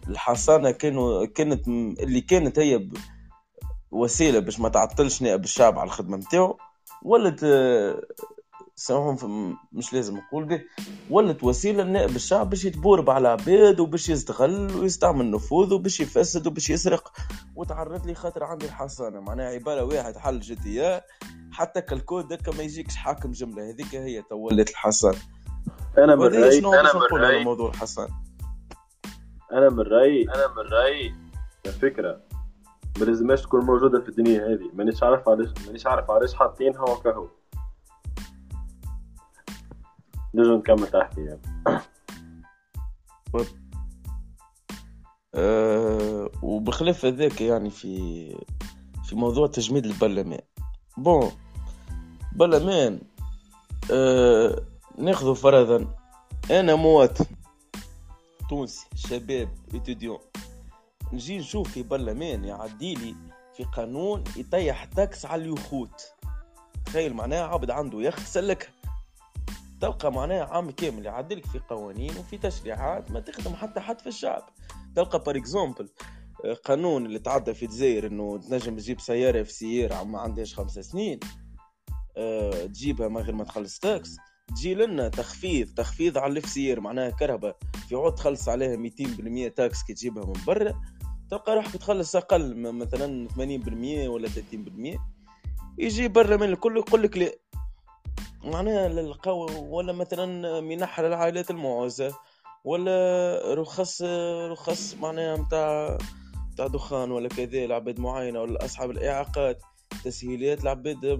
الحصانة 0.08 0.70
كانوا 0.70 1.26
كانت 1.26 1.68
اللي 1.68 2.20
كانت 2.20 2.58
هي 2.58 2.88
وسيلة 3.90 4.38
باش 4.38 4.60
ما 4.60 4.68
تعطلش 4.68 5.22
نائب 5.22 5.44
الشعب 5.44 5.78
على 5.78 5.86
الخدمة 5.86 6.16
نتاعو. 6.16 6.58
ولت 7.02 7.44
سواهم 8.78 9.56
مش 9.72 9.92
لازم 9.92 10.16
نقول 10.16 10.44
به. 10.44 10.62
ولت 11.10 11.44
وسيلة 11.44 11.82
لنائب 11.82 12.16
الشعب 12.16 12.50
باش 12.50 12.64
يتبورب 12.64 13.10
على 13.10 13.28
عباد 13.28 13.80
وباش 13.80 14.08
يستغل 14.08 14.76
ويستعمل 14.76 15.30
نفوذ 15.30 15.74
وباش 15.74 16.00
يفسد 16.00 16.46
وباش 16.46 16.70
يسرق. 16.70 17.12
وتعرض 17.56 18.06
لي 18.06 18.14
خاطر 18.14 18.44
عندي 18.44 18.66
الحصانة. 18.66 19.20
معناها 19.20 19.46
عبارة 19.46 19.84
واحد 19.84 20.16
حل 20.16 20.40
GTA 20.40 21.00
حط 21.52 21.80
هاك 21.80 21.94
ال 21.94 22.01
code 22.01 22.28
هذاكا 22.28 22.52
ما 22.52 22.62
يجيكش 22.62 22.96
حاكم 22.96 23.30
جملة. 23.30 23.70
هذيك 23.70 23.94
هي 23.94 24.22
تولت 24.22 24.70
الحصانة. 24.70 25.18
أنا 25.98 26.14
من 26.14 26.22
رايي 26.22 26.58
أنا 26.58 26.92
من 27.12 27.20
رايي 27.20 27.44
موضوع 27.44 27.70
الحصانة؟ 27.70 28.14
أنا 29.52 29.70
من 29.70 29.80
رايي 29.80 30.22
أنا 30.22 30.46
من 30.56 30.72
رايي 30.72 31.14
الفكرة 31.66 32.20
ما 33.00 33.04
لازمش 33.04 33.42
تكون 33.42 33.60
موجودة 33.60 34.00
في 34.00 34.08
الدنيا 34.08 34.46
هذه. 34.46 34.70
مانيش 34.74 35.02
عارف 35.02 35.28
علاش 35.28 35.48
مانيش 35.66 35.86
عارف 35.86 36.10
علاش 36.10 36.34
حاطينها 36.34 36.82
وكهو 36.82 37.28
نجم 40.38 40.52
نكمل 40.52 40.86
تحكي 40.86 41.20
يعني. 41.20 41.40
أه 45.34 46.30
وبخلاف 46.42 47.04
هذاك 47.04 47.40
يعني 47.40 47.70
في 47.70 48.34
في 49.04 49.16
موضوع 49.16 49.46
تجميد 49.46 49.86
البرلمان. 49.86 50.40
bon 50.96 51.30
برلمان 52.32 53.00
أه 53.90 54.62
ناخذ 54.98 55.34
فرضا. 55.34 55.94
أنا 56.50 56.74
مواطن 56.74 57.24
تونسي 58.50 58.86
شباب 58.94 59.48
étudiant. 59.74 60.18
نجي 61.12 61.38
نشوف 61.38 61.72
في 61.72 61.82
برلمان 61.82 62.44
يعديلي 62.44 63.14
في 63.56 63.64
قانون 63.64 64.24
يطيح 64.36 64.84
taxe 64.84 65.26
على 65.26 65.44
اليخوت. 65.44 66.12
تخيل 66.86 67.14
معناها 67.14 67.46
عبد 67.46 67.70
عنده 67.70 68.02
يخت 68.02 68.26
سلكها. 68.26 68.77
تلقى 69.80 70.12
معناها 70.12 70.44
عام 70.44 70.70
كامل 70.70 71.06
يعدلك 71.06 71.46
في 71.46 71.58
قوانين 71.58 72.16
وفي 72.16 72.38
تشريعات 72.38 73.10
ما 73.10 73.20
تخدم 73.20 73.54
حتى 73.54 73.80
حد 73.80 74.00
في 74.00 74.06
الشعب. 74.06 74.42
تلقى 74.96 75.22
par 75.24 75.36
exemple 75.36 75.88
قانون 76.64 77.06
اللي 77.06 77.18
تعدى 77.18 77.54
في 77.54 77.62
الجزائر 77.62 78.06
إنه 78.06 78.38
تنجم 78.38 78.76
تجيب 78.76 79.00
سيارة 79.00 79.42
في 79.42 79.52
سياره 79.52 80.04
ما 80.04 80.20
عندهاش 80.20 80.54
خمسة 80.54 80.82
سنين 80.82 81.20
أه 82.16 82.66
تجيبها 82.66 83.08
من 83.08 83.16
غير 83.16 83.34
ما 83.34 83.44
تخلص 83.44 83.78
taxe 83.78 84.16
تجي 84.48 84.74
لنا 84.74 85.08
تخفيض 85.08 85.68
تخفيض 85.74 86.18
على 86.18 86.38
ال 86.38 86.49
FCR 86.49 86.80
معناها 86.80 87.10
كرهبة 87.10 87.54
في 87.88 87.94
عوض 87.94 88.14
تخلص 88.14 88.48
عليها 88.48 88.76
200% 89.48 89.52
taxe 89.56 89.82
كي 89.82 89.94
تجيبها 89.94 90.24
من 90.26 90.32
برا 90.46 90.82
تلقى 91.30 91.54
روحك 91.54 91.76
تخلص 91.76 92.16
أقل 92.16 92.72
مثلا 92.72 93.28
80% 93.28 94.08
ولا 94.08 94.28
30% 94.28 94.98
يجي 95.78 96.08
برا 96.08 96.36
من 96.36 96.48
الكل 96.48 96.76
يقول 96.76 97.02
لك 97.02 97.18
لا. 97.18 97.32
معناها 98.44 98.88
للقو 98.88 99.46
ولا 99.76 99.92
مثلا 99.92 100.60
منح 100.60 101.00
للعائلات 101.00 101.50
المعوزة 101.50 102.14
ولا 102.64 103.40
رخص 103.54 104.02
رخص 104.50 104.94
معناها 104.94 105.36
متاع 105.36 105.98
متاع 106.52 106.66
دخان 106.66 107.10
ولا 107.10 107.28
كذا 107.28 107.66
لعباد 107.66 108.00
معينة 108.00 108.40
ولا 108.40 108.64
أصحاب 108.64 108.90
الإعاقات 108.90 109.62
تسهيلات 110.04 110.64
لعباد 110.64 111.18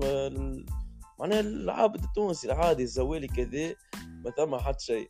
معناها 1.21 1.41
العابد 1.41 2.05
التونسي 2.05 2.47
العادي 2.47 2.83
الزوالي 2.83 3.27
كذا 3.27 3.75
ما 4.25 4.31
ثم 4.31 4.57
حتى 4.57 4.85
شيء. 4.85 5.09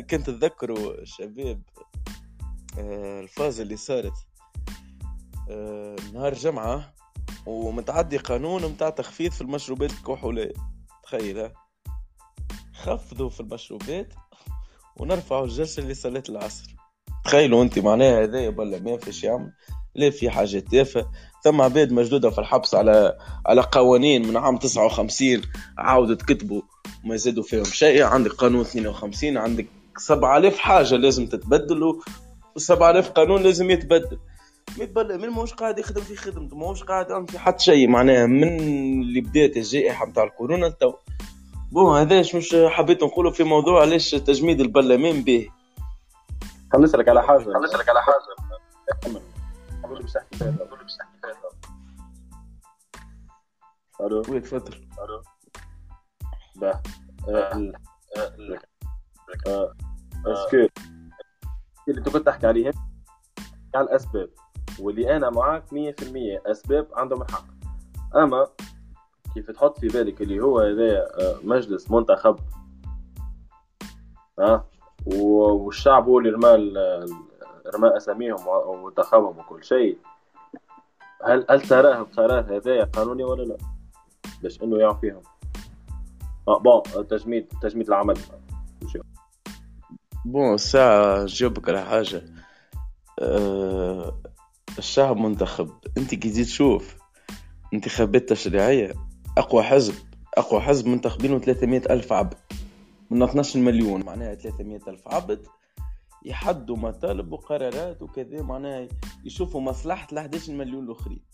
كنت 0.00 0.30
تذكروا 0.30 1.04
شباب 1.04 1.62
آه، 2.78 3.20
الفاز 3.20 3.60
اللي 3.60 3.76
صارت 3.76 4.12
آه، 5.50 5.96
نهار 6.12 6.34
جمعة 6.34 6.94
ومتعدي 7.46 8.16
قانون 8.16 8.62
متاع 8.62 8.90
تخفيض 8.90 9.32
في 9.32 9.40
المشروبات 9.40 9.90
الكحولية. 9.90 10.69
تخيل 11.10 11.50
خفضوا 12.74 13.28
في 13.28 13.40
المشروبات 13.40 14.12
ونرفعوا 14.96 15.44
الجلسة 15.44 15.92
صليت 15.92 16.28
العصر. 16.28 16.76
تخيلوا 17.24 17.62
أنت 17.62 17.78
معناها 17.78 18.22
هذا 18.22 18.50
بلا 18.50 18.78
ما 18.78 18.96
فيش 18.96 19.24
يعمل. 19.24 19.52
لا 19.94 20.10
في 20.10 20.30
حاجة 20.30 20.58
تافهة. 20.58 21.10
ثم 21.44 21.60
عباد 21.60 21.92
مجدودة 21.92 22.30
في 22.30 22.38
الحبس 22.38 22.74
على 22.74 23.18
على 23.46 23.60
قوانين 23.60 24.28
من 24.28 24.36
عام 24.36 24.56
59 24.56 25.42
عاودوا 25.78 26.14
تكتبوا. 26.14 26.62
وما 27.04 27.16
زادوا 27.16 27.42
فيهم 27.42 27.64
شيء. 27.64 28.02
عندك 28.02 28.30
قانون 28.30 28.60
52 28.60 29.36
عندك 29.36 29.66
7000 29.96 30.58
حاجة 30.58 30.94
لازم 30.94 31.26
تتبدل 31.26 32.00
و7000 32.58 33.08
قانون 33.08 33.42
لازم 33.42 33.70
يتبدل. 33.70 34.18
متبلى 34.78 35.16
من 35.16 35.28
ماهوش 35.28 35.54
قاعد 35.54 35.78
يخدم 35.78 36.00
في 36.00 36.16
خدمته 36.16 36.56
ماهوش 36.56 36.82
قاعد 36.82 37.10
يعمل 37.10 37.28
في 37.28 37.38
حتى 37.38 37.64
شيء 37.64 37.88
معناها 37.88 38.26
من 38.26 38.60
اللي 39.02 39.20
بدات 39.20 39.56
الجائحة 39.56 40.06
نتاع 40.06 40.24
الكورونا 40.24 40.68
تو 40.68 40.94
bon 41.72 41.98
هذاش 41.98 42.34
مش 42.34 42.56
حبيت 42.68 43.02
نقوله 43.02 43.30
في 43.30 43.44
موضوع 43.44 43.80
علاش 43.80 44.10
تجميد 44.10 44.60
البرلمان 44.60 45.22
به 45.22 45.48
خليني 46.72 46.84
نسألك 46.84 47.08
على 47.08 47.22
حاجة 47.22 47.44
خليني 47.44 47.64
نسألك 47.64 47.88
على 47.88 48.00
فيها 48.02 48.20
allô 54.00 54.22
oui 54.28 54.40
تفضل 54.40 54.74
ألو 54.74 55.22
باه 56.56 56.82
آه، 57.28 57.72
آه، 58.16 58.60
آه، 59.46 59.74
est-ce 60.26 60.53
que 60.53 60.66
اللي 61.88 62.10
كنت 62.10 62.26
تحكي 62.26 62.46
عليهم 62.46 62.72
على 63.74 63.84
الاسباب 63.84 64.30
واللي 64.80 65.16
أنا 65.16 65.30
معاك 65.30 65.64
100% 65.72 66.50
أسباب 66.50 66.86
عندهم 66.94 67.22
الحق. 67.22 67.44
أما 68.16 68.46
كيف 69.34 69.50
تحط 69.50 69.78
في 69.78 69.88
بالك 69.88 70.22
اللي 70.22 70.40
هو 70.40 70.58
هذا 70.60 71.08
مجلس 71.44 71.90
منتخب 71.90 72.36
و- 75.06 75.52
والشعب 75.64 76.08
هو 76.08 76.18
اللي 76.18 76.30
رمى 76.30 76.48
رمى 77.74 77.96
أساميهم 77.96 78.46
وانتخبهم 78.46 79.38
وكل 79.38 79.64
شيء. 79.64 79.98
هل 81.24 81.46
هل 81.50 81.60
تراه 81.60 82.00
القرار 82.00 82.56
هذا 82.56 82.84
قانوني 82.84 83.24
ولا 83.24 83.42
لا؟ 83.42 83.56
باش 84.42 84.62
إنه 84.62 84.78
يعفيهم 84.78 85.22
آه 86.48 86.58
بون 86.58 87.06
تجميد 87.08 87.46
تجميد 87.62 87.86
العمل. 87.88 88.18
بون 90.24 90.54
الساعة 90.54 91.24
جاوبك 91.26 91.68
على 91.68 91.82
حاجة. 91.82 92.22
أه 93.18 94.14
الشعب 94.78 95.16
منتخب. 95.16 95.70
انت 95.98 96.10
كي 96.10 96.30
تجي 96.30 96.44
تشوف 96.44 96.96
انتخابات 97.74 98.28
تشريعية 98.28 98.94
أقوى 99.38 99.62
حزب 99.62 99.94
أقوى 100.34 100.60
حزب 100.60 100.86
منتخبينه 100.86 101.38
300 101.38 101.82
ألف 101.90 102.12
عبد. 102.12 102.34
من 103.10 103.22
12 103.22 103.58
مليون 103.58 104.04
معناها 104.04 104.34
300 104.34 104.80
ألف 104.88 105.08
عبد 105.08 105.46
يحدوا 106.24 106.76
مطالب 106.76 107.32
وقرارات 107.32 108.02
وكذا 108.02 108.42
معناها 108.42 108.88
يشوفوا 109.24 109.60
مصلحة 109.60 110.08
ال 110.12 110.18
11 110.18 110.52
مليون 110.52 110.84
الأخرين. 110.84 111.24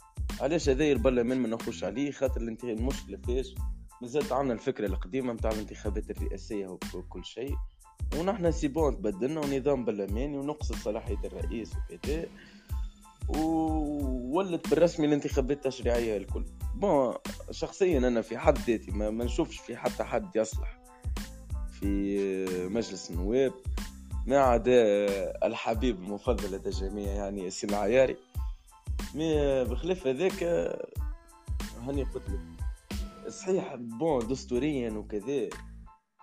علاش 0.40 0.68
هذا 0.68 0.84
البرلمان 0.84 1.38
ما 1.38 1.48
نخش 1.48 1.84
عليه؟ 1.84 2.10
خاطر 2.10 2.40
المشكلة 2.64 3.18
فيش. 3.26 3.54
مازالت 4.02 4.32
عندنا 4.32 4.54
الفكرة 4.54 4.86
القديمة 4.86 5.32
متاع 5.32 5.50
الانتخابات 5.50 6.10
الرئاسية 6.10 6.66
وكل 6.94 7.24
شيء. 7.24 7.54
ونحن 8.18 8.50
c'est 8.52 8.68
bon 8.68 8.96
تبدلنا 8.96 9.40
ونظام 9.40 9.84
برلماني 9.84 10.38
ونقصد 10.38 10.74
صلاحية 10.74 11.18
الرئيس 11.24 11.72
وكذا. 11.90 12.26
وولت 13.28 14.68
بالرسمي 14.68 15.06
الانتخابات 15.06 15.66
التشريعية 15.66 16.16
الكل. 16.16 16.44
bon 16.74 17.14
شخصيا 17.50 17.98
أنا 17.98 18.22
في 18.22 18.38
حد 18.38 18.58
ذاتي 18.58 18.90
ما, 18.90 19.10
ما 19.10 19.24
نشوفش 19.24 19.58
في 19.58 19.76
حتى 19.76 20.04
حد 20.04 20.36
يصلح 20.36 20.78
في 21.80 22.68
مجلس 22.68 23.10
النواب. 23.10 23.52
ما 24.26 24.38
عدا 24.38 24.72
الحبيب 25.46 25.96
المفضل 25.96 26.56
لدى 26.56 26.68
الجميع 26.68 27.12
يعني 27.12 27.44
ياسين 27.44 27.70
العياري. 27.70 28.16
mais 29.14 29.64
بخلاف 29.64 30.06
هذاك 30.06 30.42
هاني 31.82 32.02
قلت 32.02 32.30
لك 32.30 32.40
صحيح 33.28 33.74
bon 33.74 34.26
دستوريا 34.26 34.90
وكذا 34.90 35.48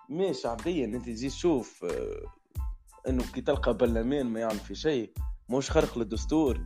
mais 0.10 0.34
شعبيا 0.34 0.86
أنت 0.86 1.06
تجي 1.06 1.30
تشوف 1.30 1.86
آه، 1.86 2.24
إنه 3.10 3.24
كي 3.34 3.42
تلقى 3.42 3.78
برلمان 3.78 4.26
ما 4.26 4.40
يعمل 4.40 4.60
في 4.60 4.76
شيء 4.76 5.14
موش 5.50 5.72
خرق 5.72 5.98
للدستور. 5.98 6.62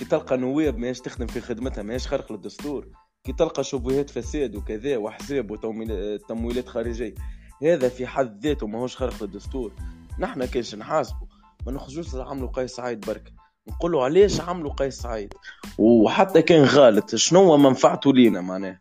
كي 0.00 0.06
تلقى 0.06 0.36
نواب 0.36 0.78
ما 0.78 0.92
تخدم 0.92 1.26
في 1.26 1.40
خدمتها 1.40 1.82
ما 1.82 1.98
خرق 1.98 2.32
للدستور. 2.32 2.88
كي 3.24 3.32
تلقى 3.32 3.64
شبهات 3.64 4.10
فساد 4.10 4.56
وكذا 4.56 4.96
واحزاب 4.96 5.50
وتمويلات 5.50 6.68
خارجية 6.68 7.14
هذا 7.62 7.88
في 7.88 8.06
حد 8.06 8.46
ذاته 8.46 8.66
ماهوش 8.66 8.96
خرق 8.96 9.22
للدستور. 9.22 9.72
نحنا 10.18 10.46
كاش 10.46 10.74
نحاسبه 10.74 11.28
ما 11.66 11.72
نخرجوش 11.72 12.14
عملوا 12.14 12.48
قيس 12.48 12.70
سعيد 12.70 13.00
برك. 13.06 13.32
نقولوا 13.68 14.04
علاش 14.04 14.40
عملوا 14.40 14.72
قيس 14.72 14.94
سعيد 14.94 15.34
وحتى 15.78 16.42
كان 16.42 16.64
غلط 16.64 17.14
شنو 17.14 17.56
منفعته 17.56 18.12
لينا 18.12 18.40
معناه 18.40 18.80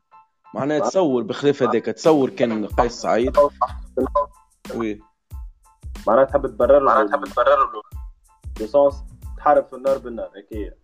معناها 0.55 0.79
تصور 0.79 1.23
بخلاف 1.23 1.63
هذاك 1.63 1.85
تصور 1.85 2.29
كان 2.29 2.65
قيس 2.65 2.91
سعيد 2.91 3.37
وي. 4.75 4.99
معناها 6.07 6.25
تحب 6.25 6.47
تبرر 6.47 6.83
معناها 6.83 7.03
له 7.03 7.09
تحب 7.09 7.25
تبرر 7.25 7.71
له. 7.73 7.81
بسونس 8.61 8.95
تحارب 9.37 9.65
في 9.65 9.75
النار 9.75 9.97
بالنار 9.97 10.29
هيك 10.35 10.79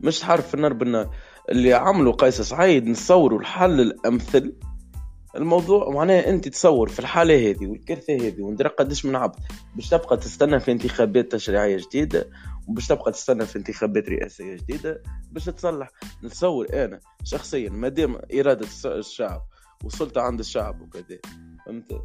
مش 0.00 0.24
في 0.24 0.54
النار 0.54 0.72
بالنار 0.72 1.14
اللي 1.50 1.74
عملوا 1.74 2.12
قيس 2.12 2.40
سعيد 2.40 2.88
نصوروا 2.88 3.40
الحل 3.40 3.80
الأمثل. 3.80 4.56
الموضوع 5.36 5.90
معناها 5.90 6.28
أنت 6.28 6.48
تصور 6.48 6.88
في 6.88 6.98
الحالة 6.98 7.50
هذه 7.50 7.66
والكارثه 7.66 8.14
هذه 8.16 8.42
وندرى 8.42 8.68
قداش 8.68 9.04
من 9.04 9.16
عبد. 9.16 9.36
باش 9.76 9.88
تبقى 9.88 10.16
تستنى 10.16 10.60
في 10.60 10.72
انتخابات 10.72 11.32
تشريعية 11.32 11.76
جديدة 11.76 12.30
وباش 12.68 12.86
تبقى 12.86 13.12
تستنى 13.12 13.46
في 13.46 13.56
انتخابات 13.56 14.08
رئاسية 14.08 14.56
جديدة 14.56 15.02
باش 15.30 15.44
تصلح. 15.44 15.90
نتصور 16.24 16.66
أنا 16.72 17.00
شخصيا 17.24 17.70
ما 17.70 17.88
دام 17.88 18.18
إرادة 18.34 18.66
الشعب 18.84 19.40
والسلطة 19.84 20.20
عند 20.20 20.40
الشعب 20.40 20.80
وكذا 20.80 21.18
فهمت؟ 21.66 22.02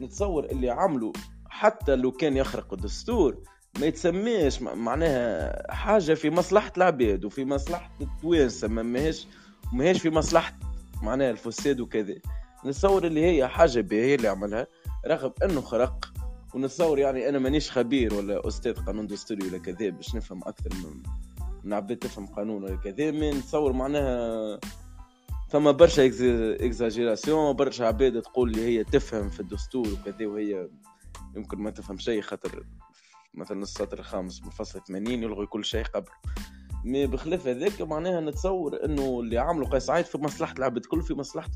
نتصور 0.00 0.44
اللي 0.44 0.70
عملوا 0.70 1.12
حتى 1.48 1.96
لو 1.96 2.12
كان 2.12 2.36
يخرق 2.36 2.72
الدستور 2.72 3.42
ما 3.80 3.86
يتسميش 3.86 4.62
معناها 4.62 5.72
حاجة 5.72 6.14
في 6.14 6.30
مصلحة 6.30 6.72
العباد 6.76 7.24
وفي 7.24 7.44
مصلحة 7.44 7.90
التوانسة 8.00 8.68
ما 8.68 8.82
ماهيش 8.82 9.26
ماهيش 9.72 10.02
في 10.02 10.10
مصلحة 10.10 10.58
معناها 11.02 11.30
الفساد 11.30 11.80
وكذا. 11.80 12.14
نتصور 12.66 13.06
اللي 13.06 13.24
هي 13.24 13.48
حاجة 13.48 13.80
باهيه 13.80 14.04
هي 14.04 14.14
اللي 14.14 14.28
عملها 14.28 14.66
رغم 15.06 15.32
إنه 15.44 15.60
خرق 15.60 16.12
ونتصور 16.54 16.98
يعني 16.98 17.28
أنا 17.28 17.38
مانيش 17.38 17.70
خبير 17.70 18.14
ولا 18.14 18.48
أستاذ 18.48 18.74
قانون 18.74 19.06
دستوري 19.06 19.48
ولا 19.48 19.58
كذا 19.58 19.90
باش 19.90 20.14
نفهم 20.14 20.40
أكثر 20.46 20.70
من 20.74 21.02
من 21.64 21.72
عباد 21.72 21.96
تفهم 21.96 22.26
قانون 22.26 22.64
ولا 22.64 22.76
كذا 22.76 23.10
mais 23.10 23.30
نتصور 23.30 23.72
معناها 23.72 24.60
فما 25.48 25.70
برشا 25.70 26.06
exagération 26.60 27.52
برشا 27.52 27.86
عباد 27.86 28.22
تقول 28.22 28.50
اللي 28.50 28.66
هي 28.66 28.84
تفهم 28.84 29.30
في 29.30 29.40
الدستور 29.40 29.88
وكذا 29.88 30.26
وهي 30.26 30.68
يمكن 31.36 31.58
ما 31.58 31.70
تفهم 31.70 31.98
شيء 31.98 32.20
خاطر 32.20 32.64
مثلا 33.38 33.62
السطر 33.62 33.98
الخامس 33.98 34.42
من 34.42 34.50
فصل 34.50 34.80
80 34.80 35.22
يلغي 35.22 35.46
كل 35.46 35.64
شيء 35.64 35.84
قبل. 35.84 36.10
mais 36.84 37.06
بخلاف 37.06 37.46
هذاك 37.46 37.82
معناها 37.82 38.20
نتصور 38.20 38.84
إنه 38.84 39.20
اللي 39.20 39.38
عملوا 39.38 39.68
قيس 39.68 39.82
سعيد 39.82 40.04
في 40.04 40.18
مصلحة 40.18 40.54
العباد 40.58 40.82
الكل 40.82 41.02
في 41.02 41.14
مصلحة 41.14 41.50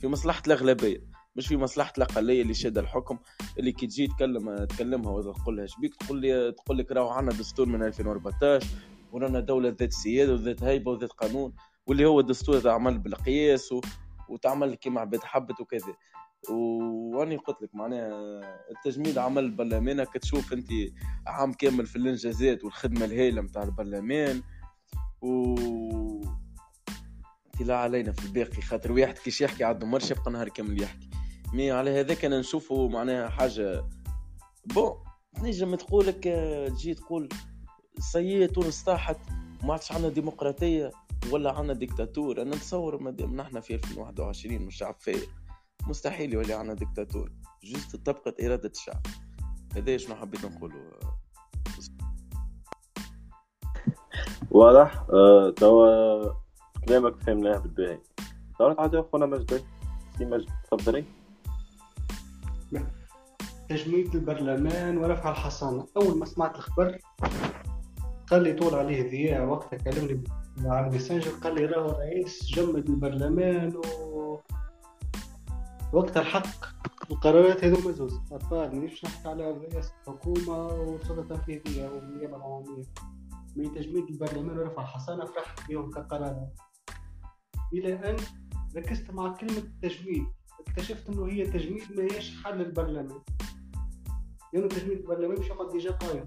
في 0.00 0.08
مصلحة 0.08 0.42
الأغلبية 0.46 1.04
مش 1.36 1.46
في 1.46 1.56
مصلحة 1.56 1.92
الأقلية 1.98 2.42
اللي 2.42 2.54
شاد 2.54 2.78
الحكم 2.78 3.18
اللي 3.58 3.72
كي 3.72 3.86
تجي 3.86 4.06
تكلم 4.06 4.64
تكلمها 4.64 5.12
ولا 5.12 5.32
تقول 5.32 5.56
لها 5.56 5.66
شبيك 5.66 5.94
تقول 5.94 6.20
لي 6.20 6.52
تقول 6.52 6.78
لك 6.78 6.92
راهو 6.92 7.08
عندنا 7.08 7.38
دستور 7.38 7.66
من 7.66 7.82
2014 7.82 8.66
ورانا 9.12 9.40
دولة 9.40 9.68
ذات 9.68 9.92
سيادة 9.92 10.32
وذات 10.32 10.62
هيبة 10.62 10.90
وذات 10.90 11.12
قانون 11.12 11.52
واللي 11.86 12.06
هو 12.06 12.20
الدستور 12.20 12.60
تعمل 12.60 12.98
بالقياس 12.98 13.72
و... 13.72 13.80
وتعمل 14.28 14.74
كيما 14.74 15.00
عباد 15.00 15.20
حبت 15.22 15.60
وكذا. 15.60 15.94
واني 16.50 17.36
قلت 17.36 17.62
لك 17.62 17.74
معناها 17.74 18.10
التجميد 18.70 19.18
عمل 19.18 19.44
البرلمان 19.44 20.04
كتشوف 20.04 20.52
انت 20.52 20.68
عام 21.26 21.52
كامل 21.52 21.86
في 21.86 21.96
الانجازات 21.96 22.64
والخدمة 22.64 23.04
الهائلة 23.04 23.42
نتاع 23.42 23.62
البرلمان. 23.62 24.42
و 25.22 25.54
لا 27.60 27.76
علينا 27.76 28.12
في 28.12 28.24
الباقي 28.26 28.62
خاطر 28.62 28.92
واحد 28.92 29.18
كيش 29.18 29.40
يحكي 29.40 29.64
عاد 29.64 29.84
مرش 29.84 30.10
يبقى 30.10 30.30
نهار 30.30 30.48
كامل 30.48 30.82
يحكي. 30.82 31.10
mais 31.52 31.70
على 31.70 32.00
هذاك 32.00 32.24
أنا 32.24 32.38
نشوفه 32.40 32.88
معناها 32.88 33.28
حاجة 33.28 33.84
bon 34.66 34.92
تنجم 35.36 35.74
تقولك 35.74 36.24
تجي 36.68 36.94
تقول 36.94 37.28
سيئة 37.98 38.46
تونس 38.46 38.82
طاحت 38.82 39.16
ما 39.64 39.72
عادش 39.72 39.92
عندنا 39.92 40.08
ديمقراطية 40.08 40.90
ولا 41.30 41.52
عندنا 41.52 41.72
ديكتاتور. 41.72 42.42
أنا 42.42 42.56
نتصور 42.56 43.02
مادام 43.02 43.36
نحن 43.36 43.60
في 43.60 43.74
2021 43.74 44.64
والشعب 44.64 44.96
فايق 45.00 45.28
مستحيل 45.86 46.32
يولي 46.34 46.52
عندنا 46.52 46.74
ديكتاتور 46.74 47.32
juste 47.64 47.96
تبقى 47.96 48.46
إرادة 48.46 48.70
الشعب 48.74 49.06
هذا 49.76 49.96
شنو 49.96 50.16
حبيت 50.16 50.44
نقوله 50.44 50.74
واضح. 54.50 55.06
آه، 55.10 55.50
توا 55.50 56.32
كلامك 56.88 57.22
فهمناه 57.22 57.58
بالباهي. 57.58 57.98
توا 58.58 58.72
تعدي 58.72 59.00
أخونا 59.00 59.26
مجدي. 59.26 59.60
سي 60.18 60.24
مجد 60.24 60.48
تفضلي. 60.70 61.04
تجميد 63.68 64.14
البرلمان 64.14 64.98
ورفع 64.98 65.30
الحصانة 65.30 65.86
أول 65.96 66.18
ما 66.18 66.24
سمعت 66.24 66.56
الخبر 66.56 66.98
قال 68.30 68.42
لي 68.42 68.52
طول 68.52 68.74
عليه 68.74 69.10
ذياع 69.10 69.44
وقتها 69.44 69.76
كلمني 69.76 70.24
على 70.64 70.90
Messenger 70.90 71.30
قال 71.30 71.54
لي 71.54 71.66
راهو 71.66 71.90
الرئيس 71.90 72.44
جمد 72.44 72.88
البرلمان 72.88 73.76
و 73.76 74.17
وقتها 75.92 76.20
الحق. 76.20 76.64
القرارات 77.10 77.64
هذوما 77.64 77.92
زوز. 77.92 78.20
أطفال 78.32 78.74
مانيش 78.74 79.04
نحكي 79.04 79.28
على 79.28 79.50
رئاسة 79.50 79.92
الحكومة 80.00 80.66
وسلطة 80.66 81.20
التنفيذية 81.20 81.88
والنيابة 81.88 82.36
العمومية. 82.36 82.84
من 83.56 83.74
تجميد 83.74 84.08
البرلمان 84.08 84.58
ورفع 84.58 84.82
الحصانة 84.82 85.24
فرحت 85.24 85.68
بهم 85.68 85.90
كقرارات 85.90 86.52
إلى 87.72 88.10
أن 88.10 88.16
ركزت 88.76 89.10
مع 89.10 89.32
كلمة 89.32 89.62
تجميد 89.82 90.26
اكتشفت 90.60 91.08
إنه 91.08 91.26
هي 91.26 91.46
تجميد 91.46 91.82
ما 91.96 92.02
هيش 92.02 92.44
حل 92.44 92.60
البرلمان 92.60 93.20
لأنه 94.52 94.68
تجميد 94.68 94.98
البرلمان 94.98 95.40
مش 95.40 95.46
يقعد 95.46 95.74
يجي 95.74 95.88
قايم. 95.88 96.24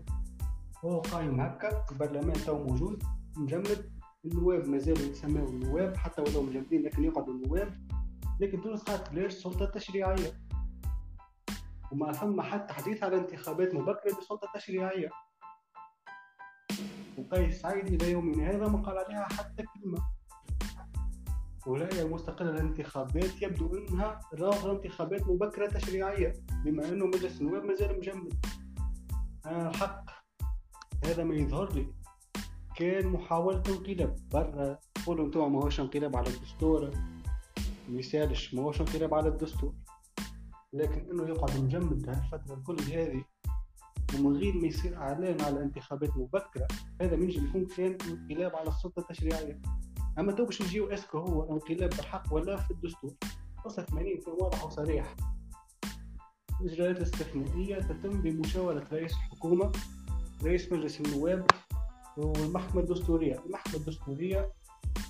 هو 0.85 0.99
قايم 0.99 1.41
هكا 1.41 1.85
البرلمان 1.91 2.33
تو 2.33 2.57
موجود 2.57 3.03
مجمد. 3.37 3.91
النواب 4.25 4.67
ما 4.67 4.77
زالوا 4.77 5.11
يسموا 5.11 5.47
النواب 5.47 5.97
حتى 5.97 6.21
ولو 6.21 6.41
مجمدين 6.41 6.83
لكن 6.83 7.03
يقعدوا 7.03 7.33
النواب. 7.33 7.73
لكن 8.41 8.61
تونس 8.61 8.83
قالت 8.83 9.09
بلاش 9.09 9.33
سلطه 9.33 9.65
تشريعيه 9.65 10.41
وما 11.91 12.11
ثم 12.11 12.41
حتى 12.41 12.73
حديث 12.73 13.03
على 13.03 13.17
انتخابات 13.17 13.73
مبكرة 13.73 14.17
بسلطه 14.17 14.47
تشريعيه 14.55 15.09
وقيس 17.17 17.61
سعيد 17.61 17.87
إلى 17.87 18.11
يومنا 18.11 18.49
هذا 18.49 18.67
ما 18.67 18.81
قال 18.81 18.97
عليها 18.97 19.23
حتى 19.23 19.63
كلمة. 19.63 20.03
ولاية 21.67 22.01
المستقلة 22.01 22.51
للانتخابات 22.51 23.41
يبدو 23.41 23.77
أنها 23.77 24.19
رافضة 24.33 24.71
انتخابات 24.71 25.27
مبكرة 25.27 25.67
تشريعية 25.67 26.33
بما 26.65 26.89
أنه 26.89 27.05
مجلس 27.05 27.41
النواب 27.41 27.63
ما 27.63 27.73
زال 27.75 27.97
مجمد 27.97 28.45
أنا 29.45 29.69
الحق. 29.69 30.05
هذا 31.05 31.23
ما 31.23 31.35
يظهر 31.35 31.73
لي. 31.73 31.93
كان 32.75 33.07
محاولة 33.07 33.63
انقلاب. 33.69 34.15
برا. 34.31 34.79
قولوا 35.05 35.25
أنتم 35.25 35.53
ما 35.53 35.63
هوش 35.63 35.79
انقلاب 35.79 36.15
على 36.15 36.29
الدستور. 36.29 36.91
مثالش 37.91 38.53
ما 38.53 38.61
هوش 38.61 38.81
انقلاب 38.81 39.13
على 39.13 39.29
الدستور. 39.29 39.73
لكن 40.73 41.09
إنه 41.11 41.27
يقعد 41.29 41.59
مجمد 41.59 42.09
هالفترة 42.09 42.53
الكل 42.53 42.79
هذه 42.93 43.23
ومن 44.15 44.37
غير 44.37 44.53
ما 44.53 44.67
يصير 44.67 44.97
إعلان 44.97 45.41
على 45.41 45.63
انتخابات 45.63 46.17
مبكرة 46.17 46.67
هذا 47.01 47.15
من 47.15 47.29
يكون 47.29 47.65
كان 47.65 47.97
انقلاب 48.09 48.55
على 48.55 48.67
السلطة 48.69 48.99
التشريعية. 48.99 49.61
أما 50.19 50.31
تو 50.31 50.45
باش 50.45 50.61
نجيو 50.61 50.87
est-ce 50.87 51.07
que 51.07 51.17
هو 51.17 51.53
انقلاب 51.53 51.89
بالحق 51.89 52.33
ولا 52.33 52.57
في 52.57 52.71
الدستور 52.71 53.13
فصل 53.65 53.85
80 53.85 54.17
كان 54.17 54.33
واضح 54.41 54.65
وصريح. 54.65 55.15
الإجراءات 56.61 56.97
الاستثنائية 56.97 57.79
تتم 57.79 58.21
بمشاورة 58.21 58.87
رئيس 58.91 59.11
الحكومة 59.11 59.71
رئيس 60.43 60.71
مجلس 60.71 61.01
النواب 61.01 61.45
والمحكمة 62.17 62.81
الدستورية. 62.81 63.43
المحكمة 63.45 63.75
الدستورية 63.75 64.53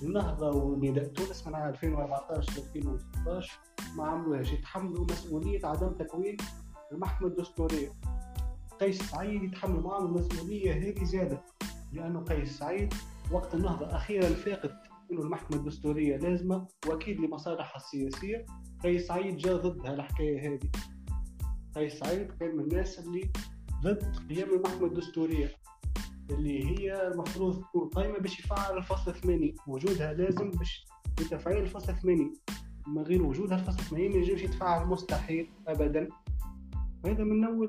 النهضة 0.02 0.50
ونداء 0.50 1.04
تونس 1.04 1.46
من 1.46 1.54
2014 1.54 2.52
ل 2.52 2.58
2016 2.58 3.58
ما 3.96 4.06
عملوهاش. 4.06 4.52
يتحملوا 4.52 5.04
مسؤولية 5.04 5.66
عدم 5.66 5.92
تكوين 5.92 6.36
المحكمة 6.92 7.28
الدستورية. 7.28 7.92
قيس 8.80 9.02
سعيد 9.02 9.42
يتحمل 9.42 9.80
معهم 9.80 10.06
المسؤولية 10.06 10.72
هذه 10.72 11.04
زيادة 11.04 11.40
لأنه 11.92 12.20
قيس 12.20 12.58
سعيد 12.58 12.94
وقت 13.32 13.54
النهضة 13.54 13.86
أخيرا 13.86 14.28
فاقد 14.28 14.70
انه 15.10 15.20
المحكمة 15.20 15.56
الدستورية 15.56 16.16
لازمة 16.16 16.66
وأكيد 16.88 17.20
لمصالحها 17.20 17.76
السياسية. 17.76 18.46
قيس 18.82 19.06
سعيد 19.06 19.36
جاء 19.36 19.56
ضد 19.56 19.86
هالحكايه 19.86 20.48
هذه. 20.48 20.70
قيس 21.74 21.98
سعيد 21.98 22.32
كان 22.32 22.56
من 22.56 22.64
الناس 22.64 22.98
اللي 22.98 23.32
ضد 23.82 24.16
قيام 24.30 24.54
المحكمة 24.54 24.86
الدستورية. 24.86 25.50
اللي 26.30 26.64
هي 26.64 27.08
المفروض 27.08 27.62
تكون 27.62 27.88
قائمه 27.88 28.18
باش 28.18 28.40
يفعل 28.40 28.76
الفصل 28.76 29.14
80 29.14 29.54
وجودها 29.66 30.12
لازم 30.12 30.50
باش 30.50 30.86
لتفعيل 31.20 31.62
الفصل 31.62 31.94
80 31.94 32.32
من 32.86 33.02
غير 33.02 33.22
وجودها 33.22 33.58
الفصل 33.58 33.82
80 33.82 34.10
ما 34.10 34.16
ينجمش 34.16 34.42
يتفعل 34.42 34.86
مستحيل 34.86 35.50
ابدا. 35.68 36.08
هذا 37.06 37.24
من 37.24 37.44
أول 37.44 37.68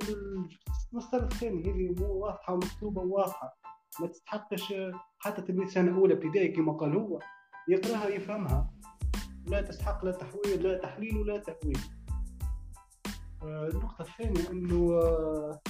المسطره 0.93 1.23
الثاني 1.23 1.63
هذه 1.63 2.01
واضحة 2.01 2.53
ومكتوبة 2.53 3.01
وواضحه 3.01 3.57
ما 3.99 4.07
تستحقش 4.07 4.73
حتى 5.19 5.41
تلميذ 5.41 5.69
سنة 5.69 5.97
أولى 5.97 6.13
ابتدائي 6.13 6.47
كما 6.47 6.73
قال 6.73 6.95
هو. 6.95 7.19
يقراها 7.67 8.07
يفهمها. 8.07 8.73
لا 9.47 9.61
تستحق 9.61 10.05
لا 10.05 10.11
تحويل 10.11 10.63
لا 10.63 10.77
تحليل 10.77 11.17
ولا 11.17 11.37
تأويل. 11.37 11.79
آه، 13.43 13.67
النقطة 13.67 14.01
الثانية 14.01 14.51
أنه 14.51 14.93
آه، 14.93 15.61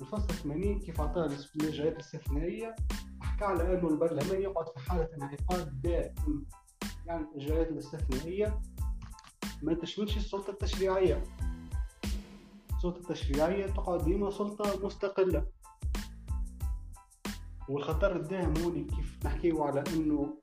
الفصل 0.00 0.34
80 0.34 0.80
كيف 0.80 1.00
أعطاه 1.00 1.26
الإجراءات 1.56 1.92
الاستثنائية 1.92 2.76
حكى 3.20 3.44
على 3.44 3.78
أنه 3.78 3.88
البرلمان 3.88 4.42
يقعد 4.42 4.68
في 4.68 4.90
حالة 4.90 5.08
انعقاد 5.16 5.82
دائم 5.82 6.46
يعني 7.06 7.26
الإجراءات 7.34 7.68
الاستثنائية 7.68 8.60
ما 9.62 9.74
تشملش 9.74 10.16
السلطة 10.16 10.50
التشريعية. 10.50 11.22
السلطة 12.76 12.98
التشريعية 12.98 13.66
تقعد 13.66 14.04
ديما 14.04 14.30
سلطة 14.30 14.86
مستقلة. 14.86 15.46
والخطر 17.68 18.16
الدائم 18.16 18.54
هو 18.56 18.72
كيف 18.72 19.18
نحكيه 19.24 19.62
على 19.62 19.84
أنه 19.94 20.38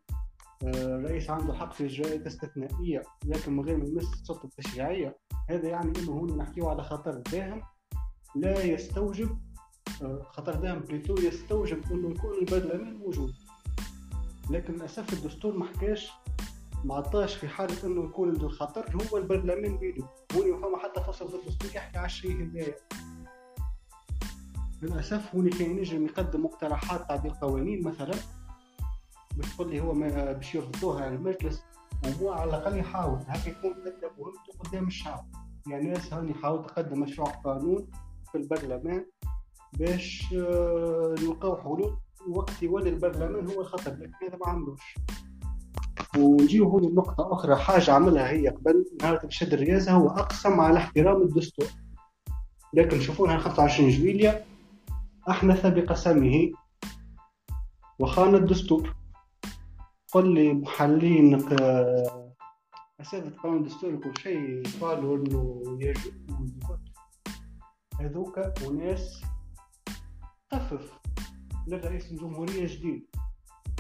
الرئيس 0.64 1.30
آه، 1.30 1.34
عنده 1.34 1.54
حق 1.54 1.74
في 1.74 1.86
اجراءات 1.86 2.28
استثنائيه 2.28 3.04
لكن 3.26 3.54
من 3.54 3.66
غير 3.66 3.78
ما 3.78 3.86
يمس 3.86 4.14
السلطة 4.14 4.46
التشريعية 4.46 5.18
هذا 5.50 5.70
يعني 5.70 6.00
أنه 6.00 6.12
هون 6.12 6.38
نحكيه 6.38 6.68
على 6.68 6.84
خطر 6.84 7.22
داهم. 7.32 7.62
لا 8.36 8.64
يستوجب 8.64 9.38
آه، 10.02 10.28
خطر 10.32 10.56
داهم 10.56 10.80
بليتو 10.80 11.16
يستوجب 11.16 11.92
انه 11.92 12.10
يكون 12.10 12.34
البرلمان 12.42 12.98
موجود 12.98 13.34
لكن 14.50 14.74
للأسف 14.74 15.14
الدستور 15.14 15.58
ما 15.58 15.66
حكاش 15.66 16.12
ما 16.84 16.96
عطاش 16.96 17.36
في 17.36 17.48
حالة 17.48 17.88
أنه 17.88 18.04
يكون 18.04 18.30
الخطر 18.30 18.86
هو 18.96 19.18
البرلمان 19.18 19.78
بيدو 19.78 20.06
هون 20.36 20.62
فما 20.62 20.78
حتى 20.78 21.02
فصل 21.02 21.30
في 21.30 21.36
الدستور 21.36 21.72
يحكي 21.76 21.98
على 21.98 22.06
الشيء 22.06 22.44
هذايا. 22.44 22.76
للأسف 24.82 25.36
هون 25.36 25.50
كان 25.50 25.78
ينجم 25.78 26.06
يقدم 26.06 26.46
مقترحات 26.46 27.10
تعديل 27.10 27.32
قوانين 27.32 27.84
مثلا 27.84 28.16
باش 29.38 29.56
تقول 29.56 29.70
لي 29.70 29.82
هو 29.82 29.94
باش 30.34 30.56
يربطوها 30.56 31.06
على 31.06 31.16
المجلس 31.16 31.64
وهو 32.06 32.32
على 32.32 32.50
الأقل 32.50 32.78
يحاول. 32.78 33.20
هكا 33.28 33.50
يكون 33.50 33.74
قدم 33.74 34.10
مهمته 34.20 34.54
قدام 34.60 34.88
الشعب. 34.88 35.26
يعني 35.68 35.90
ناس 35.90 36.14
هاني 36.14 36.32
يحاول 36.32 36.66
تقدم 36.66 37.00
مشروع 37.00 37.30
قانون 37.30 37.88
في 38.34 38.40
البرلمان 38.40 39.06
باش 39.80 40.26
آه، 40.34 41.16
نلقاو 41.22 41.58
حلول. 41.62 41.98
وقت 42.28 42.64
يولي 42.64 42.90
البرلمان 42.90 43.48
هو 43.48 43.62
الخطر 43.62 43.92
لكن 43.92 44.14
هذا 44.28 44.38
ما 44.38 44.48
عملوش. 44.48 44.96
ونجيو 46.18 46.70
هون 46.70 46.96
نقطة 46.96 47.34
أخرى 47.34 47.56
حاجة 47.56 47.92
عملها 47.92 48.30
هي 48.30 48.48
قبل 48.48 48.86
نهار 49.02 49.18
تشد 49.18 49.54
الرئاسة 49.54 49.92
هو 49.92 50.08
أقسم 50.10 50.60
على 50.60 50.78
احترام 50.78 51.22
الدستور. 51.22 51.66
لكن 52.74 53.00
شوفونا 53.02 53.38
25 53.38 53.90
جويليا 53.90 54.46
أحنث 55.30 55.66
بقسمه 55.66 56.52
وخان 58.00 58.36
الدستور. 58.36 58.96
قل 60.14 60.34
لي 60.34 60.54
محلين 60.54 61.40
ق- 61.40 61.54
أساتذة 63.02 63.28
القانون 63.28 63.58
الدستوري 63.58 63.98
كل 63.98 64.18
شيء 64.22 64.64
قالوا 64.82 65.18
إنه 65.18 65.62
يجوز 65.80 66.54
هذوك 68.00 68.40
وناس 68.68 69.22
خفف 70.52 71.00
للرئيس 71.68 72.12
الجمهورية 72.12 72.68
جديد 72.68 73.08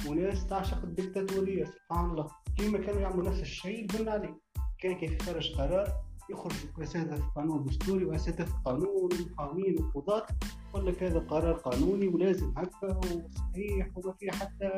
وناس 0.07 0.47
تعشق 0.47 0.83
الدكتاتورية 0.83 1.65
سبحان 1.65 2.09
الله. 2.09 2.27
كيما 2.57 2.77
كانوا 2.77 3.01
يعملوا 3.01 3.29
نفس 3.29 3.41
الشيء 3.41 3.81
البن 3.81 4.09
عليه 4.09 4.39
كان 4.79 4.95
كيف 4.97 5.21
يخرج 5.21 5.55
قرار 5.55 5.93
يخرج 6.29 6.53
أساتذة 6.81 7.15
القانون 7.15 7.59
الدستوري 7.59 8.05
وأساتذة 8.05 8.47
القانون 8.47 9.09
ومحامين 9.13 9.75
وقضاة. 9.83 10.25
يقول 10.69 10.87
لك 10.87 11.03
هذا 11.03 11.19
قرار 11.19 11.53
قانوني 11.53 12.07
ولازم 12.07 12.53
هكا 12.57 12.97
وصحيح 12.97 13.97
وما 13.97 14.13
في 14.19 14.31
حتى 14.31 14.69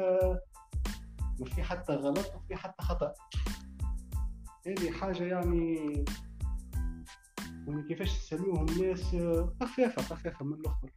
ما 1.39 1.45
في 1.45 1.63
حتى 1.63 1.93
غلط 1.93 2.29
وما 2.29 2.43
في 2.47 2.55
حتى 2.55 2.83
خطأ. 2.83 3.13
هذه 4.67 4.91
حاجة 4.91 5.23
يعني 5.23 6.05
يعني 7.67 7.83
كيفاش 7.83 8.19
تسميوهم 8.19 8.65
ناس 8.65 9.15
خفافة 9.61 10.01
خفافة 10.01 10.45
من 10.45 10.53
الآخر. 10.53 10.89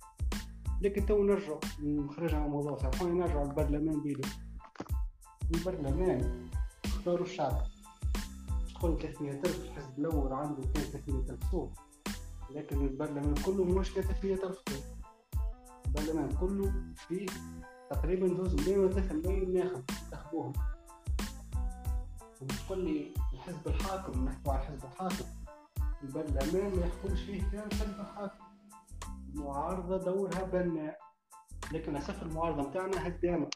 لكن 0.81 1.07
تو 1.07 1.23
نرجع 1.23 1.59
نخرج 1.83 2.35
على 2.35 2.45
الموضوع. 2.45 2.79
سامحوني 2.79 3.21
نرجع 3.21 3.43
البرلمان 3.43 4.01
بيدو 4.01 4.29
البرلمان 5.55 6.49
اختاروا 6.85 7.27
الشعب. 7.27 7.63
تقول 8.75 8.99
300 8.99 9.33
ألف 9.33 9.65
الحزب 9.65 9.99
الأول 9.99 10.33
عنده 10.33 10.63
كان 10.75 10.85
300 10.85 11.31
ألف 11.31 11.51
صوت 11.51 11.71
لكن 12.51 12.87
البرلمان 12.87 13.35
كله 13.35 13.65
مش 13.65 13.95
كان 13.95 14.05
300 14.05 14.35
ألف 14.35 14.63
صوت 14.69 14.85
البرلمان 15.87 16.29
كله 16.37 16.73
فيه 16.97 17.27
تقريبا 17.91 18.29
جزء 18.29 18.63
مليون 18.63 18.85
ولا 18.85 18.95
3 18.95 19.15
ملايين 19.15 19.53
ناخب 19.53 19.83
انتخبوهم 20.05 20.53
وتقول 22.41 22.85
لي 22.85 23.15
الحزب 23.35 23.67
الحاكم 23.69 24.25
نحكوا 24.25 24.53
على 24.53 24.63
الحزب 24.63 24.85
الحاكم. 24.85 25.25
البرلمان 26.03 26.77
ما 26.81 26.87
يحكمش 26.87 27.21
فيه 27.23 27.43
كان 27.51 27.67
الحزب 27.73 28.01
الحاكم 28.01 28.45
المعارضة 29.35 29.97
دورها 30.05 30.43
بناء. 30.43 30.99
لكن 31.73 31.93
للأسف 31.93 32.23
المعارضة 32.23 32.69
متاعنا 32.69 33.07
هدامة. 33.07 33.51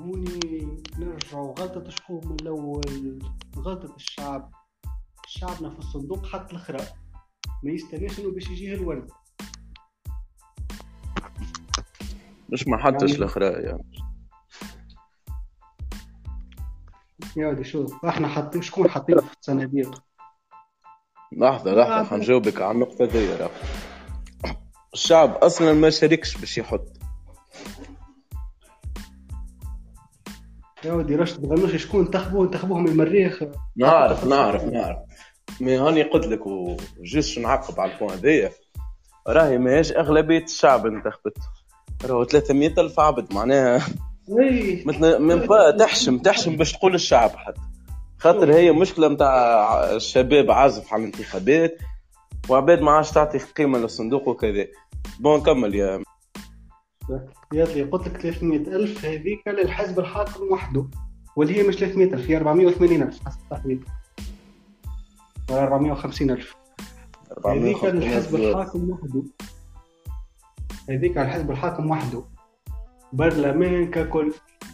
هوني 0.00 0.82
نرجعوا 0.98 1.54
غلطة 1.58 1.90
شكون 1.90 2.20
من 2.26 2.36
الأول 2.40 3.18
غلطة 3.56 3.94
الشعب. 3.96 4.50
شعبنا 5.26 5.70
في 5.70 5.78
الصندوق 5.78 6.26
حط 6.26 6.52
الخرا. 6.52 6.84
ما 7.64 7.72
يستناش 7.72 8.20
إنه 8.20 8.30
باش 8.32 8.50
يجيه 8.50 8.74
الورد 8.74 9.10
مش 12.52 12.68
ما 12.68 12.76
حطش 12.78 13.02
يعني- 13.02 13.14
الاخراء 13.18 13.60
يعني. 13.64 13.84
يا 17.36 17.48
ولدي 17.48 17.64
شوف 17.64 18.04
إحنا 18.04 18.28
حاطين 18.28 18.62
شكون 18.62 18.90
حاطين 18.90 19.20
في 19.20 19.36
الصناديق؟ 19.40 20.02
لحظة 21.32 21.74
لحظة. 21.74 22.04
حنجاوبك 22.04 22.62
على 22.62 22.70
النقطة 22.70 23.04
دي 23.04 23.32
راه 23.32 23.50
الشعب 24.94 25.30
أصلا 25.34 25.72
ما 25.72 25.90
شاركش 25.90 26.36
باش 26.36 26.58
يحط. 26.58 26.88
يا 30.84 30.92
ولدي 30.92 31.16
رشد 31.16 31.42
تغنوش 31.42 31.76
شكون 31.76 32.04
انتخبوه 32.04 32.44
انتخبوهم 32.46 32.86
المريخ. 32.86 33.42
نعرف 33.76 34.24
نعرف 34.24 34.64
نعرف. 34.64 34.98
مي 35.60 35.76
هاني 35.76 36.02
قلت 36.02 36.26
لك 36.26 36.46
وجيش 36.46 37.38
نعقب 37.38 37.80
على 37.80 37.92
البوان 37.92 38.10
هذايا 38.18 38.50
راهي 39.26 39.58
ماهيش 39.58 39.92
أغلبية 39.92 40.44
الشعب 40.44 40.86
انتخبت 40.86 41.38
راهو 42.04 42.24
300 42.24 42.80
ألف 42.80 43.00
عبد 43.00 43.34
معناها. 43.34 43.86
مثل 44.86 45.18
من 45.18 45.36
با 45.36 45.70
تحشم 45.70 46.18
تحشم 46.18 46.56
باش 46.56 46.72
تقول 46.72 46.94
الشعب 46.94 47.30
حتى. 47.30 47.60
خاطر 48.18 48.54
هي 48.54 48.72
مشكلة 48.72 49.08
متاع 49.08 49.84
الشباب 49.84 50.50
عازف 50.50 50.92
على 50.92 51.00
الانتخابات 51.02 51.78
وعباد 52.48 52.80
ما 52.80 52.90
عادش 52.90 53.10
تعطي 53.10 53.38
قيمة 53.38 53.78
للصندوق 53.78 54.28
وكذا. 54.28 54.66
بون 55.20 55.40
كمل 55.40 55.74
يا 55.74 56.02
يا 57.52 57.84
قلت 57.92 58.08
لك 58.08 58.16
300 58.16 58.58
ألف 58.58 59.04
هذيك 59.04 59.48
للحزب 59.48 59.98
الحاكم 59.98 60.52
وحده 60.52 60.86
واللي 61.36 61.58
هي 61.58 61.62
مش 61.68 61.76
300 61.76 62.14
ألف 62.14 62.30
هي 62.30 62.36
480 62.36 63.02
ألف. 63.02 63.26
حسب 63.26 63.38
التحديد 63.42 63.84
ولا 65.50 65.62
450 65.62 66.30
ألف. 66.30 66.54
هذيك 67.46 67.84
للحزب 67.84 68.34
الحاكم 68.34 68.90
وحده. 68.90 69.22
هذيك 70.88 71.16
على 71.16 71.28
الحزب 71.28 71.50
الحاكم 71.50 71.90
وحده. 71.90 72.24
برلمان 73.12 73.90
ككل 73.90 74.32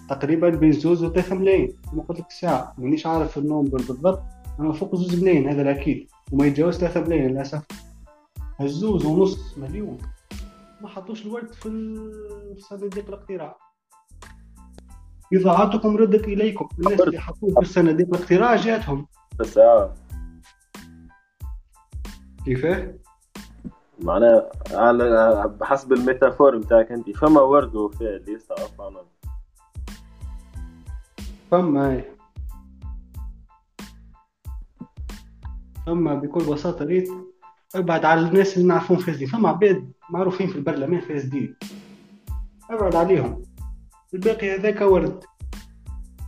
تقريبا 0.09 0.49
بين 0.49 0.73
زوز 0.73 1.05
وثلاثة 1.05 1.35
ملايين. 1.35 1.77
كما 1.93 2.03
قلت 2.03 2.21
لك 2.21 2.27
الساعة 2.27 2.75
مانيش 2.79 3.07
عارف 3.07 3.39
النومبر 3.39 3.79
بالضبط. 3.79 4.23
أما 4.61 4.73
فوق 4.73 4.97
زوز 4.97 5.23
ملايين 5.23 5.49
هذا 5.49 5.63
الأكيد. 5.63 6.09
وما 6.33 6.47
يتجاوز 6.47 6.79
ثلاثة 6.79 7.01
ملايين 7.01 7.31
للأسف. 7.31 7.67
الزوز 8.61 9.05
ونص 9.07 9.59
مليون. 9.59 9.99
ما 10.81 10.89
حطوش 10.89 11.27
الورد 11.27 11.53
في 11.53 11.69
صناديق 12.59 13.09
الاقتراع. 13.09 13.57
إضاعتكم 15.35 15.97
ردت 15.97 16.25
إليكم. 16.25 16.69
الناس 16.79 17.01
اللي 17.01 17.21
حطوه 17.21 17.61
في 17.61 17.69
صناديق 17.69 18.15
الاقتراع 18.15 18.57
جاتهم. 18.57 19.07
بس 19.39 19.59
آه. 19.59 19.95
كيفاه؟ 22.45 22.95
معناها 24.03 24.51
على 24.71 25.55
بحسب 25.61 25.93
الميتافور 25.93 26.59
بتاعك 26.59 26.93
انت. 26.93 27.11
فما 27.11 27.41
ورد 27.41 27.75
وفاء 27.75 28.23
يستعرف 28.29 28.81
عنه 28.81 29.01
فما 31.51 31.91
هاي 31.91 32.05
فما 35.87 36.15
بكل 36.15 36.45
بساطة 36.45 36.85
ريت 36.85 37.09
ابعد 37.75 38.05
على 38.05 38.21
الناس 38.21 38.57
اللي 38.57 38.69
نعرفون 38.69 38.97
فاسدين 38.97 39.29
فما 39.29 39.49
عباد 39.49 39.93
معروفين 40.11 40.47
في 40.47 40.57
البرلمان 40.57 41.01
فاسدين 41.01 41.57
ابعد 42.71 42.97
عليهم. 42.97 43.43
الباقي 44.15 44.57
هذاك 44.59 44.81
ورد. 44.81 45.25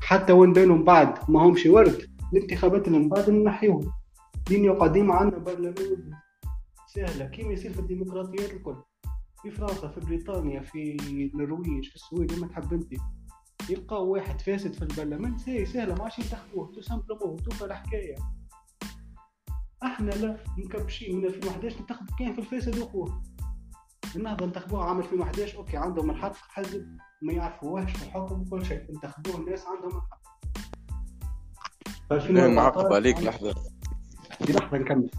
حتى 0.00 0.32
وين 0.32 0.52
بينهم 0.52 0.84
بعد 0.84 1.18
ما 1.30 1.42
همش 1.42 1.66
ورد 1.66 2.02
الانتخابات 2.32 2.88
اللي 2.88 2.98
من 2.98 3.08
بعد 3.08 3.30
نحيهم 3.30 3.92
دنيا 4.50 4.72
قديمة 4.72 5.14
عندنا 5.14 5.38
برلمان. 5.38 6.12
سهلة. 6.94 7.26
كيما 7.26 7.52
يصير 7.52 7.72
في 7.72 7.78
الديمقراطيات 7.78 8.50
الكل. 8.50 8.76
في 9.42 9.50
فرنسا 9.50 9.88
في 9.88 10.00
بريطانيا 10.00 10.60
في 10.60 10.96
النرويج 11.34 11.88
في 11.88 11.94
السويد 11.94 12.32
وما 12.32 12.46
تحب 12.46 12.72
أنت. 12.72 12.92
يلقاو 13.70 14.12
واحد 14.12 14.40
فاسد 14.40 14.72
في 14.72 14.82
البرلمان 14.82 15.38
c'est 15.38 15.66
سهلة. 15.66 15.94
ما 15.94 16.02
عادش 16.02 16.18
ينتخبوه 16.18 16.72
tout 16.72 16.80
simplement 16.80 17.36
توفى 17.36 17.64
الحكاية 17.64 18.14
أحنا 19.82 20.10
لا 20.10 20.44
مكبشين 20.58 21.16
من 21.16 21.24
2011 21.24 21.80
ننتخب 21.80 22.06
كان 22.18 22.32
في 22.32 22.38
الفاسد 22.38 22.78
أخوة. 22.78 23.22
النهضة 24.16 24.44
انتخبوها 24.44 24.84
عام 24.84 24.98
2011 24.98 25.58
OK 25.58 25.76
عندهم 25.76 26.10
الحق 26.10 26.34
حزب. 26.34 26.96
ما 27.22 27.32
يعرفوهاش 27.32 27.92
في 27.92 28.02
الحكم 28.06 28.40
وكل 28.40 28.66
شيء. 28.66 28.90
انتخبوه 28.90 29.36
الناس 29.36 29.64
عندهم 29.66 29.96
الحق. 29.96 30.20
في 32.08 32.14
2014 32.14 32.54
نعقب 32.54 32.92
عليك 32.92 33.18
لحظة. 33.18 33.54
في 34.44 34.52
لحظة 34.52 34.78
نكمل. 34.78 35.10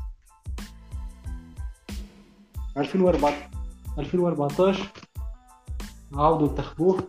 2014 2.79 3.49
2014 3.99 4.91
عاودوا 6.13 6.49
انتخبوه. 6.49 7.07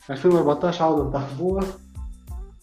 في 0.00 0.12
2014 0.12 0.84
عاودوا 0.84 1.06
انتخبوه. 1.06 1.64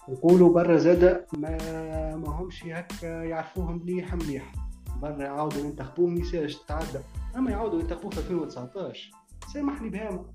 ويقولوا 0.08 0.54
برا 0.54 0.78
زاد 0.78 1.26
ما 1.38 2.16
ما 2.16 2.30
همش 2.30 2.64
هكا 2.66 3.24
يعرفوهم 3.24 3.76
مليح 3.78 4.14
مليح. 4.14 4.54
برا 5.02 5.28
عاودوا 5.28 5.60
ينتخبوه 5.62 6.10
message 6.10 6.58
تعدى. 6.68 7.00
أما 7.36 7.52
يعاودوا 7.52 7.80
ينتخبوه 7.80 8.12
في 8.12 8.18
2019 8.20 9.12
سامحني 9.54 9.90
بهامة 9.90 10.26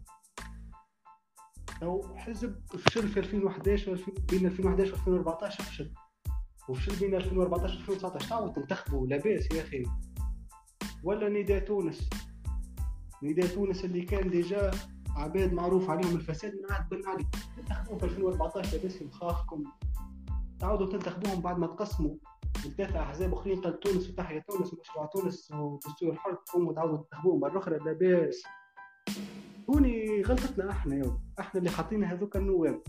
لو 1.83 2.05
حزب 2.17 2.57
فشل 2.69 3.09
في 3.09 3.21
2011 3.21 3.91
والفين- 3.91 4.15
بين 4.31 4.47
2011 4.47 4.93
و 4.93 4.97
2014 4.97 5.63
فشل. 5.63 5.91
وفشل 6.69 6.97
بين 7.01 7.15
2014 7.15 7.75
و 7.75 7.79
2019 7.79 8.29
تعاود 8.29 8.53
تنتخبوا 8.53 9.07
لاباس 9.07 9.47
يا 9.53 9.63
أخي. 9.63 9.83
ولا 11.05 11.29
نداء 11.29 11.65
تونس. 11.65 12.11
نداء 13.23 13.47
تونس 13.47 13.85
اللي 13.85 14.03
كان 14.03 14.31
déjà 14.31 14.71
عباد 15.17 15.53
معروف 15.53 15.91
عليهم 15.91 16.17
الفساد 16.17 16.53
من 16.53 16.73
عهد 16.73 16.89
بن 16.89 17.07
علي 17.07 17.27
تنتخبوهم 17.57 17.99
في 17.99 18.05
2014 18.05 18.77
لاباس 18.77 19.03
مخافكم 19.03 19.65
تعاودوا 20.59 20.87
تنتخبوهم 20.87 21.41
بعد 21.41 21.59
ما 21.59 21.67
تقسموا. 21.67 22.17
ثلاثة 22.77 23.03
أحزاب 23.03 23.35
أخرين 23.35 23.61
قال 23.61 23.81
تونس 23.81 24.11
وتحيا 24.11 24.45
تونس 24.49 24.75
ومشروع 24.75 25.07
تونس 25.07 25.53
ودستور 25.53 26.13
الحر 26.13 26.35
تقوموا 26.35 26.73
تعاودوا 26.73 26.97
تنتخبوهم 26.97 27.41
مرة 27.41 27.59
أخرى 27.59 27.79
لاباس. 27.79 28.43
هوني 29.71 30.23
غلطتنا 30.23 30.71
إحنا 30.71 30.97
يوم 30.97 31.21
إحنا 31.41 31.59
اللي 31.59 31.71
حاطين 31.71 32.05
هذوك 32.05 32.37
النواب. 32.37 32.83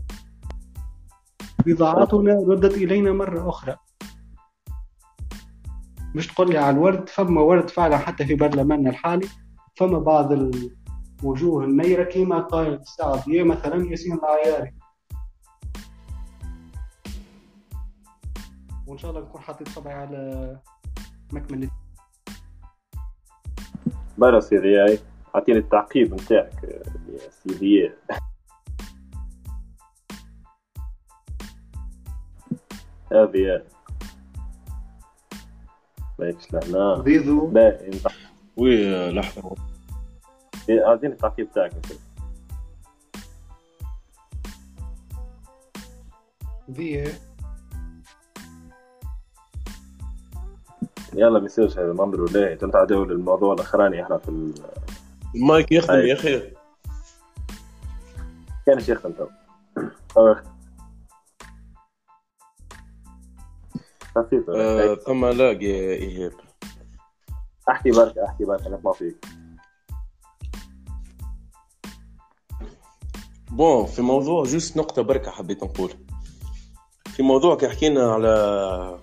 بضاعتنا 1.66 2.34
ردت 2.34 2.74
إلينا 2.74 3.12
مرة 3.12 3.50
أخرى. 3.50 3.76
مش 6.16 6.28
تقول 6.28 6.50
لي 6.50 6.58
على 6.58 6.78
الورد 6.78 7.10
فما 7.10 7.42
ورد 7.42 7.70
فعلا 7.70 7.98
حتى 7.98 8.26
في 8.26 8.36
برلماننا 8.36 8.90
الحالي 8.90 9.28
فما 9.76 10.00
بعض 10.00 10.32
الوجوه 10.32 11.64
النيرة 11.64 12.04
كيما 12.04 12.40
قائد 12.40 12.80
السعودية 12.80 13.44
مثلا 13.44 13.92
ياسين 13.92 14.14
العياري. 14.14 14.74
وإن 18.88 18.98
شاء 18.98 19.12
الله 19.12 19.22
نكون 19.22 19.42
حاطين 19.42 19.68
صبعي 19.68 19.94
على 19.94 20.60
مكمل. 21.34 21.70
برا 24.18 24.40
سيدي 24.40 25.00
اعطيني 25.36 25.60
التعقيب 25.60 26.14
نتاعك 26.14 26.84
سيدي. 27.30 27.92
هذه 33.12 33.64
ماكش 36.20 36.54
لهنا 36.54 37.02
بيضو. 37.02 37.46
باهي 37.48 37.88
انت 37.88 38.08
وي 38.58 39.12
لحظة. 39.12 39.56
أعطيني 40.70 41.14
التعقيب 41.14 41.52
تاعك. 41.52 41.74
انت. 41.74 41.86
ذي 46.72 47.14
يلا 51.14 51.40
ما 51.40 51.46
يصيرش 51.46 51.78
هذا 51.78 51.94
منظر 51.94 52.22
ولاهي 52.22 52.56
تنتعدوا 52.56 53.06
للموضوع 53.06 53.54
الأخراني 53.54 54.04
إحنا 54.04 54.18
في 54.18 54.30
ال... 54.30 54.54
المايك 55.36 55.72
يخدم. 55.72 55.94
يا 55.94 56.14
أخي. 56.14 56.52
كان 58.66 58.80
شيخ 58.80 59.06
انت 59.06 59.20
أو 60.18 60.28
يخ- 60.28 60.51
خفيف 64.16 64.50
آه، 64.50 64.96
ثم 64.96 65.26
لاقي 65.26 65.66
إيهاب. 65.94 66.34
احكي 67.70 67.92
برك 67.92 68.18
احكي 68.18 68.46
برك 68.46 68.68
نسمع 68.68 68.92
فيك. 68.92 69.26
bon 73.52 73.86
في 73.86 74.02
موضوع 74.02 74.44
juste 74.44 74.78
نقطة 74.78 75.02
بركة 75.02 75.32
حبيت 75.32 75.64
نقول. 75.64 75.92
في 77.06 77.24
موضوع 77.24 77.56
كي 77.58 77.70
حكينا 77.70 78.12
على 78.12 79.00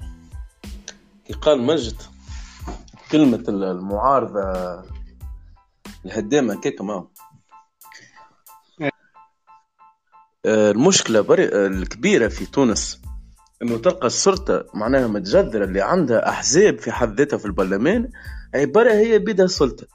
كي 1.24 1.32
قال 1.32 1.62
مجد 1.62 2.02
كلمة 3.12 3.44
المعارضة 3.48 4.42
الهدامة 6.04 6.60
كيك 6.60 6.80
ما 6.80 7.06
آه، 10.46 10.70
المشكلة 10.70 11.20
بري... 11.20 11.66
الكبيرة 11.66 12.28
في 12.28 12.46
تونس 12.46 13.02
إنه 13.62 13.78
تلقى 13.78 14.06
السلطة 14.06 14.66
معناها 14.74 15.06
متجذرة 15.06 15.64
اللي 15.64 15.80
عندها 15.80 16.28
أحزاب 16.28 16.78
في 16.78 16.92
حد 16.92 17.18
ذاتها 17.18 17.36
في 17.36 17.46
البرلمان 17.46 18.10
عبارة 18.54 18.92
هي 18.92 19.18
بيدها 19.18 19.44
السلطة 19.44 19.86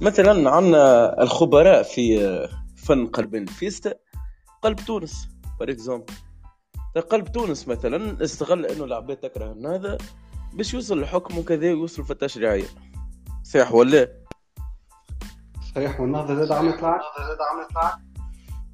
مثلا 0.00 0.50
عندنا 0.50 1.22
الخبراء 1.22 1.82
في 1.82 2.48
فن 2.76 3.06
قلب 3.06 3.34
ال 3.34 3.44
veste 3.44 3.94
قلب 4.62 4.76
تونس 4.76 5.28
par 5.60 5.70
exemple 5.70 6.12
قلب 7.10 7.32
تونس 7.32 7.68
مثلا 7.68 8.24
استغل 8.24 8.66
إنه 8.66 8.84
العباد 8.84 9.16
تكره 9.16 9.56
هذا 9.66 9.98
باش 10.52 10.74
يوصل 10.74 10.98
للحكم 10.98 11.38
وكذا 11.38 11.66
ويوصل 11.66 12.04
في 12.04 12.10
التشريعية. 12.10 12.66
صحيح 13.44 13.72
ولا 13.72 14.08
صحيح 15.74 16.00
والنهضة 16.00 16.34
زاد 16.34 16.52
عملت 16.52 16.78
العكس 16.78 17.04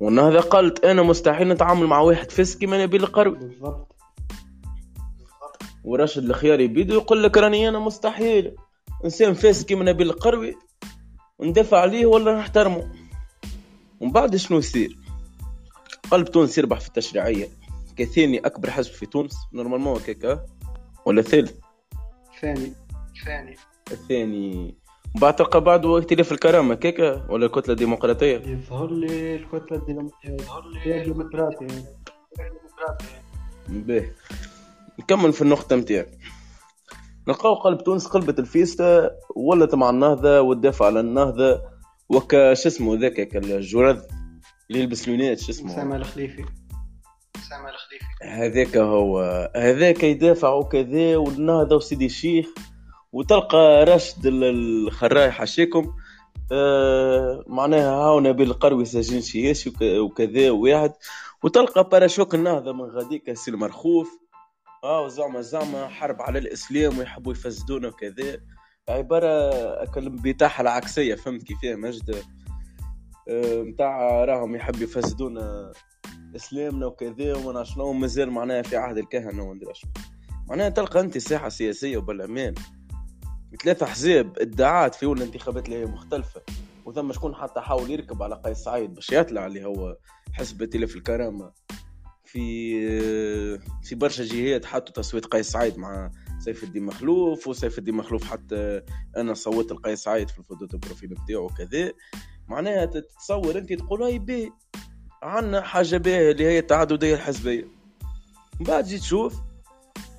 والنهضة 0.00 0.40
قالت 0.40 0.84
أنا 0.84 1.02
مستحيل 1.02 1.48
نتعامل 1.48 1.86
مع 1.86 2.00
واحد 2.00 2.30
فيس 2.30 2.56
كيما 2.56 2.82
نبيل 2.82 3.02
القروي. 3.02 3.38
بالضبط. 3.38 3.99
وراشد 5.84 6.24
الخياري 6.24 6.68
بيدو 6.68 6.94
يقول 6.94 7.22
لك 7.22 7.36
راني 7.36 7.68
أنا 7.68 7.78
مستحيل. 7.78 8.56
انسان 9.04 9.34
فاسد 9.34 9.64
كيما 9.64 9.84
نبيل 9.84 10.10
القروي. 10.10 10.56
وندافع 11.38 11.78
عليه 11.78 12.06
ولا 12.06 12.38
نحترمه؟ 12.38 12.92
ومن 14.00 14.12
بعد 14.12 14.36
شنو 14.36 14.58
يصير؟ 14.58 14.96
قلب 16.10 16.28
تونس 16.28 16.58
يربح 16.58 16.80
في 16.80 16.88
التشريعية. 16.88 17.48
كثاني 17.96 18.38
أكبر 18.38 18.70
حزب 18.70 18.90
في 18.90 19.06
تونس. 19.06 19.36
normalement 19.52 19.96
هكاك 19.96 20.46
ولا 21.06 21.22
ثالث 21.22 21.52
ثاني. 22.40 22.72
ثاني. 23.24 23.56
الثاني. 23.92 24.74
بعد 25.14 25.36
تلقى 25.36 25.60
بعده 25.60 25.96
ائتلاف 25.96 26.32
الكرامة. 26.32 26.74
هكاكا 26.74 27.26
ولا 27.30 27.46
الكتلة 27.46 27.72
الديمقراطية؟ 27.72 28.36
يظهر 28.36 28.90
لي 28.90 29.36
الكتلة 29.36 29.78
الديمقراطية. 29.78 30.32
يظهر 30.32 30.64
الديمقراطية 30.86 31.66
باهي 33.68 34.10
نكمل 35.00 35.32
في 35.32 35.42
النقطة 35.42 35.76
متاعي 35.76 36.18
نلقاو 37.28 37.54
قلب 37.54 37.84
تونس 37.84 38.06
قلبت 38.06 38.38
الفيستا 38.38 39.10
ولت 39.36 39.74
مع 39.74 39.90
النهضة 39.90 40.40
والدافع 40.40 40.86
على 40.86 41.00
النهضة. 41.00 41.62
وكا 42.08 42.54
شو 42.54 42.68
اسمه 42.68 42.96
ذاك 42.96 43.36
الجرذ 43.36 44.00
اللي 44.70 44.80
يلبس 44.82 45.08
لونات 45.08 45.38
شو 45.38 45.52
اسمه؟ 45.52 45.74
سامع 45.76 45.96
الخليفي. 45.96 46.44
سامع 47.48 47.70
الخليفي. 47.70 48.04
هذاك 48.22 48.76
هو. 48.76 49.20
هذاك 49.56 50.04
يدافع 50.04 50.52
وكذا 50.52 51.16
والنهضة 51.16 51.76
وسيدي 51.76 52.06
الشيخ. 52.06 52.46
وتلقى 53.12 53.84
راشد 53.84 54.26
ال- 54.26 54.44
الخراي 54.86 55.30
حاشيكم 55.30 55.92
آه 56.52 57.44
معناها 57.46 57.90
هاو 57.90 58.20
نبيل 58.20 58.50
القروي 58.50 58.84
سجين 58.84 59.20
شياش 59.20 59.66
وك- 59.66 59.82
وكذا 59.82 60.50
واحد. 60.50 60.92
وتلقى 61.44 61.88
باراشوك 61.88 62.34
النهضة 62.34 62.72
من 62.72 62.84
غاديك 62.84 63.32
سي 63.32 63.50
المرخوف 63.50 64.19
آه 64.84 65.08
زعما 65.08 65.40
زعما 65.40 65.88
حرب 65.88 66.22
على 66.22 66.38
الإسلام 66.38 66.98
ويحبوا 66.98 67.32
يفسدونا 67.32 67.88
وكذا. 67.88 68.40
عبارة 68.88 69.52
أكل 69.82 70.10
بتاعها 70.10 70.60
العكسية 70.60 71.14
فهمت 71.14 71.42
كيفاه 71.42 71.74
مجد؟ 71.74 72.22
آه، 73.28 73.62
متاع 73.62 74.24
راهم 74.24 74.56
يحب 74.56 74.82
يفسدونا 74.82 75.72
إسلامنا 76.36 76.86
وكذا 76.86 77.36
وما 77.36 77.64
شنو؟ 77.64 77.92
مازال 77.92 78.30
معناها 78.30 78.62
في 78.62 78.76
عهد 78.76 78.98
الكهنة 78.98 79.42
وما 79.42 79.72
شنو. 79.72 79.90
معناها 80.48 80.68
تلقى 80.68 81.00
أنت 81.00 81.18
ساحة 81.18 81.48
سياسية 81.48 81.96
وبالامان 81.96 82.54
ثلاثة 83.62 83.86
احزاب 83.86 84.38
ادعات 84.38 84.94
في 84.94 85.06
اول 85.06 85.18
الانتخابات 85.18 85.66
اللي 85.66 85.76
هي 85.76 85.86
مختلفة. 85.86 86.42
وثم 86.84 87.12
شكون 87.12 87.34
حتى 87.34 87.60
حاول 87.60 87.90
يركب 87.90 88.22
على 88.22 88.40
قيس 88.44 88.58
سعيد 88.58 88.94
باش 88.94 89.12
يطلع 89.12 89.46
اللي 89.46 89.64
هو 89.64 89.96
حزب 90.32 90.62
ائتلاف 90.62 90.96
الكرامة. 90.96 91.52
في 92.32 93.58
في 93.82 93.94
برشا 93.94 94.24
جهات 94.24 94.64
حطوا 94.64 94.94
تصويت 94.94 95.26
قيس 95.26 95.50
سعيد 95.50 95.78
مع 95.78 96.10
سيف 96.38 96.64
الدين 96.64 96.82
مخلوف 96.82 97.48
وسيف 97.48 97.78
الدين 97.78 97.94
مخلوف 97.94 98.24
حتى 98.24 98.82
أنا 99.16 99.34
صوت 99.34 99.72
لقيس 99.72 100.02
سعيد 100.02 100.28
في 100.28 100.38
ال 100.38 100.45
photo 100.45 100.78
profil 100.78 101.08
بتاعه 101.08 101.38
وكذا. 101.38 101.92
معناها 102.48 102.84
تتصور 102.84 103.58
أنت 103.58 103.72
تقول 103.72 104.02
هاي 104.02 104.18
بيه 104.18 104.50
عندنا 105.22 105.60
حاجة 105.60 105.96
باهية 105.96 106.30
اللي 106.30 106.44
هي 106.44 106.58
التعدديه 106.58 107.14
الحزبية. 107.14 107.64
من 108.60 108.66
بعد 108.66 108.84
جيت 108.84 109.00
تشوف 109.00 109.34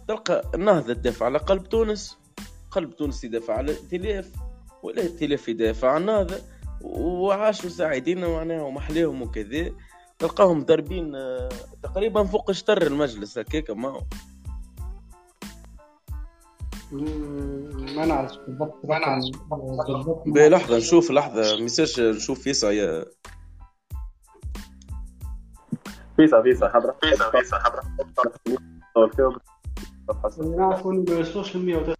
تلقى 0.07 0.51
النهضة 0.55 0.93
تدافع 0.93 1.25
على 1.25 1.37
قلب 1.37 1.69
تونس 1.69 2.17
قلب 2.71 2.95
تونس 2.95 3.23
يدافع 3.23 3.53
على 3.53 3.71
الائتلاف 3.71 4.31
والائتلاف 4.83 5.47
يدافع 5.47 5.91
عن 5.91 6.01
النهضه 6.01 6.37
وعاشوا 6.81 7.69
سعيدين 7.69 8.25
معناها 8.25 8.61
ومحليهم 8.61 9.21
وكذا. 9.21 9.71
تلقاهم 10.21 10.63
ضاربين 10.63 11.15
آه، 11.15 11.49
تقريبا 11.83 12.23
فوق 12.23 12.51
شطر 12.51 12.81
المجلس 12.81 13.37
هكاك 13.37 13.69
ما 13.69 13.89
هو. 13.89 14.01
ما 16.91 18.05
نعرف 18.05 18.31
بالضبط 18.47 18.85
ما 18.85 18.99
نعرف. 18.99 19.23
بالضبط 19.87 20.23
باهي 20.25 20.49
لحظة 20.49 20.77
نشوف 20.77 21.11
لحظة 21.11 21.41
ما 21.59 21.65
يصيرش 21.65 21.99
نشوف 21.99 22.39
فيسا 22.39 22.71
يا. 22.71 23.05
فيسا 26.17 26.41
فيسا 26.41 26.69
حضرة. 26.69 26.95
فيسا 27.01 27.31
فيسا 27.31 27.59
حضرة. 27.59 27.83
نعرف 30.57 30.87
انه 30.87 31.05
ما 31.09 31.15
يوصلوش 31.15 31.55
ل 31.55 31.65
100 31.65 31.95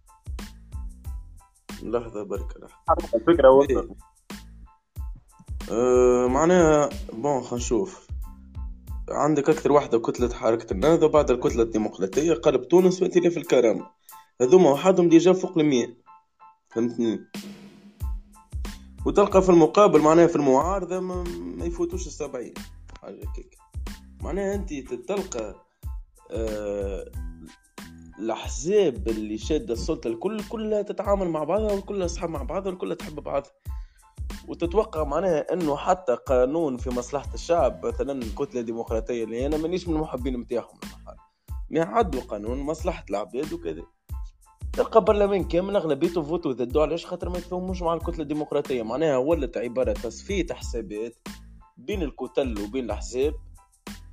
لحظة 1.82 2.22
بركة 2.22 2.60
لحظة. 2.60 3.16
الفكرة 3.16 3.50
وصلت. 3.50 3.96
أه 5.70 6.28
معناها 6.28 6.88
bon 7.12 7.40
خلينا 7.40 7.56
نشوف. 7.56 8.11
عندك 9.12 9.50
أكثر 9.50 9.72
واحدة 9.72 9.98
كتلة 9.98 10.34
حركة 10.34 10.72
النهضة 10.72 11.08
بعد 11.08 11.30
الكتلة 11.30 11.62
الديمقراطية؟ 11.62 12.32
قلب 12.32 12.68
تونس 12.68 13.02
وائتلاف 13.02 13.36
الكرامة 13.36 13.86
هذوما 14.40 14.70
وحدهم 14.70 15.08
déjà 15.08 15.32
فوق 15.32 15.58
المية. 15.58 15.96
فهمتني؟ 16.70 17.20
وتلقى 19.06 19.42
في 19.42 19.48
المقابل 19.48 20.00
معناها 20.00 20.26
في 20.26 20.36
المعارضة 20.36 21.00
ما, 21.00 21.24
ما 21.56 21.64
يفوتوش 21.64 22.06
السبعين. 22.06 22.54
حاجة 23.02 23.24
كيك 23.34 23.56
معناها 24.22 24.54
أنت 24.54 24.74
تلقى 25.08 25.54
أه 26.30 27.12
الأحزاب 28.18 29.08
اللي 29.08 29.38
شادة 29.38 29.74
السلطة 29.74 30.08
الكل 30.08 30.40
كلها 30.48 30.82
تتعامل 30.82 31.28
مع 31.28 31.44
بعضها 31.44 31.72
وكلها 31.72 32.06
أصحاب 32.06 32.30
مع 32.30 32.42
بعضها 32.42 32.70
والكلها 32.70 32.94
تحب 32.94 33.14
بعضها. 33.14 33.50
وتتوقع 34.48 35.04
معناها 35.04 35.52
إنه 35.52 35.76
حتى 35.76 36.14
قانون 36.14 36.76
في 36.76 36.90
مصلحة 36.90 37.34
الشعب 37.34 37.86
مثلا 37.86 38.12
الكتله 38.12 38.60
الديمقراطيه 38.60 39.24
اللي 39.24 39.46
أنا 39.46 39.56
مانيش 39.56 39.88
من 39.88 39.96
المحبين 39.96 40.40
نتاعهم 40.40 40.78
ما 41.70 41.84
عدوا 41.84 42.20
قانون 42.20 42.58
مصلحة 42.58 43.04
العباد 43.10 43.52
وكذا. 43.52 43.82
تلقى 44.72 45.04
برلمان 45.04 45.44
كامل 45.44 45.76
اغلبيته 45.76 46.22
فوتو 46.22 46.52
ضده 46.52 46.82
علاش؟ 46.82 47.06
خاطر 47.06 47.28
ما 47.28 47.38
يتفاهموش 47.38 47.82
مع 47.82 47.94
الكتلة 47.94 48.22
الديمقراطية. 48.22 48.82
معناها 48.82 49.16
ولت 49.16 49.56
عبارة 49.56 49.92
تصفية 49.92 50.46
حسابات 50.50 51.28
بين 51.76 52.02
الكتل 52.02 52.60
وبين 52.60 52.84
الأحزاب 52.84 53.34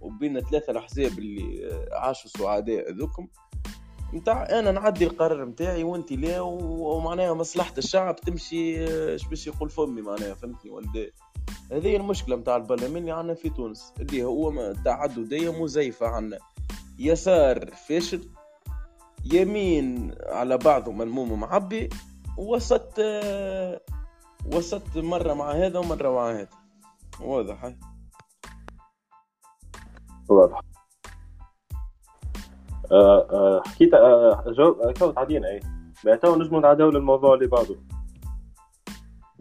وبين 0.01 0.39
ثلاثة 0.39 0.71
الأحزاب 0.71 1.19
اللي 1.19 1.69
عاشوا 1.91 2.29
سعداء 2.29 2.91
ذوكم 2.91 3.27
نتاع 4.13 4.59
أنا 4.59 4.71
نعدي 4.71 5.05
القرار 5.05 5.45
نتاعي 5.45 5.83
وانت 5.83 6.11
لا 6.11 6.41
ومعناها 6.41 7.33
مصلحة 7.33 7.73
الشعب 7.77 8.15
تمشي 8.15 8.85
اش 9.15 9.27
باش 9.27 9.47
يقول 9.47 9.69
فمي 9.69 10.01
معناها 10.01 10.33
فهمتني 10.33 10.71
ولا 10.71 11.11
هذه 11.71 11.95
المشكلة 11.95 12.35
نتاع 12.35 12.55
البرلمان 12.55 12.97
اللي 12.97 13.11
عندنا 13.11 13.33
في 13.33 13.49
تونس 13.49 13.93
اللي 13.99 14.23
هو 14.23 14.73
تعدديه 14.85 15.63
مزيفة 15.63 16.07
عندنا. 16.07 16.39
يسار 16.99 17.75
فاشل 17.87 18.29
يمين 19.25 20.15
على 20.25 20.57
بعضه 20.57 20.91
ملموم 20.91 21.31
ومعبي 21.31 21.89
وسط 22.37 22.99
وسط 24.53 24.97
مرة 24.97 25.33
مع 25.33 25.51
هذا 25.51 25.79
ومرة 25.79 26.09
مع 26.09 26.31
هذا. 26.31 26.49
واضح؟ 27.21 27.73
واضح. 30.29 30.68
حكيت 33.65 33.91
جاوب 34.47 34.93
تو 34.93 35.11
تعدينا 35.11 35.47
اي 35.47 35.59
بعد 36.05 36.25
نجموا 36.25 36.59
نتعداو 36.59 36.89
للموضوع 36.89 37.33
اللي 37.33 37.47
بعده. 37.47 37.75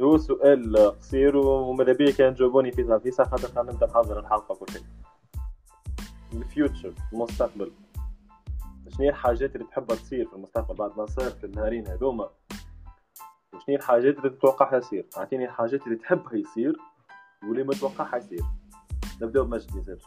هو 0.01 0.19
سؤال 0.19 0.77
قصير 0.77 1.37
وماذا 1.37 1.93
بيا 1.93 2.11
كان 2.13 2.35
تجاوبوني 2.35 2.73
فيسا 2.73 2.99
فيسا 2.99 3.25
خاطر 3.25 3.49
خلينا 3.49 3.73
نبدأ 3.73 3.87
نحضر 3.87 4.21
الحلقة 4.21 4.55
كل 4.55 4.73
شيء. 4.73 4.83
ال 6.33 6.41
future 6.41 6.93
المستقبل. 7.13 7.73
شنو 8.89 9.05
هي 9.05 9.09
الحاجات 9.09 9.57
اللي 9.57 9.67
تحبها 9.67 9.97
تصير 9.97 10.27
في 10.29 10.33
المستقبل 10.33 10.75
بعد 10.75 10.99
ما 10.99 11.07
صار 11.07 11.31
في 11.31 11.45
النهارين 11.45 11.87
هذوما؟ 11.89 12.29
وشنو 13.55 13.65
هي 13.69 13.77
الحاجات 13.77 14.19
اللي 14.19 14.31
تتوقعها 14.31 14.79
يصير؟ 14.79 15.07
أعطيني 15.17 15.45
الحاجات 15.45 15.87
اللي 15.87 15.97
تحبها 15.97 16.35
يصير 16.35 16.77
واللي 17.43 17.65
متوقعها 17.65 18.17
يصير. 18.17 18.43
نبداو 19.23 19.45
بمجد 19.45 19.77
يسير 19.77 20.03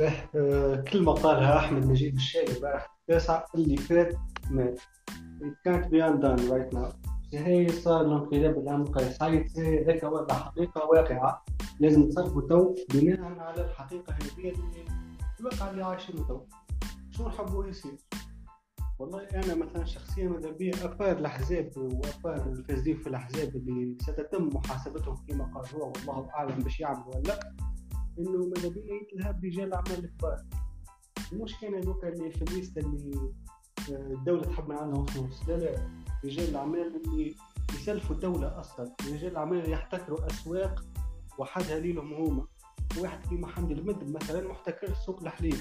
به 0.00 0.12
آه، 0.34 0.76
كلمة 0.76 1.12
قالها 1.12 1.58
أحمد 1.58 1.86
نجيب 1.86 2.14
الشابي 2.14 2.56
البارح 2.56 2.98
التاسع 3.00 3.44
اللي 3.54 3.76
فات 3.76 4.16
مات 4.50 4.80
It 5.42 5.54
can't 5.66 5.90
be 5.90 6.00
undone 6.00 6.42
right 6.50 6.72
now. 6.74 6.92
هي 7.34 7.68
صار 7.68 8.00
الانقلاب 8.00 8.86
قيس 8.94 9.22
هاي 9.22 9.46
هيك 9.56 10.02
وضع 10.02 10.34
حقيقة 10.34 10.84
واقعة. 10.84 11.44
لازم 11.80 12.02
نتصرفوا 12.02 12.48
تو 12.48 12.74
بناء 12.94 13.38
على 13.38 13.64
الحقيقة 13.64 14.12
هذه 14.12 14.38
اللي 14.38 14.84
الواقع 15.40 15.70
اللي 15.70 15.84
عايشينه 15.84 16.24
تو. 16.28 16.40
شو 17.10 17.28
نحبوا 17.28 17.66
يصير 17.66 17.96
والله 18.98 19.22
أنا 19.34 19.54
مثلا 19.54 19.84
شخصيا 19.84 20.28
ماذا 20.28 20.50
بيا 20.50 20.74
أفار 20.74 21.18
الأحزاب 21.18 21.70
وأفار 21.76 22.46
الفاسدين 22.46 22.96
في 22.96 23.06
الأحزاب 23.06 23.56
اللي 23.56 23.96
ستتم 24.00 24.48
محاسبتهم 24.54 25.16
فيما 25.16 25.44
قال 25.44 25.64
هو 25.74 25.92
والله 25.92 26.30
أعلم 26.34 26.58
باش 26.58 26.80
يعملوا 26.80 27.16
ولا 27.16 27.22
لا. 27.22 27.69
إنه 28.20 28.46
ماذا 28.46 28.68
بيا 28.68 28.94
يتلهب 28.94 29.44
رجال 29.44 29.68
الأعمال 29.68 30.04
الكبار. 30.04 30.44
مش 31.32 31.60
كان 31.60 31.74
هذوك 31.74 32.04
اللي 32.04 32.30
في 32.30 32.42
الليست 32.42 32.78
اللي 32.78 33.32
آه، 33.92 34.12
الدولة 34.12 34.42
تحب 34.42 34.72
عنهم 34.72 35.06
فلوس 35.06 35.48
لا 35.48 35.56
لا. 35.56 35.90
رجال 36.24 36.48
الأعمال 36.48 37.02
اللي 37.06 37.34
يسلفوا 37.74 38.16
الدولة 38.16 38.60
أصلا. 38.60 38.94
رجال 39.12 39.30
الأعمال 39.30 39.58
اللي 39.58 39.72
يحتكروا 39.72 40.26
أسواق 40.26 40.84
وحدها 41.38 41.78
ليلهم 41.78 42.14
هما. 42.14 42.46
واحد 42.98 43.26
كيما 43.26 43.46
حمدي 43.46 43.74
المدب 43.74 44.16
مثلا 44.16 44.48
محتكر 44.48 44.94
سوق 45.06 45.20
الحليب. 45.22 45.60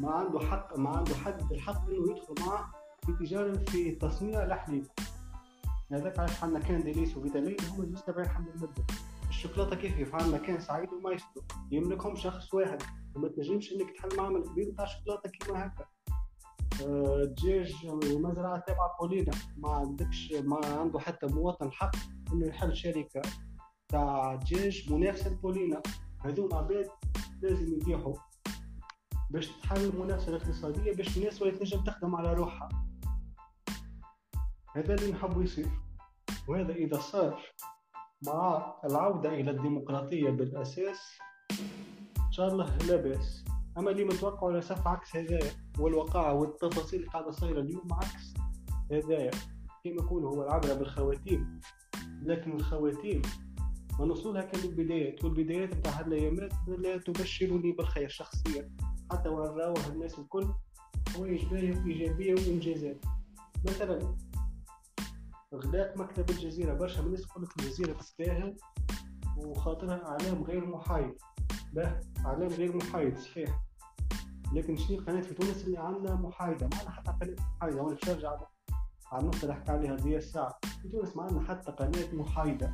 ما 0.00 0.10
عنده 0.10 0.40
حق 0.40 0.78
ما 0.78 0.90
عنده 0.90 1.14
حد 1.14 1.52
الحق 1.52 1.88
إنه 1.88 2.10
يدخل 2.10 2.34
معه 2.46 2.72
في 3.06 3.12
تجارة 3.12 3.64
في 3.64 3.90
تصنيع 3.90 4.42
الحليب. 4.42 4.86
هذاك 5.92 6.18
علاش 6.18 6.42
عندنا 6.42 6.60
كان 6.60 6.82
ديليس 6.82 7.16
وفيتالين 7.16 7.56
هما 7.70 7.84
جوز 7.84 8.02
تبعين 8.02 8.28
حمدي 8.28 8.50
المدب 8.50 8.84
الشوكولاتة 9.34 9.76
كيف 9.76 9.94
كيف 9.94 10.14
عندنا 10.14 10.38
كان 10.38 10.60
سعيد 10.60 10.92
ومايسترو 10.92 11.44
يملكهم 11.70 12.16
شخص 12.16 12.54
واحد. 12.54 12.82
وما 13.14 13.28
تنجمش 13.28 13.72
إنك 13.72 13.90
تحل 13.96 14.16
معمل 14.16 14.42
كبير 14.42 14.70
بتاع 14.70 14.84
شوكولاتة 14.84 15.30
كيما 15.30 15.66
هكا. 15.66 15.86
آه، 16.82 17.24
دجاج 17.24 17.74
ومزرعه 17.86 18.58
تابعه 18.66 18.96
بولينا. 19.00 19.32
ما 19.56 19.68
عندكش 19.70 20.32
ما 20.32 20.66
عنده 20.66 21.00
حتى 21.00 21.26
مواطن 21.26 21.72
حق 21.72 21.96
إنه 22.32 22.46
يحل 22.46 22.76
شركة 22.76 23.22
تاع 23.88 24.34
دجاج 24.34 24.92
منافسة 24.92 25.30
لبولينا 25.30 25.82
هذوما 26.24 26.56
عباد 26.56 26.88
لازم 27.42 27.72
يبيعوا 27.72 28.16
باش 29.30 29.46
تحل 29.46 29.84
المنافسه 29.84 30.28
الاقتصادية 30.28 30.94
باش 30.94 31.16
الناس 31.16 31.42
ولا 31.42 31.50
تنجم 31.50 31.84
تخدم 31.84 32.14
على 32.14 32.34
روحها. 32.34 32.68
هذا 34.76 34.94
اللي 34.94 35.12
نحبه 35.12 35.42
يصير. 35.42 35.68
وهذا 36.48 36.72
إذا 36.72 36.98
صار 36.98 37.42
مع 38.26 38.74
العودة 38.84 39.34
إلى 39.34 39.50
الديمقراطية 39.50 40.30
بالأساس. 40.30 40.98
إن 42.26 42.32
شاء 42.32 42.48
الله 42.48 42.76
لا 42.76 42.96
بأس. 42.96 43.44
أما 43.78 43.90
اللي 43.90 44.04
متوقع 44.04 44.48
للأسف 44.48 44.86
عكس 44.86 45.16
هذايا 45.16 45.50
والواقع 45.78 46.30
والتفاصيل 46.32 47.00
اللي 47.00 47.10
قاعدة 47.10 47.30
صايرة 47.30 47.60
اليوم 47.60 47.88
عكس 47.92 48.34
هذايا 48.92 49.30
كما 49.84 49.94
يقولوا 49.94 50.30
هو 50.30 50.42
العبرة 50.42 50.74
بالخواتيم. 50.74 51.60
لكن 52.22 52.52
الخواتيم 52.52 53.22
ونوصلها 54.00 54.42
كان 54.42 54.60
البدايات 54.64 55.24
والبدايات 55.24 55.76
بتاع 55.76 55.92
هاد 55.92 56.06
الأيامات 56.06 56.52
لا 56.68 56.96
تبشرني 56.96 57.72
بالخير 57.72 58.08
شخصيا. 58.08 58.70
حتى 59.12 59.28
وين 59.28 59.50
راوه 59.50 59.86
الناس 59.88 60.18
الكل 60.18 60.46
حوايج 61.14 61.44
باهية 61.44 61.78
وإيجابية 61.80 62.34
وإنجازات. 62.34 63.04
مثلا 63.66 64.16
غلاق 65.56 65.96
مكتب 65.96 66.30
الجزيرة 66.30 66.74
برشا 66.74 67.00
من 67.00 67.06
الناس 67.06 67.22
تقول 67.22 67.44
لك 67.44 67.50
الجزيرة 67.60 67.92
تستاهل 67.92 68.56
وخاطرها 69.36 70.04
إعلام 70.08 70.42
غير 70.42 70.66
محايد. 70.66 71.14
به 71.72 72.00
إعلام 72.26 72.48
غير 72.48 72.76
محايد 72.76 73.18
صحيح. 73.18 73.60
لكن 74.52 74.76
شنو 74.76 74.98
القناة 74.98 75.20
في 75.20 75.34
تونس 75.34 75.64
اللي 75.64 75.78
عندنا 75.78 76.14
محايدة؟ 76.14 76.66
ما 76.66 76.76
عندنا 76.78 76.90
حتى 76.90 77.12
قناة 77.20 77.36
محايدة. 77.56 77.82
وأنا 77.82 77.98
نرجع 78.08 78.30
على 79.12 79.20
النقطة 79.22 79.42
اللي 79.42 79.54
حكى 79.54 79.72
عليها 79.72 79.96
ضياء 79.96 80.18
الساعة. 80.18 80.58
في 80.82 80.88
تونس 80.88 81.16
ما 81.16 81.22
عندنا 81.22 81.40
حتى 81.40 81.72
قناة 81.72 82.14
محايدة. 82.14 82.72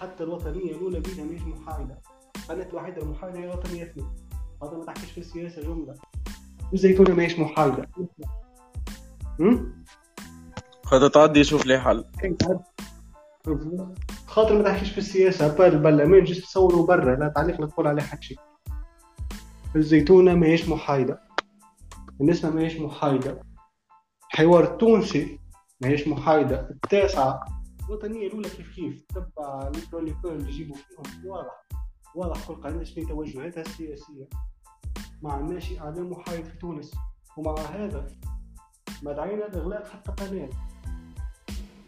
حتى 0.00 0.24
الوطنية 0.24 0.72
الأولى 0.72 1.00
بيها 1.00 1.24
مش 1.24 1.40
محايدة. 1.40 2.00
القناة 2.36 2.68
الوحيدة 2.68 3.02
المحايدة 3.02 3.38
هي 3.38 3.44
الوطنية 3.44 3.82
اثنين 3.82 4.06
هذا 4.62 4.76
ما 4.76 4.84
تحكيش 4.84 5.10
في 5.10 5.18
السياسة 5.18 5.62
جملة. 5.62 5.94
الزيتونة 6.72 7.14
ماهيش 7.14 7.38
محايدة. 7.38 7.88
هذا 10.92 11.08
تعدي 11.08 11.40
يشوف 11.40 11.66
لي 11.66 11.80
حل. 11.80 12.04
خاطر 14.26 14.58
ما 14.58 14.64
تحكيش 14.64 14.90
في 14.90 14.98
السياسة. 14.98 15.56
بار 15.56 15.66
البرلمان 15.66 16.24
جيت 16.24 16.44
تصوروا 16.44 16.86
برا 16.86 17.16
لا 17.16 17.32
تعليق 17.36 17.60
لا 17.60 17.66
تقول 17.66 17.86
عليه 17.86 18.02
حد 18.02 18.22
شيء. 18.22 18.38
الزيتونة 19.76 20.34
ماهيش 20.34 20.68
محايدة. 20.68 21.20
النسمة 22.20 22.50
ماهيش 22.50 22.76
محايدة. 22.76 23.40
الحوار 24.34 24.64
التونسي 24.64 25.38
ماهيش 25.80 26.08
محايدة. 26.08 26.68
التاسعة 26.70 27.44
الوطنية 27.88 28.26
الأولى 28.26 28.48
كيف 28.48 28.74
كيف؟ 28.74 29.04
تبع 29.14 29.70
اللي 29.94 30.14
يجيبوا 30.24 30.76
فيهم. 30.76 31.26
واضح 31.26 31.64
واضح 32.14 32.46
كل 32.48 32.54
قناة 32.54 32.84
شنو 32.84 33.08
توجهاتها 33.08 33.60
السياسية. 33.60 34.28
ما 35.22 35.32
عندناش 35.32 35.78
إعلام 35.78 36.10
محايد 36.10 36.44
في 36.44 36.58
تونس. 36.58 36.94
ومع 37.36 37.54
هذا 37.54 38.06
ما 39.02 39.12
دعينا 39.12 39.44
لإغلاق 39.44 39.86
حتى 39.86 40.24
قناة 40.24 40.48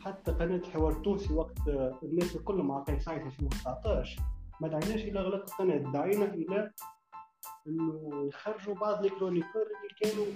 حتى 0.06 0.32
قناة 0.32 0.56
الحوار 0.56 0.92
التونسي 0.92 1.34
وقت 1.34 1.58
الناس 2.02 2.36
الكل 2.36 2.62
مع 2.62 2.82
قيس 2.82 3.04
سعيد 3.04 3.22
2019 3.22 4.22
ما 4.60 4.68
دعيناش 4.68 5.00
إلى 5.00 5.20
إغلاق 5.20 5.42
القناة 5.50 5.92
دعينا 5.92 6.24
إلى 6.24 6.70
إنه 7.66 8.10
يخرجوا 8.28 8.74
بعض 8.74 9.04
الكرونيكور 9.04 9.62
اللي 9.62 9.94
كانوا 10.00 10.26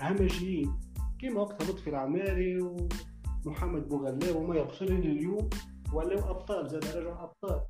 همجيين. 0.00 0.80
كيما 1.18 1.40
وقت 1.40 1.62
لطفي 1.62 1.90
العماري 1.90 2.58
ومحمد 3.46 3.88
بوغلا 3.88 4.36
وما 4.36 4.56
يقصرني 4.56 5.06
اليوم 5.06 5.50
ولاو 5.92 6.30
أبطال 6.30 6.68
زاد 6.68 6.84
رجعوا 6.84 7.24
أبطال. 7.24 7.60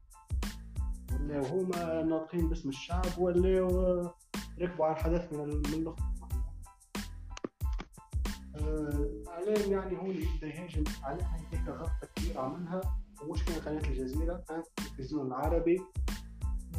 ولاو 1.13 1.45
هما 1.45 2.03
ناطقين 2.03 2.49
باسم 2.49 2.69
الشعب 2.69 3.19
ولاو 3.19 3.69
ركبوا 4.61 4.87
على 4.87 4.97
الحدث 4.97 5.33
من 5.33 5.49
من 5.49 5.95
اللقطة 9.39 9.51
اعلام 9.51 9.73
يعني 9.73 9.99
هو 9.99 10.11
اللي 10.11 10.27
بده 10.39 10.49
يهاجم 10.49 10.85
عليها 11.03 11.37
هيك 11.53 11.69
غلطه 11.69 12.09
كبيره 12.17 12.41
عملها. 12.41 12.81
ومشكله 13.23 13.57
قناة 13.57 13.89
الجزيرة 13.89 14.35
قناه 14.35 14.65
التلفزيون 14.79 15.27
العربي. 15.27 15.81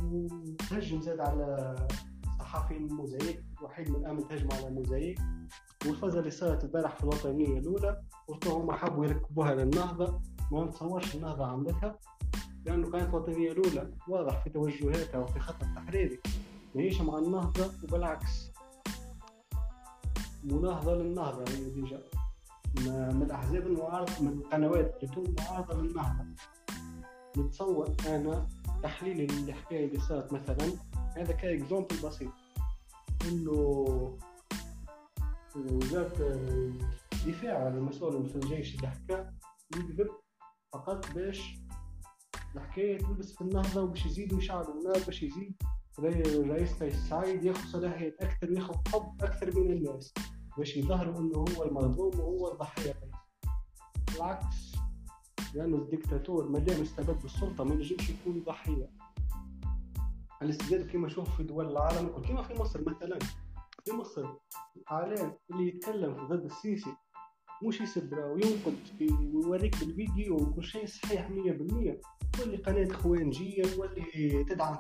وتهجم 0.03 1.01
زاد 1.01 1.19
على 1.19 1.75
صحفيين 2.39 2.87
موزايك 2.93 3.43
وحيد 3.61 3.89
من 3.89 3.95
الأمن 3.95 4.27
تهجم 4.27 4.51
على 4.51 4.69
موزايك 4.69 5.19
والفزه 5.85 6.19
اللي 6.19 6.31
صارت 6.31 6.63
البارح 6.63 6.95
في 6.95 7.03
الوطنية 7.03 7.59
الأولى 7.59 8.01
قلت 8.27 8.47
هم 8.47 8.71
حبوا 8.71 9.05
يركبوها 9.05 9.55
للنهضه 9.55 10.21
ما 10.51 10.65
نتصورش 10.65 11.15
النهضة 11.15 11.45
عملتها. 11.45 11.99
لأنه 12.65 12.91
كانت 12.91 13.09
الوطنية 13.09 13.51
الأولى 13.51 13.91
واضح 14.07 14.43
في 14.43 14.49
توجهاتها 14.49 15.19
وفي 15.19 15.39
خط 15.39 15.63
التحريري 15.63 16.19
ماهيش 16.75 17.01
مع 17.01 17.17
النهضة 17.17 17.71
وبالعكس. 17.83 18.51
مناهضة 20.43 20.95
للنهضة 20.95 21.51
هي 21.51 21.69
ديجا 21.69 22.01
من 22.77 23.21
الأحزاب 23.21 23.67
المعارضة 23.67 24.21
من 24.21 24.27
القنوات 24.27 24.95
اللي 24.95 25.07
تكون 25.07 25.35
معارضة 25.39 25.81
للنهضة 25.81 26.25
نتصور 27.37 27.95
أنا 28.07 28.47
تحليل 28.83 29.31
الحكاية 29.31 29.85
اللي 29.87 29.99
صارت 29.99 30.33
مثلا 30.33 30.73
هذا 31.17 31.31
كإكزومبل 31.33 31.95
بسيط. 32.03 32.31
إنه 33.27 34.17
وزارة 35.55 36.39
الدفاع 37.13 37.67
المسؤول 37.67 38.29
في 38.29 38.35
الجيش 38.35 38.75
اللي 38.75 38.87
حكى 38.87 39.29
يكذب 39.75 40.09
فقط 40.73 41.11
باش 41.15 41.59
الحكاية 42.55 42.97
تلبس 42.97 43.35
في 43.35 43.41
النهضة 43.41 43.81
وباش 43.81 44.05
يزيدوا 44.05 44.37
يشعلوا 44.37 44.73
النار 44.73 44.99
باش 45.05 45.23
يزيد 45.23 45.55
رئيس 45.99 46.83
قيس 46.83 46.95
سعيد 47.09 47.43
ياخذ 47.43 47.67
صلاحيات 47.67 48.15
أكثر 48.21 48.51
وياخذ 48.51 48.73
حب 48.93 49.23
أكثر 49.23 49.49
بين 49.49 49.71
الناس. 49.71 50.13
باش 50.57 50.77
يظهروا 50.77 51.19
إنه 51.19 51.37
هو 51.37 51.63
المظلوم 51.63 52.19
وهو 52.19 52.51
الضحية. 52.51 52.91
قيس 52.93 54.15
بالعكس 54.15 54.75
لأنه 55.53 55.77
الدكتاتور 55.77 56.49
ما 56.49 56.59
دام 56.59 56.81
استبد 56.81 57.21
بالسلطة 57.21 57.63
ما 57.63 57.73
ينجمش 57.73 58.09
يكون 58.09 58.43
ضحية. 58.47 58.89
الاستبداد 60.41 60.91
كما 60.91 61.07
نشوف 61.07 61.37
في 61.37 61.43
دول 61.43 61.71
العالم 61.71 62.07
كما 62.21 62.43
في 62.43 62.53
مصر 62.53 62.81
مثلا. 62.89 63.19
في 63.85 63.91
مصر 63.91 64.25
الإعلام 64.77 65.37
اللي 65.51 65.67
يتكلم 65.67 66.27
ضد 66.27 66.45
السيسي 66.45 66.95
مش 67.63 67.81
يسب 67.81 68.13
راه 68.13 68.31
وينقد 68.31 68.75
ويوريك 69.33 69.79
بالفيديو 69.79 70.35
وكل 70.35 70.63
شيء 70.63 70.85
صحيح 70.85 71.29
100% 71.29 71.33
واللي 72.39 72.57
قناة 72.57 72.91
اخوانجية 72.91 73.63
واللي 73.77 74.43
تدعم 74.43 74.79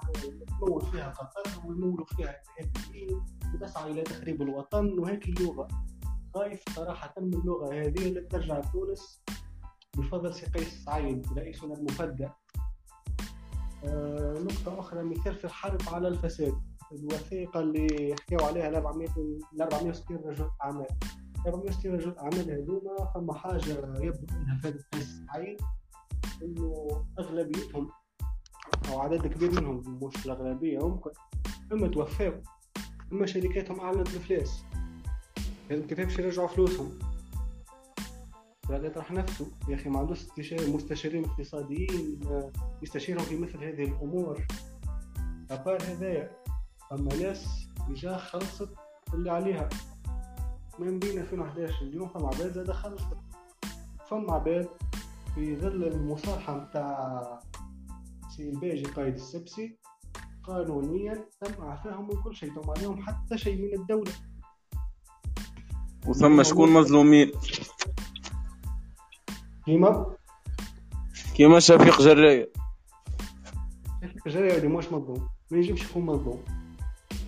تمول 0.59 0.81
فيها 0.81 1.09
قطر 1.09 1.67
ويمولوا 1.67 2.05
فيها 2.05 2.41
الارهابيين 2.59 3.21
وتسعى 3.53 3.91
إلى 3.91 4.01
تخريب 4.01 4.41
الوطن 4.41 4.99
وهيك 4.99 5.29
اللغة. 5.29 5.67
خايف 6.35 6.63
صراحة 6.75 7.13
من 7.17 7.33
اللغة 7.33 7.73
هذه 7.73 8.07
اللي 8.07 8.21
ترجع 8.21 8.59
تونس. 8.59 9.23
بفضل 9.97 10.33
سي 10.33 10.45
قيس 10.45 10.83
سعيد 10.85 11.27
رئيسنا 11.37 11.73
المفدى. 11.73 12.29
آه 13.83 14.33
نقطة 14.39 14.79
أخرى 14.79 15.03
مثال 15.03 15.35
في 15.35 15.45
الحرب 15.45 15.81
على 15.87 16.07
الفساد. 16.07 16.53
الوثيقة 16.91 17.59
اللي 17.59 18.15
حكاوا 18.21 18.47
عليها 18.47 18.69
ال 18.69 18.75
400 18.75 19.07
ال 19.53 19.61
460 19.61 20.17
رجل 20.17 20.49
أعمال. 20.63 20.87
460 21.45 21.95
رجل 21.95 22.17
أعمال 22.17 22.51
هذوما 22.51 23.11
فما 23.15 23.33
حاجة 23.33 24.03
يبدو 24.03 24.35
أنها 24.35 24.59
فاتت 24.63 24.85
قيس 24.93 25.21
سعيد 25.27 25.61
إنه 26.43 26.87
أغلبيتهم 27.19 27.89
أو 28.89 28.99
عدد 28.99 29.27
كبير 29.27 29.51
منهم 29.61 29.99
مش 30.03 30.25
الأغلبية 30.25 30.87
ممكن 30.87 31.11
إما 31.71 31.87
توفاوا 31.87 32.41
إما 33.11 33.25
شركاتهم 33.25 33.79
أعلنت 33.79 34.09
الإفلاس 34.09 34.63
لازم 35.69 35.87
كيف 35.87 35.99
باش 35.99 36.19
يرجعوا 36.19 36.47
فلوسهم؟ 36.47 36.99
بعد 38.69 38.83
يطرح 38.83 39.11
نفسه. 39.11 39.51
يا 39.69 39.75
أخي 39.75 39.89
ما 39.89 39.99
عندوش 39.99 40.25
مستشارين 40.67 41.25
اقتصاديين 41.25 42.19
يستشيرهم 42.81 43.23
في 43.23 43.37
مثل 43.37 43.63
هذه 43.63 43.83
الأمور. 43.83 44.47
أبار 45.51 45.83
هذايا. 45.83 46.31
أما 46.91 47.15
ناس 47.15 47.67
جا 47.89 48.17
خلصت 48.17 48.69
اللي 49.13 49.31
عليها. 49.31 49.69
من 50.79 50.99
بين 50.99 51.19
2011 51.19 51.81
اليوم 51.81 52.07
فما 52.07 52.27
عباد 52.27 52.53
زاد 52.53 52.71
خلصت 52.71 53.17
فما 54.09 54.33
عباد 54.33 54.69
في 55.35 55.55
ظل 55.55 55.83
المصالحة 55.83 56.57
متاع 56.57 57.39
سي 58.35 58.49
الباجي 58.49 58.83
قائد 58.83 59.13
السبسي 59.13 59.77
قانونيا 60.43 61.25
تم 61.41 61.63
اعفائهم 61.63 62.07
من 62.07 62.21
كل 62.23 62.35
شيء 62.35 62.53
تم 62.55 62.69
عليهم 62.69 63.01
حتى 63.01 63.37
شيء 63.37 63.61
من 63.61 63.79
الدولة. 63.79 64.11
وثم 66.07 66.43
شكون 66.43 66.73
مظلومين؟ 66.73 67.31
كيما؟ 69.65 70.15
كيما 71.35 71.59
شفيق 71.59 72.01
جراية 72.01 72.51
شفيق 74.01 74.27
الجراية 74.27 74.57
اللي 74.57 74.67
مش 74.67 74.85
مظلوم 74.85 75.29
ما 75.51 75.57
ينجمش 75.57 75.83
يكون 75.83 76.05
مظلوم. 76.05 76.43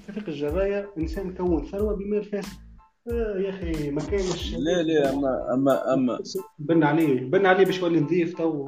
شفيق 0.07 0.29
الجراية 0.29 0.93
إنسان 0.97 1.33
كون 1.33 1.65
ثروة 1.65 1.95
بمال 1.95 2.23
فاسد 2.23 2.64
يا 3.07 3.49
أخي 3.49 3.91
ما 3.91 4.01
كانش 4.01 4.53
لا 4.53 4.83
لا 4.83 5.13
اما 5.13 5.53
اما 5.53 5.93
اما 5.93 6.19
بن 6.59 6.83
عليه 6.83 7.21
بن 7.21 7.45
عليه 7.45 7.65
باش 7.65 7.79
يولي 7.79 7.99
نظيف 7.99 8.37
تو. 8.37 8.67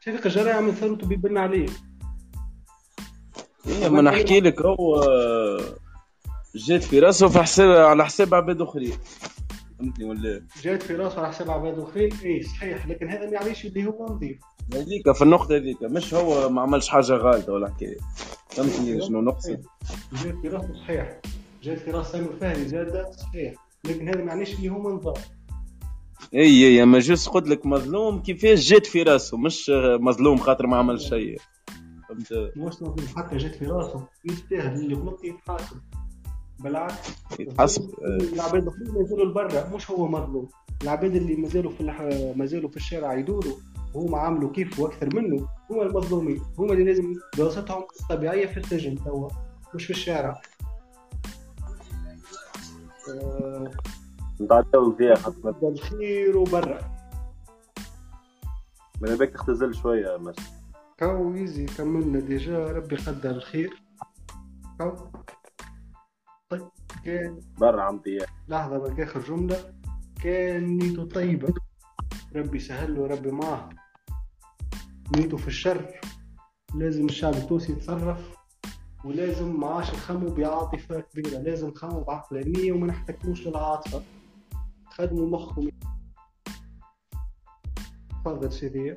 شفيق 0.00 0.26
الجراية 0.26 0.54
عمل 0.54 0.74
ثروته 0.74 1.06
بيبن 1.06 1.38
عليه 1.38 1.66
إيه 3.66 3.88
ما 3.88 4.02
نحكي 4.02 4.40
لك 4.40 4.62
هو 4.62 5.02
جات 6.54 6.82
في 6.82 6.98
راسه 6.98 7.28
في 7.28 7.38
حساب 7.42 7.70
على 7.70 8.04
حساب 8.04 8.34
عباد 8.34 8.60
أخرين. 8.60 8.98
فهمتني 9.78 10.04
ولا؟ 10.04 10.46
جات 10.62 10.82
في 10.82 10.94
راسه 10.94 11.18
على 11.18 11.28
حساب 11.28 11.50
عباد 11.50 11.78
أخرين. 11.78 12.12
اي 12.24 12.42
صحيح 12.42 12.86
لكن 12.86 13.08
هذا 13.08 13.26
ما 13.26 13.32
يعنيش 13.32 13.66
اللي 13.66 13.86
هو 13.86 14.06
نظيف. 14.06 14.38
هذيك 14.74 15.12
في 15.12 15.22
النقطة 15.22 15.56
هذيك 15.56 15.82
مش 15.82 16.14
هو 16.14 16.48
ما 16.48 16.62
عملش 16.62 16.88
حاجة 16.88 17.12
غلطة 17.12 17.52
ولا 17.52 17.68
حكاية. 17.68 17.96
فهمتني 18.48 19.06
شنو 19.06 19.20
نقصد؟ 19.20 19.62
جات 20.24 20.34
في 20.42 20.48
راسه 20.48 20.74
صحيح. 20.74 21.20
جات 21.66 21.78
في 21.78 21.90
راس 21.90 22.12
سامي 22.12 22.26
الفهري 22.26 22.68
زاد 22.68 23.12
صحيح. 23.12 23.54
لكن 23.84 24.08
هذا 24.08 24.24
ما 24.24 24.32
اللي 24.32 24.68
هو 24.68 24.96
نظام. 24.96 25.14
إي 26.34 26.66
إي 26.66 26.82
اما 26.82 26.98
juste 26.98 27.28
قلت 27.28 27.48
لك 27.48 27.66
مظلوم 27.66 28.22
كيفاش 28.22 28.68
جات 28.68 28.86
في 28.86 29.02
راسه 29.02 29.36
مش 29.36 29.70
مظلوم 30.00 30.36
خاطر 30.38 30.66
ما 30.66 30.76
عمل 30.76 31.00
شيء. 31.00 31.38
فهمت؟ 32.08 32.52
مش 32.56 32.82
نظام 32.82 32.96
حتى 33.16 33.36
جات 33.36 33.54
في 33.54 33.66
راسه. 33.66 34.06
يستاهل 34.24 34.80
اللي 34.80 34.94
غلط 34.94 35.24
يتحاسب. 35.24 35.76
بالعكس. 36.58 36.94
يتحسب 37.40 37.94
العباد 38.04 38.62
الأخرين 38.62 38.94
مازالوا 38.94 39.24
لبرا 39.24 39.68
مش 39.74 39.90
هو 39.90 40.08
مظلوم. 40.08 40.48
العباد 40.82 41.16
اللي 41.16 41.36
مازالوا 41.36 41.70
في. 41.70 41.84
مازالوا 42.36 42.70
في 42.70 42.76
الشارع 42.76 43.14
يدوروا 43.18 43.56
وهم 43.94 44.14
عاملوا 44.14 44.52
كيف 44.52 44.80
وأكثر 44.80 45.16
منه 45.16 45.48
هما 45.70 45.82
المظلومين. 45.82 46.42
هما 46.58 46.72
اللي 46.72 46.84
لازم 46.84 47.14
بلاصتهم 47.38 47.82
طبيعيه 48.10 48.46
في 48.46 48.56
السجن 48.56 48.94
توا 49.04 49.28
مش 49.74 49.84
في 49.84 49.90
الشارع. 49.90 50.30
آه، 50.30 50.55
نتعداو 54.40 54.96
فيها 54.96 55.14
خاطر 55.14 55.68
الخير 55.68 56.36
وبرا. 56.38 56.96
من 59.00 59.16
بالك 59.16 59.30
تختزل 59.30 59.74
شوية 59.74 60.16
مش 60.16 60.36
كاو 60.98 61.34
easy 61.34 61.66
كملنا 61.66 62.20
déjà. 62.20 62.66
ربي 62.66 62.96
قدر 62.96 63.30
الخير. 63.30 63.82
كاو. 64.78 64.96
طيب 66.48 66.68
كان 67.04 67.40
برا 67.58 67.82
عم 67.82 68.00
لحظة 68.48 68.78
بقى 68.78 69.02
آخر 69.02 69.20
جملة. 69.20 69.74
كان 70.22 70.78
نيته 70.78 71.04
طيبة. 71.08 71.54
ربي 72.36 72.58
سهل 72.58 72.94
له 72.94 73.06
ربي 73.06 73.30
معاه. 73.30 73.68
نيته 75.16 75.36
في 75.36 75.48
الشر. 75.48 76.00
لازم 76.74 77.04
الشعب 77.06 77.34
التونسي 77.34 77.72
يتصرف. 77.72 78.35
ولازم 79.06 79.56
معاش 79.56 79.90
نخمو 79.90 80.28
بعاطفة 80.28 81.00
كبيرة. 81.00 81.38
لازم 81.38 81.68
نخمو 81.68 82.00
بعقلانية 82.00 82.72
وما 82.72 82.86
نحتكموش 82.86 83.46
للعاطفة. 83.46 84.02
خدموا 84.90 85.28
مخكم. 85.28 85.68
تفضل 88.24 88.52
سيدي. 88.52 88.96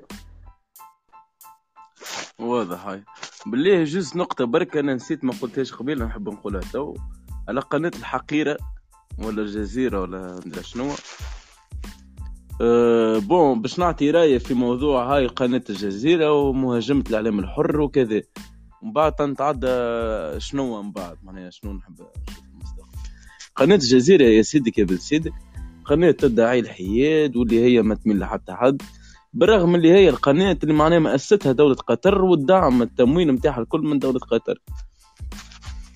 واضح. 2.40 2.88
هاي. 2.88 3.04
بالله 3.46 3.84
جزء 3.84 4.18
نقطة 4.18 4.46
برك 4.46 4.78
أنا 4.78 4.94
نسيت 4.94 5.24
ما 5.24 5.34
قلتهاش 5.42 5.74
قبيل 5.74 6.04
نحب 6.04 6.30
نقولها 6.30 6.62
تو. 6.62 6.94
على 7.48 7.60
قناة 7.60 7.92
الحقيرة 7.96 8.58
ولا 9.24 9.42
الجزيرة 9.42 10.02
ولا 10.02 10.36
مدري 10.46 10.64
شنو. 10.64 10.92
أه 12.62 13.18
بون 13.18 13.62
باش 13.62 13.80
نعطي 13.80 14.12
راية 14.12 14.38
في 14.38 14.54
موضوع 14.54 15.16
هاي 15.16 15.28
قناة 15.28 15.64
الجزيرة 15.70 16.32
ومهاجمة 16.32 17.04
الإعلام 17.10 17.40
الحر 17.40 17.82
وكذا. 17.82 18.22
ومن 18.82 18.94
بعد 18.94 19.14
تنتعدى 19.14 19.68
شنو 20.40 20.82
من 20.82 20.92
بعد؟ 20.92 21.18
معناها 21.24 21.50
شنو 21.50 21.74
نحب 21.74 21.94
نشوف 21.94 22.44
المستقبل؟ 22.54 22.90
قناة 23.56 23.76
الجزيرة 23.76 24.24
يا 24.24 24.42
سيدك 24.42 24.78
يا 24.78 24.84
بن 24.84 24.98
سيدك 24.98 25.34
قناة 25.86 26.12
تدعي 26.12 26.60
الحياد 26.60 27.36
واللي 27.38 27.60
هي 27.66 27.82
ما 27.82 27.96
تميل 27.96 28.20
لحتى 28.20 28.54
حد. 28.54 28.82
بالرغم 29.34 29.76
اللي 29.76 29.92
هي 29.92 30.10
القناة 30.10 30.58
اللي 30.64 30.74
معناها 30.74 31.00
مؤسستها 31.00 31.52
دولة 31.52 31.76
قطر 31.76 32.22
والدعم 32.22 32.82
التموين 32.82 33.32
نتاعها 33.32 33.62
الكل 33.62 33.82
من 33.82 34.00
دولة 34.00 34.20
قطر. 34.20 34.62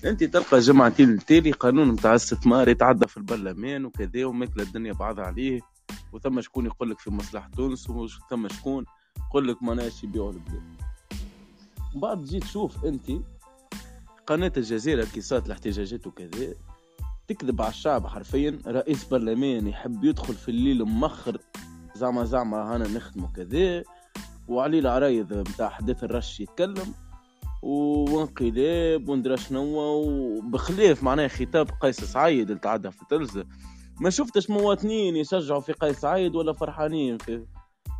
أنت 0.04 0.24
تلقى 0.24 0.58
جمعتين 0.58 1.10
التالي 1.10 1.50
قانون 1.50 1.90
نتاع 1.90 2.14
استثمار 2.14 2.68
يتعدى 2.68 3.06
في 3.08 3.16
البرلمان 3.16 3.84
وكذا 3.84 4.24
وماكلة 4.24 4.62
الدنيا 4.62 4.92
بعضها 4.92 5.24
عليه. 5.24 5.60
وثم 6.12 6.40
شكون 6.40 6.66
يقول 6.66 6.90
لك 6.90 6.98
في 6.98 7.10
مصلحة 7.10 7.50
تونس 7.56 7.90
وثم 7.90 8.48
شكون 8.48 8.84
يقول 9.28 9.48
لك 9.48 9.62
معناش 9.62 10.04
يبيعوا 10.04 10.32
البلاد 10.32 10.62
بعد 11.94 12.24
تجي 12.24 12.40
تشوف 12.40 12.84
انت 12.84 13.10
قناة 14.26 14.52
الجزيرة 14.56 15.04
كي 15.04 15.20
صارت 15.20 15.46
الاحتجاجات 15.46 16.06
وكذا 16.06 16.54
تكذب 17.28 17.62
على 17.62 17.70
الشعب 17.70 18.06
حرفيا 18.06 18.58
رئيس 18.66 19.04
برلمان 19.04 19.66
يحب 19.66 20.04
يدخل 20.04 20.34
في 20.34 20.48
الليل 20.48 20.84
مخر 20.84 21.38
زعما 21.94 22.24
زعما 22.24 22.74
هانا 22.74 22.88
نخدموا 22.88 23.28
كذا 23.28 23.82
وعلي 24.48 24.78
العرايض 24.78 25.32
بتاع 25.32 25.68
حديث 25.68 26.04
الرش 26.04 26.40
يتكلم 26.40 26.94
وانقلاب 27.62 29.08
وندرى 29.08 29.36
شنو 29.36 29.62
وبخلاف 29.80 31.02
معناها 31.02 31.28
خطاب 31.28 31.70
قيس 31.80 32.00
سعيد 32.04 32.50
اللي 32.50 32.60
تعدى 32.60 32.90
في 32.90 33.04
تلزة 33.10 33.44
ما 34.00 34.10
شفتش 34.10 34.50
مواطنين 34.50 35.16
يشجعوا 35.16 35.60
في 35.60 35.72
قيس 35.72 36.00
سعيد 36.00 36.34
ولا 36.36 36.52
فرحانين 36.52 37.18
في 37.18 37.46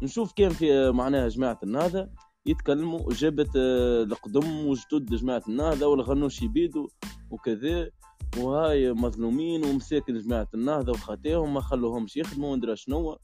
نشوف 0.03 0.33
كان 0.33 0.51
في 0.51 0.91
معناها 0.91 1.29
جماعة 1.29 1.59
النهضة. 1.63 2.09
يتكلموا 2.47 3.13
جابت 3.13 3.51
آه، 3.57 4.03
القدم 4.03 4.67
وجدد 4.67 5.15
جماعة 5.15 5.43
النهضة 5.49 5.87
والغنوش 5.87 6.43
يبيدوا 6.43 6.89
وكذا 7.31 7.91
وهاي 8.39 8.93
مظلومين 8.93 9.65
ومساكن 9.65 10.19
جماعة 10.19 10.49
النهضة 10.55 10.93
وخاتيهم 10.93 11.55
ما 11.55 11.61
خلوهمش 11.61 12.17
يخدموا 12.17 12.53
وندرى 12.53 12.77
شنو 12.77 13.19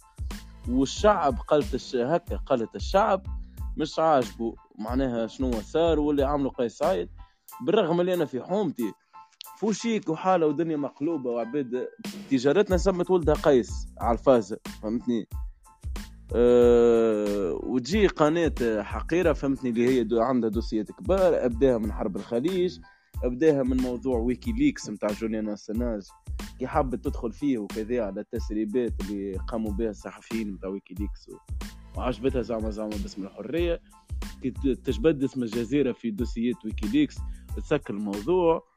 والشعب 0.68 1.38
قالت 1.48 1.74
الش... 1.74 1.96
هكا 1.96 2.36
قالت 2.36 2.76
الشعب 2.76 3.26
مش 3.76 3.98
عاجبه 3.98 4.54
معناها 4.78 5.26
شنو 5.26 5.50
صار 5.60 6.00
واللي 6.00 6.22
عملوا 6.22 6.50
قيس 6.50 6.78
سعيد 6.78 7.08
بالرغم 7.66 8.00
اللي 8.00 8.14
أنا 8.14 8.24
في 8.24 8.42
حومتي 8.42 8.92
فوشيك 9.58 10.08
وحالة 10.08 10.46
ودنيا 10.46 10.76
مقلوبة 10.76 11.30
وعباد 11.30 11.88
جارتنا 12.30 12.76
سمت 12.76 13.10
ولدها 13.10 13.34
قيس 13.34 13.70
على 14.00 14.18
الفازه 14.18 14.58
فهمتني؟ 14.82 15.28
أه 16.34 17.60
وتجي 17.62 18.06
قناة 18.06 18.82
حقيرة 18.82 19.32
فهمتني 19.32 19.70
اللي 19.70 19.88
هي 19.88 20.04
دو 20.04 20.20
عندها 20.20 20.50
دوسيات 20.50 20.92
كبار 20.92 21.44
أبداها 21.44 21.78
من 21.78 21.92
حرب 21.92 22.16
الخليج 22.16 22.78
أبداها 23.24 23.62
من 23.62 23.76
موضوع 23.76 24.18
ويكي 24.18 24.52
ليكس 24.52 24.90
متاع 24.90 25.08
جوليان 25.12 25.48
اسانج 25.48 26.02
كي 26.58 26.66
حبت 26.66 27.04
تدخل 27.04 27.32
فيه 27.32 27.58
وكذا 27.58 28.02
على 28.04 28.20
التسريبات 28.20 28.92
اللي 29.00 29.32
قاموا 29.48 29.72
بها 29.72 29.90
الصحفيين 29.90 30.52
متاع 30.52 30.68
ويكي 30.68 30.94
ليكس. 30.94 31.30
وعجبتها 31.96 32.42
زعما 32.42 32.70
زعما 32.70 32.90
باسم 33.02 33.22
الحرية 33.22 33.80
كي 34.42 34.50
تجبد 34.74 35.24
اسم 35.24 35.42
الجزيرة 35.42 35.92
في 35.92 36.10
دوسيات 36.10 36.64
ويكي 36.64 36.88
ليكس 36.88 37.16
تسكر 37.56 37.94
الموضوع 37.94 38.69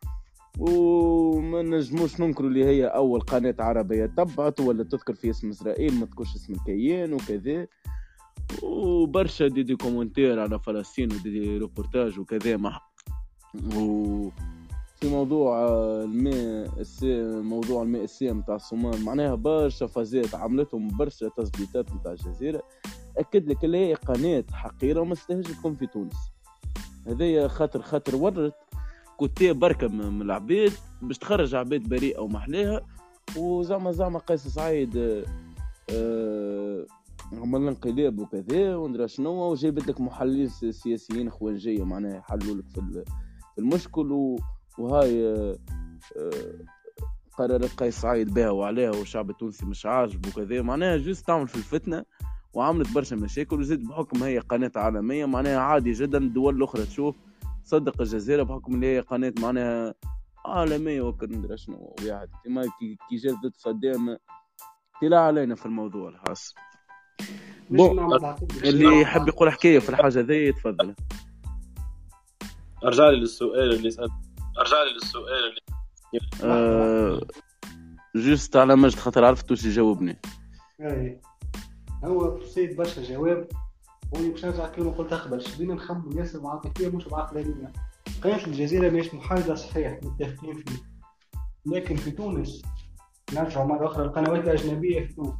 وما 0.59 1.61
نجموش 1.61 2.19
ننكروا 2.19 2.49
اللي 2.49 2.65
هي 2.65 2.85
أول 2.85 3.21
قناة 3.21 3.55
عربية 3.59 4.05
تبعت 4.05 4.59
ولا 4.59 4.83
تذكر 4.83 5.13
في 5.13 5.29
اسم 5.29 5.49
إسرائيل 5.49 5.93
ما 5.93 6.05
تذكرش 6.05 6.35
اسم 6.35 6.53
الكيان 6.53 7.13
وكذا. 7.13 7.67
وبرشا 8.63 9.47
des, 9.47 9.63
des 9.63 9.75
commentaires 9.75 10.39
على 10.39 10.59
فلسطين 10.59 11.13
و 11.13 11.17
des 11.17 11.29
des 11.29 11.57
reportages 11.57 12.19
وكذا 12.19 12.57
مع 12.57 12.81
و 13.75 14.29
في 15.03 15.09
موضوع 15.09 15.57
آه، 15.57 16.03
الماء 16.03 16.79
السي... 16.79 17.23
موضوع 17.41 17.83
الماء 17.83 18.03
السام 18.03 18.39
نتاع 18.39 18.55
الصومال 18.55 19.05
معناها 19.05 19.35
برشا 19.35 19.87
فازات 19.87 20.35
عملتهم 20.35 20.97
برشا 20.97 21.29
تثبيتات 21.37 21.91
نتاع 21.91 22.11
الجزيرة. 22.11 22.63
أكد 23.17 23.49
لك 23.49 23.63
اللي 23.65 23.77
هي 23.77 23.93
قناة 23.93 24.43
حقيرة 24.53 25.13
تستاهلش 25.13 25.51
تكون 25.51 25.75
في 25.75 25.87
تونس. 25.87 26.15
هذايا 27.07 27.47
خاطر 27.47 27.81
خاطر 27.81 28.15
ورت 28.15 28.53
كتاب 29.27 29.59
بركة 29.59 29.87
من 29.87 30.21
العباد 30.21 30.71
باش 31.01 31.17
تخرج 31.17 31.55
عباد 31.55 31.89
بريئة 31.89 32.19
ومحلاها 32.19 32.81
وزعما 33.37 33.91
زعما 33.91 34.19
قيس 34.19 34.47
سعيد 34.47 34.97
آه، 34.97 35.23
آه، 35.89 36.85
عمل 37.33 37.67
انقلاب 37.67 38.19
وكذا 38.19 38.75
وندرى 38.75 39.07
شنو 39.07 39.31
وجابت 39.51 39.87
لك 39.87 40.01
محللين 40.01 40.49
سياسيين 40.71 41.29
خوانجية 41.29 41.83
معناها 41.85 42.17
يحلوا 42.17 42.55
لك 42.55 42.65
في 42.69 42.77
ال- 42.77 43.03
في 43.55 43.59
المشكل 43.61 44.35
وهاي 44.77 45.27
آه، 45.27 45.55
قرارات 47.37 47.69
قيس 47.77 48.01
سعيد 48.01 48.33
بها 48.33 48.49
وعليها 48.49 48.89
والشعب 48.91 49.29
التونسي 49.29 49.65
مش 49.65 49.85
عاجب 49.85 50.25
وكذا. 50.27 50.61
معناها 50.61 50.97
juste 50.97 51.27
تعمل 51.27 51.47
في 51.47 51.55
الفتنة 51.55 52.03
وعملت 52.53 52.93
برشا 52.93 53.15
مشاكل 53.15 53.59
وزيد 53.59 53.87
بحكم 53.87 54.23
هي 54.23 54.39
قناة 54.39 54.71
عالمية 54.75 55.25
معناها 55.25 55.59
عادي 55.59 55.91
جدا 55.91 56.17
الدول 56.17 56.55
الأخرى 56.57 56.85
تشوف 56.85 57.15
تصدق 57.65 58.01
الجزيرة 58.01 58.43
بحكم 58.43 58.75
اللي 58.75 58.95
هي 58.95 58.99
قناة 58.99 59.33
معناها 59.39 59.93
عالمية 60.45 61.01
وكل 61.01 61.31
ندري 61.31 61.57
شنو 61.57 61.95
وياحد 62.01 62.29
كيما 62.43 62.61
كي 62.61 62.97
ضد 63.27 63.53
صدام 63.55 64.17
طلع 65.01 65.19
علينا 65.19 65.55
في 65.55 65.65
الموضوع 65.65 66.09
الخاص 66.09 66.55
بون، 67.69 67.99
عقيدة. 67.99 68.69
اللي 68.69 69.01
يحب 69.01 69.27
يقول 69.27 69.51
حكاية 69.51 69.79
في 69.79 69.89
الحاجة 69.89 70.19
ذي 70.19 70.47
يتفضل 70.47 70.95
أرجع 72.85 73.09
لي 73.09 73.19
للسؤال 73.19 73.73
اللي 73.73 73.91
سألت 73.91 74.11
أرجع 74.59 74.77
لي 74.83 74.93
للسؤال 74.93 75.43
اللي 75.49 75.61
آه 76.43 77.21
juste 78.15 78.55
على 78.55 78.75
مجد 78.75 78.99
خاطر 78.99 79.25
عرفت 79.25 79.51
واش 79.51 79.65
يجاوبني. 79.65 80.21
اي 80.81 81.21
هو 82.03 82.37
بسيط 82.37 82.77
برشا 82.77 83.01
جواب 83.03 83.47
باش 84.13 84.45
نرجع 84.45 84.67
كلمة 84.67 84.91
قلتها 84.91 85.17
قبل 85.17 85.41
شبينا 85.41 85.73
نخمم 85.73 86.17
ياسر 86.19 86.39
بعاطفية 86.39 86.87
مش 86.87 87.07
بعقلانية 87.07 87.71
قناة 88.23 88.45
الجزيرة 88.47 88.89
مش 88.89 89.13
محايدة 89.13 89.55
صحيح 89.55 89.99
متفقين 90.03 90.53
فيه 90.53 90.93
لكن 91.65 91.95
في 91.95 92.11
تونس 92.11 92.61
نرجع 93.33 93.63
مرة 93.63 93.87
أخرى 93.87 94.05
القنوات 94.05 94.43
الأجنبية 94.43 95.07
في 95.07 95.13
تونس 95.13 95.33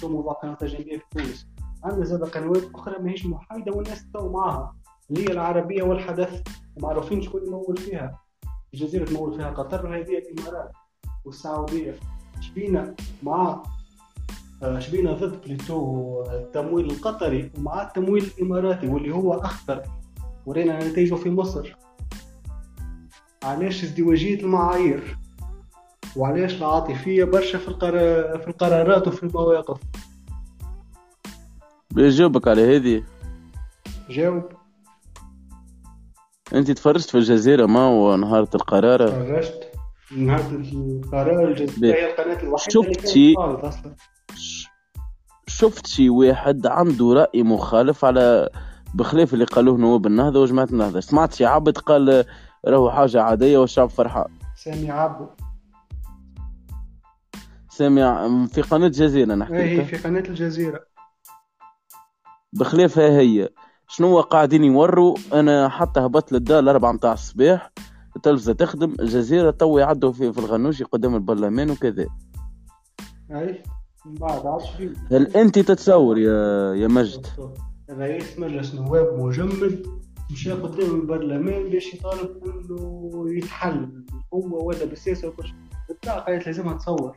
شو 0.00 0.08
موضوع 0.08 0.32
قنوات 0.32 0.62
أجنبية 0.62 0.98
في 0.98 1.04
تونس. 1.10 1.46
عندنا 1.84 2.04
زاد 2.04 2.22
قنوات 2.22 2.74
أخرى 2.74 2.98
ماهيش 3.02 3.26
محايدة 3.26 3.72
والناس 3.72 4.06
تو 4.14 4.32
معاها 4.32 4.76
اللي 5.10 5.22
هي 5.22 5.32
العربية 5.32 5.82
والحدث 5.82 6.42
معروفين 6.82 7.22
شكون 7.22 7.46
يمول 7.46 7.76
فيها. 7.76 8.20
الجزيرة 8.74 9.04
تمول 9.04 9.34
فيها 9.36 9.50
قطر 9.50 9.86
وهذه 9.86 10.18
الإمارات 10.18 10.70
والسعودية. 11.24 11.94
شبينا 12.40 12.94
مع 13.22 13.62
شبينا 14.78 15.12
ضد 15.12 15.40
بليتو 15.44 16.22
التمويل 16.22 16.90
القطري 16.90 17.50
ومع 17.58 17.82
التمويل 17.82 18.30
الإماراتي 18.38 18.86
واللي 18.86 19.14
هو 19.14 19.34
أخطر. 19.34 19.82
ورينا 20.46 20.88
نتائجه 20.88 21.14
في 21.14 21.30
مصر. 21.30 21.76
علاش 23.44 23.84
ازدواجية 23.84 24.40
المعايير؟ 24.40 25.18
وعلاش 26.16 26.54
العاطفية 26.54 27.24
برشا 27.24 27.58
في 27.58 27.68
القرار 27.68 28.38
في 28.38 28.48
القرارات 28.48 29.08
وفي 29.08 29.22
المواقف؟ 29.22 29.80
بيجاوبك 31.90 32.48
على 32.48 32.76
هذه. 32.76 33.04
جاوب. 34.10 34.42
أنت 36.54 36.70
تفرجت 36.70 37.10
في 37.10 37.14
الجزيرة 37.14 37.66
ما 37.66 37.80
هو 37.80 38.16
نهارة 38.16 38.48
القرارة 38.54 39.10
فرجت 39.10 39.72
نهار 40.16 40.40
القرار 40.50 41.48
الجزيرة 41.48 41.80
بيه. 41.80 41.94
هي 41.94 42.10
القناة 42.10 42.42
الوحيدة 42.42 42.70
شفت 42.70 42.84
اللي 42.84 42.94
كانت 42.94 43.08
شي؟ 43.08 43.34
أصلا. 43.36 43.94
شفت 45.58 45.86
شي 45.86 46.10
واحد 46.10 46.66
عنده 46.66 47.12
رأي 47.12 47.42
مخالف 47.42 48.04
على 48.04 48.48
بخلاف 48.94 49.34
اللي 49.34 49.44
قالوه 49.44 49.78
نواب 49.78 50.06
النهضة 50.06 50.40
وجماعة 50.40 50.68
النهضة 50.72 51.00
سمعت 51.00 51.34
شي 51.34 51.46
عبد 51.46 51.78
قال 51.78 52.24
راهو 52.66 52.90
حاجة 52.90 53.22
عادية 53.22 53.58
والشعب 53.58 53.90
فرحان. 53.90 54.28
سامي 54.56 54.90
عبو 54.90 55.26
سامع 57.68 58.28
في 58.46 58.62
قناة 58.62 58.88
جزيرة 58.88 59.30
إيه 59.30 59.36
نحكي 59.36 59.54
هي 59.54 59.76
لك. 59.76 59.84
في 59.84 59.96
قناة 59.96 60.20
الجزيرة. 60.20 60.80
بخلافها 62.52 63.08
هي. 63.20 63.48
شنو 63.88 64.20
قاعدين 64.20 64.64
يوروا؟ 64.64 65.16
أنا 65.32 65.68
حتى 65.68 66.00
هبطت 66.00 66.32
للدار 66.32 66.58
الأربعة 66.58 66.92
متاع 66.92 67.12
الصباح. 67.12 67.72
التلفزة 68.16 68.52
تخدم 68.52 68.94
الجزيرة 69.00 69.50
تو 69.50 69.78
يعدوا 69.78 70.12
في, 70.12 70.32
في 70.32 70.38
الغنوشي 70.38 70.84
قدام 70.84 71.14
البرلمان 71.14 71.70
وكذا. 71.70 72.06
أي. 73.30 73.62
من 74.08 74.14
بعد 74.14 74.60
فيه 74.60 74.92
هل 75.10 75.36
أنت 75.36 75.58
تتصور 75.58 76.18
يا 76.18 76.74
يا 76.74 76.88
مجد؟ 76.88 77.26
رئيس 77.90 78.38
مجلس 78.38 78.74
نواب 78.74 79.20
مجمد 79.20 79.86
مشى 80.32 80.52
قدام 80.52 81.00
البرلمان 81.00 81.70
باش 81.70 81.94
يطالب 81.94 82.44
إنه 82.44 83.24
يتحل. 83.36 84.04
هو 84.34 84.68
ولا 84.68 84.84
بالسياسة 84.84 85.28
وكل 85.28 85.44
شيء. 85.44 85.54
بالطبع 85.88 86.18
قالت 86.18 86.46
لازمها 86.46 86.74
تصور 86.74 87.16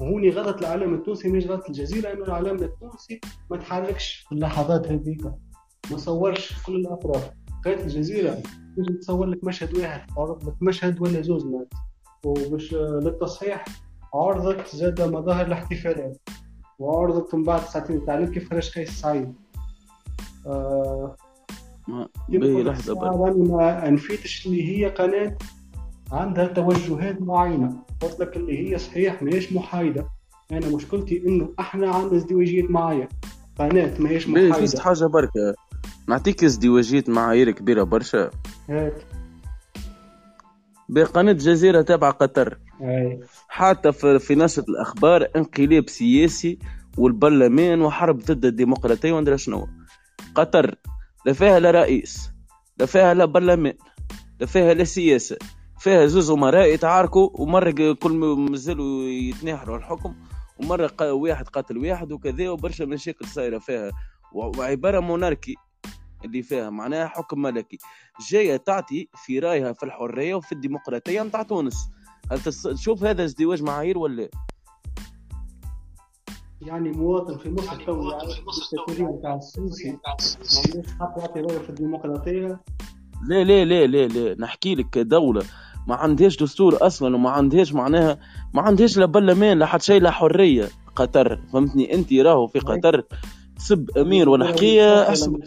وهوني 0.00 0.30
غلط 0.30 0.58
العالم 0.58 0.94
التونسي 0.94 1.28
مش 1.28 1.46
غلط 1.46 1.66
الجزيرة 1.68 2.12
انه 2.12 2.24
العالم 2.24 2.62
التونسي 2.62 3.20
ما 3.50 3.56
تحركش 3.56 4.24
في 4.28 4.34
اللحظات 4.34 4.86
هذيك. 4.92 5.24
ما 5.90 5.96
صورش 5.96 6.62
كل 6.66 6.76
الأطراف. 6.76 7.30
قالت 7.64 7.80
الجزيرة 7.80 8.42
تنجم 8.76 8.94
تصور 9.00 9.26
لك 9.26 9.44
مشهد 9.44 9.78
واحد 9.78 10.00
مشهد 10.60 11.00
ولا 11.00 11.22
زوز 11.22 11.44
مات. 11.44 11.68
وباش 12.24 12.74
للتصحيح 12.74 13.64
عرضت 14.14 14.76
زاد 14.76 15.02
مظاهر 15.02 15.46
الاحتفالات 15.46 16.18
وعرضت 16.78 17.34
من 17.34 17.42
بعد 17.42 17.60
ساعتين 17.60 17.96
التعليم 17.96 18.32
كيف 18.32 18.50
خرج 18.50 18.70
قيس 18.70 18.90
سعيد 19.00 19.34
آه 20.46 21.16
لحظة 22.28 22.94
ما 22.94 23.90
نفيتش 23.90 24.46
اللي 24.46 24.78
هي 24.78 24.86
قناة 24.86 25.36
عندها 26.12 26.46
توجهات 26.46 27.22
معينة. 27.22 27.76
قلت 28.02 28.20
لك 28.20 28.36
اللي 28.36 28.72
هي 28.72 28.78
صحيح 28.78 29.22
ماهيش 29.22 29.52
محايدة. 29.52 30.06
أنا 30.52 30.68
مشكلتي 30.68 31.22
إنه 31.26 31.48
إحنا 31.60 31.90
عندنا 31.90 32.16
ازدواجية 32.16 32.62
معايا. 32.62 33.08
قناة 33.58 34.00
ماهيش 34.00 34.28
محايدة. 34.28 34.52
فيست 34.52 34.78
حاجة 34.78 35.04
بركة 35.04 35.54
نعطيك 36.08 36.44
ازدواجية 36.44 37.04
معايير 37.08 37.50
كبيرة 37.50 37.82
برشا. 37.82 38.30
هات. 38.68 39.02
بقناة 40.88 41.32
جزيرة 41.32 41.82
تابعة 41.82 42.12
قطر. 42.12 42.58
حتى 43.48 43.92
في, 43.92 44.34
نشرة 44.34 44.64
الأخبار 44.68 45.28
انقلاب 45.36 45.88
سياسي 45.88 46.58
والبرلمان 46.98 47.82
وحرب 47.82 48.18
ضد 48.18 48.44
الديمقراطية 48.44 49.12
وندرى 49.12 49.38
شنو. 49.38 49.66
قطر 50.34 50.74
لا 51.26 51.32
فيها 51.32 51.58
لا 51.58 51.70
رئيس 51.70 52.30
لا 52.78 52.86
فيها 52.86 53.14
لا 53.14 53.24
برلمان 53.24 53.74
لا 54.40 54.46
فيها 54.46 54.74
لا 54.74 54.84
سياسة 54.84 55.36
فيها 55.78 56.06
زوز 56.06 56.30
امراء 56.30 56.66
يتعاركوا 56.74 57.28
ومرة 57.34 57.92
كل 57.92 58.12
ما 58.12 58.34
مازالوا 58.34 59.04
يتناحروا 59.04 59.76
الحكم 59.76 60.14
ومرة 60.60 60.86
قا- 60.86 61.02
واحد 61.02 61.48
قاتل 61.48 61.78
واحد 61.78 62.12
وكذا 62.12 62.50
وبرشا 62.50 62.84
مشاكل 62.84 63.26
صايرة 63.26 63.58
فيها. 63.58 63.90
و- 64.32 64.58
وعبارة 64.58 65.00
موناركي 65.00 65.54
اللي 66.24 66.42
فيها 66.42 66.70
معناها 66.70 67.06
حكم 67.08 67.42
ملكي. 67.42 67.78
جاية 68.30 68.56
تعطي 68.56 69.08
في 69.24 69.38
رأيها 69.38 69.72
في 69.72 69.82
الحرية 69.82 70.34
وفي 70.34 70.52
الديمقراطية 70.52 71.22
نتاع 71.22 71.42
تونس. 71.42 71.76
هل 72.32 72.40
تس- 72.40 72.62
تشوف 72.62 73.04
هذا 73.04 73.24
ازدواج 73.24 73.62
معايير 73.62 73.98
ولا 73.98 74.22
لا؟ 74.22 74.28
يعني 76.62 76.90
مواطن 76.90 77.38
في 77.38 77.50
مصر 77.50 77.84
تو 77.86 78.10
الدستورية 78.10 79.12
نتاع 79.18 79.34
السيسي 79.34 79.98
حق 81.00 81.14
يعطي 81.18 81.40
رأيه 81.40 81.58
في 81.58 81.68
الديمقراطية. 81.70 82.60
لا 83.28 83.44
لا 83.44 83.64
لا 83.64 83.86
لا 83.86 84.06
لا. 84.06 84.40
نحكي 84.40 84.74
لك 84.74 84.90
كدولة 84.90 85.42
ما 85.88 85.94
عندهاش 85.94 86.42
دستور 86.42 86.86
أصلا 86.86 87.14
وما 87.16 87.30
عندهاش 87.30 87.72
معناها 87.72 88.18
ما 88.54 88.62
عندهاش 88.62 88.98
لا 88.98 89.06
برلمان 89.06 89.58
لا 89.58 89.66
حتى 89.66 89.84
شيء 89.84 90.00
لا 90.00 90.10
حرية. 90.10 90.68
قطر 90.96 91.40
فهمتني؟ 91.52 91.94
أنت 91.94 92.12
راهو 92.12 92.46
في 92.46 92.58
قطر. 92.58 93.02
تسب 93.56 93.90
أمير 93.98 94.28
ولا 94.28 94.50
احسب 95.08 95.40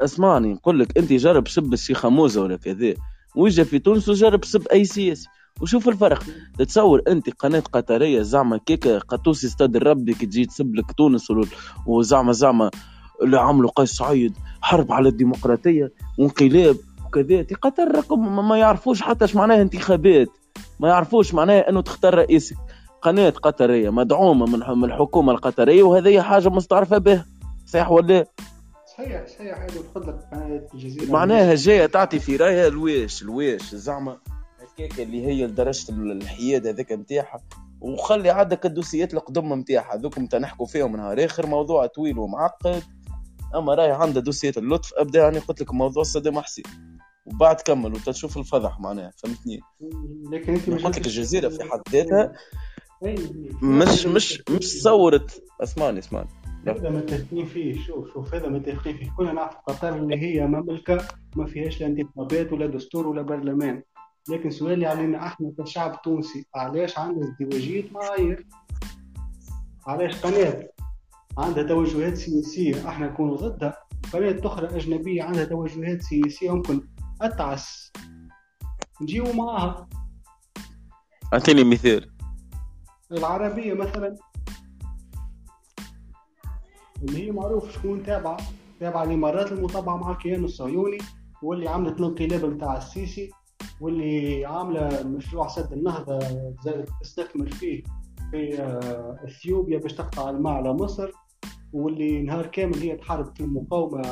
أسمعني. 0.00 0.52
نقول 0.52 0.78
لك 0.80 0.98
أنت 0.98 1.12
جرب 1.12 1.48
سب 1.48 1.72
الشيخ 1.72 2.06
موزة 2.06 2.42
ولا 2.42 2.56
كذا. 2.56 2.94
ويجا 3.36 3.64
في 3.64 3.78
تونس 3.78 4.08
وجرب 4.08 4.44
سب 4.44 4.68
أي 4.68 4.84
سياسي. 4.84 5.26
وشوف 5.62 5.88
الفرق. 5.88 6.22
تتصور 6.58 7.02
أنت 7.08 7.30
قناة 7.30 7.62
قطرية 7.72 8.22
زعما 8.22 8.56
كيكا 8.66 8.98
قطوسي 8.98 9.46
استاد 9.46 9.76
الربي 9.76 10.14
كي 10.14 10.26
تجي 10.26 10.44
تسب 10.46 10.74
لك 10.74 10.92
تونس 10.92 11.32
وزعما 11.86 12.32
زعما 12.32 12.70
اللي 13.22 13.40
عملوا 13.40 13.70
قيس 13.76 13.90
سعيد 13.90 14.34
حرب 14.62 14.92
على 14.92 15.08
الديمقراطية 15.08 15.92
وانقلاب 16.18 16.76
وكذا. 17.06 17.46
قطر 17.62 18.16
ما- 18.16 18.58
يعرفوش 18.58 19.02
حتى 19.02 19.24
إيش 19.24 19.36
معناها 19.36 19.62
انتخابات. 19.62 20.28
ما 20.80 20.88
يعرفوش 20.88 21.34
معناها 21.34 21.68
انه 21.70 21.80
تختار 21.80 22.14
رئيسك. 22.14 22.56
قناة 23.02 23.30
قطرية 23.30 23.90
مدعومة 23.90 24.46
من 24.46 24.78
من 24.78 24.84
الحكومة 24.84 25.32
القطرية 25.32 25.82
وهذه 25.82 26.20
حاجة 26.20 26.48
مستعرفة 26.48 26.98
بها. 26.98 27.26
صحيح 27.66 27.90
ولا؟ 27.90 28.24
صحيح 29.00 29.26
صحيح. 29.26 29.58
هذا 29.58 29.80
لك 29.96 30.28
قناة 30.32 30.68
الجزيرة. 30.74 31.12
معناها 31.12 31.54
جاية 31.54 31.86
تعطي 31.86 32.18
في 32.18 32.36
رايها 32.36 32.66
الواش 32.66 33.22
الواش 33.22 33.74
زعما 33.74 34.18
هكاك 34.60 35.00
اللي 35.00 35.26
هي 35.26 35.46
لدرجة 35.46 35.92
الحياد 35.92 36.66
هذاك 36.66 36.92
نتاعها 36.92 37.40
وخلي 37.80 38.30
عندك 38.30 38.66
الدوسيات 38.66 39.14
القدم 39.14 39.54
نتاعها 39.54 39.96
ذوك 39.96 40.18
نتا 40.18 40.38
نحكوا 40.38 40.66
فيهم 40.66 40.96
نهار. 40.96 41.24
آخر 41.24 41.46
موضوع 41.46 41.86
طويل 41.86 42.18
ومعقد. 42.18 42.82
أما 43.54 43.74
راهي 43.74 43.90
عندها 43.90 44.22
دوسيات 44.22 44.58
اللطف 44.58 44.94
ابدا 44.94 45.20
يعني 45.20 45.38
قلت 45.38 45.60
لك 45.60 45.74
موضوع 45.74 46.02
صدام 46.02 46.40
حسين 46.40 46.64
وبعد 47.26 47.60
كمل 47.60 47.94
وتشوف 47.94 48.38
الفضح 48.38 48.80
معناها 48.80 49.12
فهمتني؟ 49.16 49.60
لكن 50.32 50.54
أنت 50.54 50.70
قلت 50.70 50.98
لك 50.98 51.06
الجزيرة 51.06 51.48
في 51.48 51.64
حد 51.64 51.80
ذاتها. 51.92 52.32
مش 53.62 54.06
مش 54.06 54.42
مش 54.50 54.82
صورت. 54.82 55.42
أسمعني 55.60 55.98
أسمعني. 55.98 56.28
هذا 56.66 56.90
متفقين 56.90 57.46
فيه 57.46 57.82
شوف 57.82 58.12
شوف 58.12 58.34
هذا 58.34 58.48
متفقين 58.48 58.96
فيه. 58.96 59.10
كلنا 59.16 59.32
نعرف 59.32 59.56
قطر 59.56 59.96
اللي 59.96 60.16
هي 60.16 60.46
مملكة 60.46 61.08
ما 61.36 61.46
فيهاش 61.46 61.80
لا 61.80 61.86
انتخابات 61.86 62.52
ولا 62.52 62.66
دستور 62.66 63.06
ولا 63.06 63.22
برلمان. 63.22 63.82
لكن 64.30 64.50
سؤالي 64.50 64.86
علينا 64.86 65.26
إحنا 65.26 65.52
كشعب 65.58 66.02
تونسي 66.02 66.46
علاش 66.54 66.98
عندنا 66.98 67.24
ازدواجية 67.24 67.84
معايير؟ 67.92 68.46
علاش 69.86 70.20
قناة؟ 70.20 70.68
عندها 71.38 71.62
توجهات 71.64 72.16
سياسية. 72.16 72.88
إحنا 72.88 73.06
نكونوا 73.06 73.36
ضدها 73.36 73.76
قناة 74.12 74.40
أخرى 74.44 74.76
أجنبية 74.76 75.22
عندها 75.22 75.44
توجهات 75.44 76.02
سياسية 76.02 76.54
ممكن 76.54 76.88
أتعس. 77.22 77.92
نجيو 79.02 79.32
معاها. 79.32 79.88
أعطيني 81.32 81.64
مثال. 81.64 82.10
العربية 83.12 83.74
مثلا. 83.74 84.16
اللي 87.02 87.26
هي 87.26 87.30
معروف 87.30 87.72
شكون 87.72 88.02
تابعة 88.02 88.36
تابعة 88.80 89.04
الإمارات 89.04 89.52
المطبعة 89.52 89.96
مع 89.96 90.10
الكيان 90.10 90.44
الصهيوني 90.44 90.98
واللي 91.42 91.68
عملت 91.68 92.00
الانقلاب 92.00 92.44
نتاع 92.44 92.76
السيسي 92.76 93.30
واللي 93.80 94.44
عاملة 94.46 95.02
مشروع 95.02 95.48
سد 95.48 95.72
النهضة 95.72 96.18
زادت 96.64 96.88
تستثمر 97.00 97.48
فيه 97.50 97.82
في 98.30 98.62
آه، 98.62 99.16
إثيوبيا 99.24 99.78
باش 99.78 99.92
تقطع 99.92 100.30
الماء 100.30 100.52
على 100.52 100.72
مصر 100.72 101.10
واللي 101.72 102.22
نهار 102.22 102.46
كامل 102.46 102.74
هي 102.74 102.96
تحارب 102.96 103.36
في 103.36 103.40
المقاومة 103.40 104.02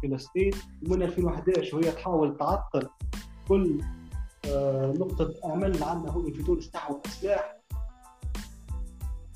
في 0.00 0.08
فلسطين. 0.08 0.50
ومن 0.86 1.02
2011 1.02 1.76
وهي 1.76 1.90
تحاول 1.90 2.36
تعطل 2.36 2.88
كل 3.48 3.80
آه، 4.48 4.94
نقطة 4.98 5.34
أمل 5.44 5.82
عندنا 5.82 6.16
هنا 6.16 6.32
في 6.32 6.42
تونس 6.42 6.70
تحوي 6.70 7.00
سلاح 7.08 7.56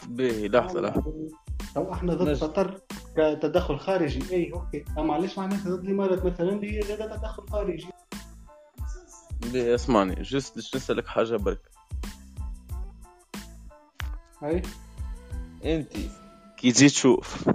باهي 0.08 0.48
لحظة 0.48 0.80
لحظة. 0.80 1.41
لو 1.76 1.92
إحنا 1.92 2.14
ضد. 2.14 2.44
قطر 2.44 2.80
كتدخل 3.16 3.78
خارجي. 3.78 4.34
اي 4.34 4.52
okay. 4.52 4.84
اما 4.98 5.14
علاش 5.14 5.38
معناتها 5.38 5.76
ضد 5.76 5.84
الإمارات 5.84 6.24
مثلا 6.24 6.52
اللي 6.52 6.78
هي 6.78 6.82
زاد 6.82 6.98
تدخل 6.98 7.48
خارجي. 7.48 7.88
باهي 9.52 9.74
اسمعني. 9.74 10.22
juste 10.22 10.54
باش 10.54 10.76
نسألك 10.76 11.06
حاجة 11.06 11.36
برك؟ 11.36 11.60
أي؟ 14.42 14.62
أنت 15.64 15.92
كي 16.56 16.72
تجي 16.72 16.88
تشوف 16.88 17.48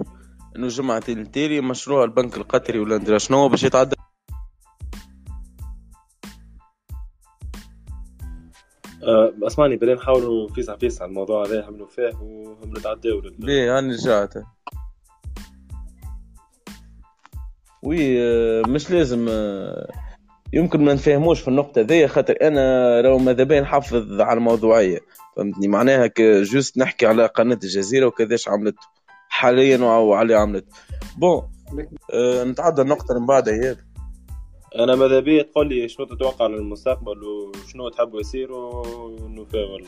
إنه 0.56 0.68
جمعتين 0.68 1.18
التالي 1.18 1.60
مشروع 1.60 2.04
البنك 2.04 2.36
القطري 2.36 2.78
ولا 2.78 2.98
ندري 2.98 3.18
شنو 3.18 3.48
باش 3.48 3.62
يتعدى 3.62 3.96
أسمعني 9.46 9.76
بلا 9.76 9.94
نحاولوا 9.94 10.50
نفيس 10.50 10.70
عفيس 10.70 11.02
على 11.02 11.08
الموضوع 11.08 11.46
هذا 11.46 11.64
عملوا 11.64 11.86
فيه 11.86 12.12
وهم 12.22 12.76
نتعداو 12.76 13.22
ليه؟ 13.38 13.78
أنا 13.78 13.92
رجعت 13.92 14.34
oui 17.82 18.22
آه، 18.22 18.62
مش 18.68 18.90
لازم 18.90 19.26
آه، 19.28 19.88
يمكن 20.52 20.84
ما 20.84 20.94
نفهموش 20.94 21.40
في 21.40 21.48
النقطة 21.48 21.80
ذي 21.80 22.08
خاطر 22.08 22.34
أنا 22.42 23.02
لو 23.02 23.18
ماذا 23.18 23.44
بين 23.44 23.62
نحافظ 23.62 24.20
على 24.20 24.38
الموضوعية. 24.38 24.98
فهمتني؟ 25.36 25.68
معناها 25.68 26.10
juste 26.18 26.78
نحكي 26.78 27.06
على 27.06 27.26
قناة 27.26 27.58
الجزيرة 27.64 28.06
وكيفاش 28.06 28.48
عملت 28.48 28.76
حاليا 29.28 29.78
وعلاش 29.78 30.34
عملت. 30.34 30.66
bon 31.18 31.42
أه 32.14 32.44
نتعدى 32.44 32.82
النقطة 32.82 33.08
اللي 33.10 33.20
من 33.20 33.26
بعدها 33.26 33.54
يا 33.54 33.76
أنا 34.76 34.94
ماذا 34.94 35.20
بيا 35.20 35.42
تقول 35.42 35.68
لي 35.68 35.88
شنو 35.88 36.06
تتوقع 36.06 36.46
للمستقبل 36.46 37.24
وشنو 37.24 37.88
تحب 37.88 38.14
يصير 38.14 38.52
ونفاهم 38.52 39.82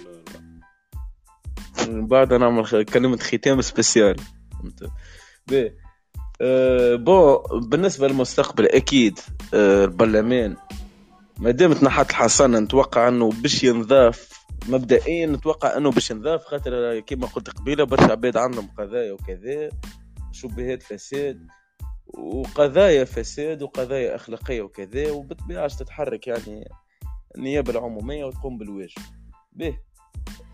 من 1.89 2.07
بعد 2.07 2.63
خ- 2.63 2.77
كلمة 2.77 3.17
ختام 3.17 3.61
spécial. 3.61 4.17
بي 5.47 5.73
أه 6.41 6.95
bon 6.95 7.39
بالنسبة 7.61 8.09
للمستقبل 8.09 8.67
أكيد 8.67 9.19
أه 9.55 9.85
البرلمان 9.85 10.57
ما 11.39 11.51
دام 11.51 11.73
تنحت 11.73 12.11
الحصانة 12.11 12.59
نتوقع 12.59 13.09
أنه 13.09 13.31
باش 13.43 13.65
ينضاف 13.65 14.29
مبدئيا 14.69 15.27
نتوقع 15.27 15.77
أنه 15.77 15.91
باش 15.91 16.11
ينضاف 16.11 16.45
خاطر 16.45 17.01
كما 17.01 17.27
قلت 17.27 17.51
قبيلة 17.51 17.85
برشا 17.85 18.13
عباد 18.13 18.37
عندهم 18.37 18.69
قضايا 18.79 19.13
وكذا 19.13 19.69
شبهات 20.33 20.83
فساد. 20.83 21.47
وقضايا 22.15 23.05
فساد 23.05 23.63
وقضايا 23.63 24.15
أخلاقية 24.15 24.63
وكذا 24.63 25.11
وبالطبيعة 25.11 25.63
باش 25.63 25.77
تتحرك 25.77 26.27
يعني 26.27 26.69
النيابة 27.37 27.71
العمومية 27.71 28.25
وتقوم 28.25 28.59
بالواجب. 28.59 29.03
به 29.53 29.79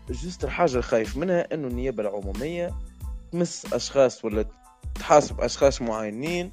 جست 0.09 0.43
الحاجة 0.43 0.77
الخايف 0.77 1.17
منها 1.17 1.53
إنه 1.53 1.67
النيابة 1.67 2.03
العمومية 2.03 2.73
تمس 3.31 3.73
أشخاص 3.73 4.25
ولا 4.25 4.45
تحاسب 4.95 5.41
أشخاص 5.41 5.81
معينين 5.81 6.51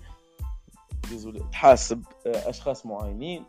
تحاسب 1.52 2.02
آه، 2.26 2.51
أشخاص 2.51 2.86
معينين 2.86 3.44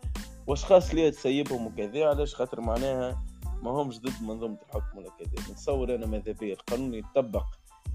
وأشخاص 0.47 0.89
اللي 0.89 1.11
تسيبهم 1.11 1.67
وكذا 1.67 2.05
علاش؟ 2.05 2.35
خاطر 2.35 2.61
معناها 2.61 3.23
ما 3.63 3.71
همش 3.71 3.99
ضد 3.99 4.21
منظومة 4.21 4.57
الحكم 4.67 4.97
ولا 4.97 5.09
كذا. 5.09 5.51
نتصور 5.53 5.95
أنا 5.95 6.05
ماذا 6.05 6.31
بيا؟ 6.31 6.53
القانون 6.53 6.93
يطبق 6.93 7.45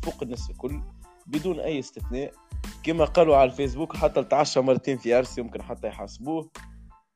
فوق 0.02 0.22
الناس 0.22 0.50
الكل. 0.50 0.82
بدون 1.30 1.60
أي 1.60 1.78
استثناء 1.78 2.32
كما 2.82 3.04
قالوا 3.04 3.36
على 3.36 3.50
الفيسبوك 3.50 3.96
حتى 3.96 4.20
التعشى 4.20 4.60
مرتين 4.60 4.98
في 4.98 5.14
عرسي 5.14 5.40
يمكن 5.40 5.62
حتى 5.62 5.88
يحاسبوه. 5.88 6.50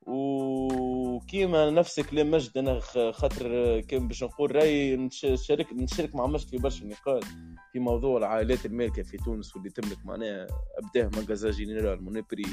وكيما 0.06 1.70
نفس 1.70 2.00
كلام 2.00 2.30
مجد 2.30 2.58
أنا 2.58 2.80
خاطر 3.12 3.80
كان 3.80 4.08
باش 4.08 4.24
نقول 4.24 4.56
راي 4.56 4.96
نش- 4.96 5.26
شارك 5.34 5.72
نشارك 5.72 6.14
مع 6.14 6.26
مجد 6.26 6.48
في 6.48 6.56
برشا 6.56 6.84
نقاط 6.84 7.24
في 7.72 7.78
موضوع 7.78 8.18
العائلات 8.18 8.66
المالكة 8.66 9.02
في 9.02 9.16
تونس 9.16 9.56
واللي 9.56 9.70
تملك 9.70 9.98
معناها 10.04 10.46
ابداه 10.78 11.20
مجازا 11.22 11.50
généralement 11.51 12.05
بري. 12.05 12.46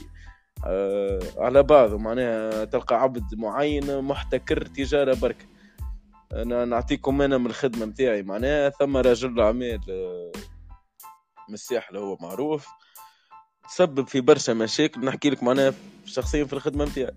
آه 0.65 1.19
على 1.37 1.63
بعضه 1.63 1.97
معناها 1.97 2.65
تلقى 2.65 3.01
عبد 3.01 3.35
معين 3.35 4.01
محتكر 4.01 4.65
تجارة 4.65 5.15
برك 5.21 5.47
أنا 6.33 6.65
نعطيكم 6.65 7.21
أنا 7.21 7.37
من 7.37 7.45
الخدمة 7.45 7.85
متاعي 7.85 8.23
معناها 8.23 8.69
ثم 8.69 8.97
رجل 8.97 9.39
اعمال 9.39 9.79
آه، 9.89 10.31
من 11.51 11.55
الساحل 11.55 11.97
هو 11.97 12.17
معروف. 12.21 12.67
تسبب 13.69 14.07
في 14.07 14.21
برشا 14.21 14.51
مشاكل. 14.51 15.05
نحكي 15.05 15.29
لك 15.29 15.43
معناها 15.43 15.73
شخصيا 16.05 16.45
في 16.45 16.53
الخدمة 16.53 16.85
نتاعي 16.85 17.11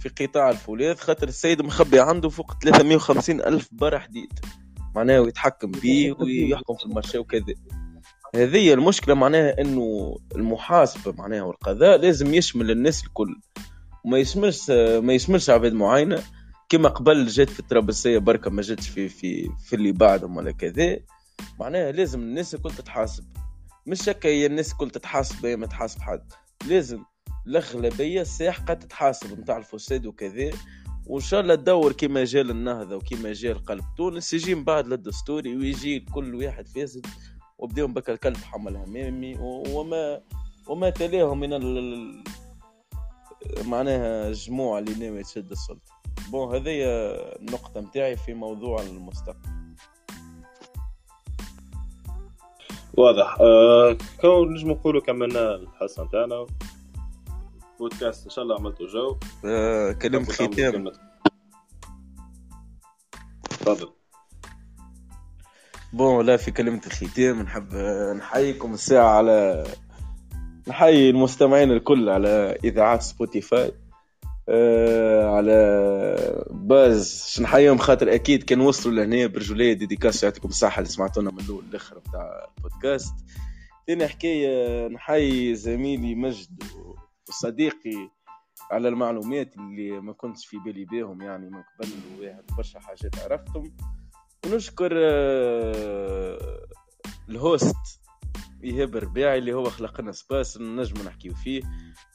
في 0.00 0.26
قطاع 0.26 0.50
الفولاذ 0.50 0.96
خاطر 0.96 1.28
السيد 1.28 1.62
مخبي 1.62 2.00
عنده 2.00 2.28
فوق 2.28 2.54
350 2.62 3.40
ألف 3.40 3.68
بار 3.72 3.98
حديد. 3.98 4.32
معناها 4.94 5.20
ويتحكم 5.20 5.70
بيه 5.70 6.12
ويحكم 6.12 6.74
في 6.74 6.84
المارشي 6.84 7.18
وكذا. 7.18 7.54
هذه 8.34 8.72
المشكلة 8.72 9.14
معناها 9.14 9.60
إنه 9.60 10.16
المحاسبة 10.36 11.12
معناها 11.12 11.42
والقضاء 11.42 11.98
لازم 11.98 12.34
يشمل 12.34 12.70
الناس 12.70 13.04
الكل. 13.04 13.40
وما 14.04 14.18
يشملش 14.18 14.70
ما 14.70 15.12
يشملش 15.12 15.50
عباد 15.50 15.72
معينة. 15.72 16.22
كما 16.68 16.88
قبل 16.88 17.26
جات 17.26 17.50
في 17.50 17.60
الترابلسيه 17.60 18.18
بركة 18.18 18.50
ما 18.50 18.62
جاتش 18.62 18.88
في 18.88 19.08
في 19.08 19.50
في 19.66 19.76
اللي 19.76 19.92
بعدهم 19.92 20.36
ولا 20.36 20.52
كذا. 20.52 20.98
معناها 21.60 21.92
لازم 21.92 22.20
الناس 22.20 22.54
الكل 22.54 22.70
تتحاسب. 22.70 23.24
مش 23.86 24.08
هكا 24.08 24.28
هي 24.28 24.46
الناس 24.46 24.72
الكل 24.72 24.90
تتحاسب 24.90 25.46
هي 25.46 25.56
ما 25.56 25.66
تحاسب 25.66 26.00
حد. 26.00 26.32
لازم 26.68 27.04
الأغلبية 27.46 28.20
الساحقه 28.20 28.74
تتحاسب 28.74 29.40
نتاع 29.40 29.56
الفساد 29.56 30.06
وكذا. 30.06 30.50
وإن 31.06 31.20
شاء 31.20 31.40
الله 31.40 31.54
تدور 31.54 31.92
كيما 31.92 32.24
جال 32.24 32.50
النهضة 32.50 32.96
وكيما 32.96 33.32
جال 33.32 33.64
قلب 33.64 33.84
تونس 33.96 34.32
يجي 34.32 34.54
من 34.54 34.64
بعد 34.64 34.86
للدستوري 34.86 35.56
ويجي 35.56 36.00
كل 36.00 36.34
واحد 36.34 36.68
فاسد 36.68 37.06
وبداهم 37.58 37.94
بك 37.94 38.10
الكلب 38.10 38.36
حمل 38.36 38.76
همامي 38.76 39.36
وما 39.40 40.20
وما 40.68 40.90
تلاه 40.90 41.34
من 41.34 41.52
ال... 41.52 42.24
معناها 43.64 44.28
الجموع 44.28 44.78
اللي 44.78 44.94
ناوي 44.94 45.22
تشد 45.22 45.50
السلطة. 45.50 45.92
بون 46.30 46.54
هذه 46.54 46.84
النقطة 47.40 47.80
متاعي 47.80 48.16
في 48.16 48.34
موضوع 48.34 48.82
المستقبل. 48.82 49.65
واضح. 52.96 53.36
أه 53.40 53.96
كون 54.20 54.54
نجم 54.54 54.70
نقولوا 54.70 55.00
كملنا 55.00 55.54
الحصه 55.54 56.04
نتاعنا 56.04 56.46
بودكاست 57.78 58.24
إن 58.24 58.30
شاء 58.30 58.44
الله 58.44 58.58
عملتوا 58.58 58.86
جو. 58.86 59.16
آه 59.44 59.92
كلمة 59.92 60.24
ختام. 60.24 60.92
تفضل. 63.50 63.88
bon 65.92 66.26
لا 66.26 66.36
في 66.36 66.50
كلمة 66.50 66.80
الختام. 66.86 67.42
نحب 67.42 67.74
نحييكم 68.16 68.74
الساعة 68.74 69.08
على 69.08 69.64
نحيي 70.68 71.10
المستمعين 71.10 71.72
الكل 71.72 72.08
على 72.08 72.58
إذاعات 72.64 73.02
سبوتيفاي 73.02 73.72
آه 74.48 75.36
على 75.36 76.46
باز. 76.50 77.36
نحييهم 77.42 77.78
خاطر 77.78 78.14
أكيد 78.14 78.42
كان 78.42 78.60
وصلوا 78.60 78.94
لهنا 78.94 79.26
برجولية 79.26 79.72
dédicace 79.72 80.22
يعطيكم 80.22 80.48
الصحة 80.48 80.78
اللي 80.78 80.88
سمعتونا 80.88 81.30
من 81.30 81.40
الأول 81.40 81.64
للآخر 81.64 81.98
بتاع 81.98 82.48
البودكاست. 82.56 83.14
ثاني 83.86 84.08
حكاية 84.08 84.88
نحيي 84.88 85.54
زميلي 85.54 86.14
مجد 86.14 86.62
وصديقي 87.28 88.10
على 88.70 88.88
المعلومات 88.88 89.56
اللي 89.56 90.00
ما 90.00 90.12
كنتش 90.12 90.46
في 90.46 90.58
بالي 90.58 90.84
بيهم 90.84 91.22
يعني 91.22 91.50
من 91.50 91.62
قبل 91.80 91.90
وواحد 92.18 92.44
برشا 92.56 92.80
حاجات 92.80 93.18
عرفتهم 93.18 93.76
ونشكر 94.46 94.92
آه، 94.94 96.66
ال 97.28 97.38
host 97.38 97.76
إيهاب 98.64 98.96
رباعي 98.96 99.38
اللي 99.38 99.52
هو 99.52 99.64
خلق 99.64 100.00
لنا 100.00 100.12
espace 100.12 100.58
نجم 100.60 101.06
نحكيو 101.06 101.34
فيه. 101.34 101.62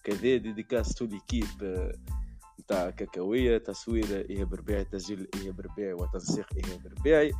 كذا 0.03 0.37
dédicace 0.37 0.93
toute 0.93 1.05
l'équipe 1.05 1.45
نتاع 2.61 2.89
كاكاوية 2.89 3.57
تصوير 3.57 4.25
ايهاب 4.29 4.53
رباعي 4.53 4.83
تسجيل 4.83 5.27
ايهاب 5.35 5.61
رباعي 5.61 5.93
وتنسيق 5.93 6.45
ايهاب 6.57 6.81
رباعي 6.99 7.31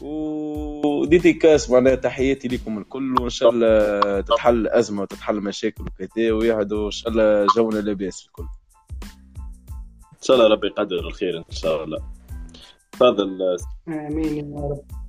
و 0.00 0.19
dédicace 0.19 1.70
معناها 1.70 1.94
تحياتي 1.94 2.48
لكم 2.48 2.78
الكل 2.78 3.14
وإن 3.20 3.28
شاء 3.28 3.50
الله 3.50 4.20
تتحل 4.20 4.54
الازمه 4.54 5.02
وتتحل 5.02 5.40
مشاكل 5.40 5.84
وكذا 5.84 6.32
ويعدوا 6.32 6.86
إن 6.86 6.90
شاء 6.90 7.12
الله 7.12 7.46
جونا 7.56 7.78
لاباس 7.78 8.26
الكل. 8.26 8.46
إن 10.12 10.22
شاء 10.22 10.36
الله 10.36 10.48
ربي 10.48 10.66
يقدر 10.66 10.96
الخير 10.96 11.38
إن 11.38 11.44
شاء 11.50 11.84
الله. 11.84 11.98
تفضل. 12.92 13.56
آمين 13.88 14.52
يا 14.52 14.60
رب. 14.60 15.05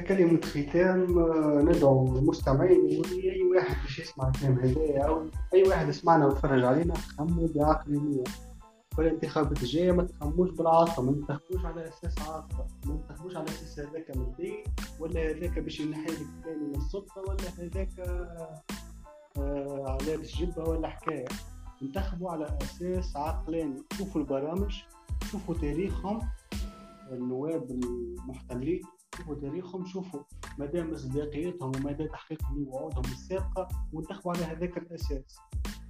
ككلمة 0.00 0.40
ختام 0.40 1.18
آه، 1.18 1.62
ندعو 1.62 2.18
المستمعين 2.18 3.00
وأي 3.00 3.42
واحد 3.42 3.76
باش 3.82 3.98
يسمع 3.98 4.28
الكلام 4.28 4.58
هذايا 4.58 5.04
أو 5.04 5.26
أي 5.54 5.68
واحد 5.68 5.88
يسمعنا 5.88 6.26
ويتفرج 6.26 6.64
علينا 6.64 6.94
خموا 6.94 7.48
بعقلانية 7.54 8.24
والانتخابات 8.98 9.62
الجاية 9.62 9.92
ما 9.92 10.02
تخموش 10.02 10.50
بالعاطفة 10.50 11.02
ما 11.02 11.12
تنتخبوش 11.12 11.64
على 11.64 11.88
أساس 11.88 12.28
عاطفة 12.28 12.66
ما 12.86 12.96
تنتخبوش 12.96 13.36
على 13.36 13.44
أساس 13.44 13.78
هذاك 13.78 14.16
مادي 14.16 14.64
ولا 15.00 15.30
هذاك 15.30 15.58
باش 15.58 15.80
ينحي 15.80 16.12
لك 16.12 16.56
من 16.62 16.74
السلطة 16.76 17.20
ولا 17.28 17.48
هذاك 17.58 18.00
آه 18.00 18.62
على 19.86 20.06
لابس 20.06 20.36
جبة 20.36 20.64
ولا 20.64 20.88
حكاية. 20.88 21.24
انتخبوا 21.82 22.30
على 22.30 22.58
أساس 22.62 23.16
عقلاني. 23.16 23.82
شوفوا 23.98 24.20
البرامج 24.20 24.74
شوفوا 25.30 25.54
تاريخهم. 25.54 26.20
النواب 27.12 27.70
المحتلين. 27.70 28.82
شوفوا 29.16 29.34
تاريخهم 29.34 29.86
شوفوا 29.86 30.20
مدى 30.58 30.82
مصداقيتهم 30.82 31.72
ومدى 31.76 32.08
تحقيقهم 32.08 32.64
لوعودهم 32.64 33.04
السابقة 33.04 33.68
وانتخبوا 33.92 34.32
على 34.32 34.44
هذاك 34.44 34.78
الأساس. 34.78 35.36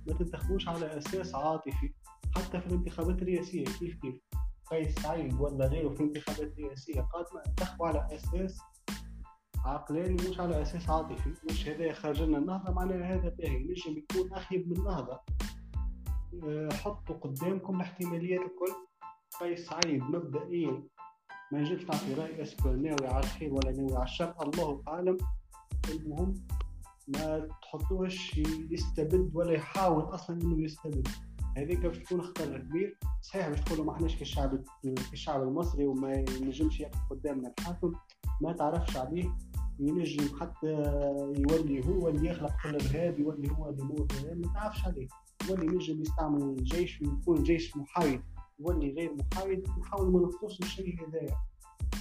ما 0.07 0.15
تنتخبوش 0.15 0.69
على 0.69 0.99
أساس 0.99 1.35
عاطفي. 1.35 1.95
حتى 2.37 2.61
في 2.61 2.67
الانتخابات 2.67 3.23
الرئاسية 3.23 3.65
كيف 3.65 3.95
كيف؟ 3.95 4.21
قيس 4.67 4.95
سعيد 4.95 5.41
ولا 5.41 5.67
غيره 5.67 5.95
في 5.95 6.01
الانتخابات 6.01 6.53
الرئاسية 6.59 7.01
قادمة 7.01 7.43
انتخبوا 7.47 7.87
على 7.87 8.09
أساس 8.13 8.61
عقلاني 9.65 10.31
مش 10.31 10.41
على 10.41 10.63
أساس 10.63 10.91
عاطفي. 10.91 11.35
مش 11.51 11.69
هذا 11.69 11.93
خرج 11.93 12.23
لنا 12.23 12.39
النهضة 12.39 12.73
معناها 12.73 13.15
هذا 13.15 13.29
باهي. 13.29 13.59
نجم 13.59 13.99
يكون 13.99 14.33
أخيب 14.33 14.69
من 14.69 14.77
النهضة. 14.77 15.21
أه، 16.45 16.69
حطوا 16.73 17.17
قدامكم 17.17 17.77
الاحتماليات 17.77 18.41
الكل. 18.41 18.75
قيس 19.41 19.67
سعيد 19.67 20.03
مبدئيا 20.03 20.83
ما 21.55 21.61
نجمش 21.61 21.85
نعطي 21.85 22.15
رأي 22.15 22.43
اسكو 22.43 22.69
ناوي 22.69 23.07
على 23.07 23.25
الخير 23.25 23.55
ولا 23.55 23.73
ناوي 23.73 23.95
على 23.95 24.05
الشر 24.05 24.35
الله 24.43 24.83
أعلم 24.89 25.19
المهم 25.89 26.35
ما 27.09 27.49
تحطوش 27.63 28.39
يستبد 28.71 29.31
ولا 29.35 29.53
يحاول 29.53 30.03
أصلا 30.03 30.43
إنه 30.43 30.65
يستبد. 30.65 31.09
هذيك 31.57 31.79
باش 31.79 31.99
تكون 31.99 32.23
خطر 32.23 32.59
كبير. 32.59 32.99
صحيح 33.23 33.49
باش 33.49 33.61
تقولوا 33.61 33.85
ما 33.85 33.93
احناش 33.93 34.17
كالشعب 34.17 34.65
كالشعب 35.11 35.43
المصري 35.43 35.87
وما 35.87 36.13
ينجمش 36.13 36.81
يقف 36.81 36.99
قدامنا 37.11 37.55
الحاكم 37.59 37.93
ما 38.41 38.53
تعرفش 38.53 38.97
عليه 38.97 39.37
ينجم 39.79 40.39
حتى 40.41 40.73
يولي 41.51 41.87
هو 41.87 42.09
اللي 42.09 42.29
يخلق 42.29 42.53
كل 42.63 42.69
الارهاب 42.69 43.19
يولي 43.19 43.51
هو 43.51 43.69
اللي 43.69 43.83
يموت 43.83 44.13
ما 44.35 44.53
تعرفش 44.55 44.85
عليه. 44.87 45.09
يولي 45.49 45.67
ينجم 45.67 46.01
يستعمل 46.01 46.43
الجيش 46.43 47.03
ويكون 47.03 47.43
جيش 47.43 47.77
محايد. 47.77 48.21
يولي 48.61 48.91
غير 48.93 49.15
محايد 49.15 49.69
نحاول 49.81 50.13
ما 50.13 50.21
نخطوش 50.21 50.61
الشيء 50.61 51.09
هذايا 51.09 51.37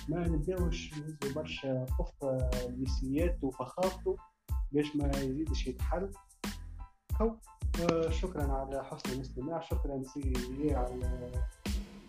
ما 0.09 0.27
نبداوش 0.27 0.93
نهزوا 0.93 1.33
برشا 1.35 1.85
قف 1.85 2.25
نسياته 2.77 3.47
وفخامته 3.47 4.17
باش 4.71 4.95
ما 4.95 5.11
يزيدش 5.17 5.67
يتحل. 5.67 6.11
هو 7.21 7.35
شكرا 8.09 8.53
على 8.53 8.83
حسن 8.83 9.11
الاستماع. 9.11 9.61
شكرا 9.61 10.03
سي 10.03 10.33
على 10.75 11.31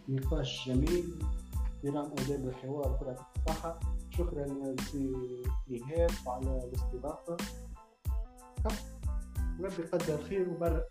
نقاش 0.09 0.69
جميل. 0.69 1.23
احترام 1.55 2.13
آداب 2.13 2.49
الحوار 2.49 2.93
وكرة 2.93 3.27
الصحة. 3.37 3.81
شكرا 4.11 4.77
سي 4.81 5.13
إيهاب 5.71 6.11
على 6.27 6.65
الاستضافة. 6.65 7.37
ربي 9.61 9.83
يقدر 9.83 10.23
خير 10.23 10.49
وبرق 10.49 10.89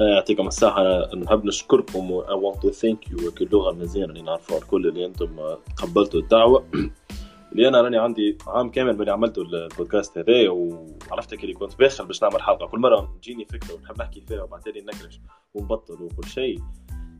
يعطيكم 0.00 0.46
الصحة 0.46 0.82
أنا 1.12 1.24
نحب 1.24 1.44
نشكركم 1.44 2.10
و 2.10 2.22
I 2.22 2.54
want 2.54 2.58
to 2.60 2.68
thank 2.68 3.12
you 3.12 3.30
كلغة 3.38 3.72
مزيانة 3.72 4.12
اللي 4.12 4.22
نعرفوها 4.22 4.58
الكل 4.58 4.86
اللي 4.86 5.06
أنتم 5.06 5.56
تقبلتوا 5.76 6.20
الدعوة. 6.20 6.66
اللي 7.52 7.68
أنا 7.68 7.80
راني 7.80 7.98
عندي 7.98 8.38
عام 8.46 8.70
كامل 8.70 8.98
من 8.98 9.10
عملته 9.10 9.42
البودكاست 9.42 10.18
هذا 10.18 10.48
وعرفتك 10.48 11.44
اللي 11.44 11.54
كنت 11.54 11.78
باخر 11.78 12.04
باش 12.04 12.22
نعمل 12.22 12.42
حلقة. 12.42 12.66
كل 12.66 12.78
مرة 12.78 13.14
تجيني 13.22 13.44
فكرة 13.44 13.74
ونحب 13.74 13.98
نحكي 13.98 14.20
فيها 14.20 14.42
وبعد 14.42 14.60
تالي 14.60 14.80
نكرش 14.80 15.20
ونبطل 15.54 16.02
وكل 16.02 16.28
شيء. 16.28 16.58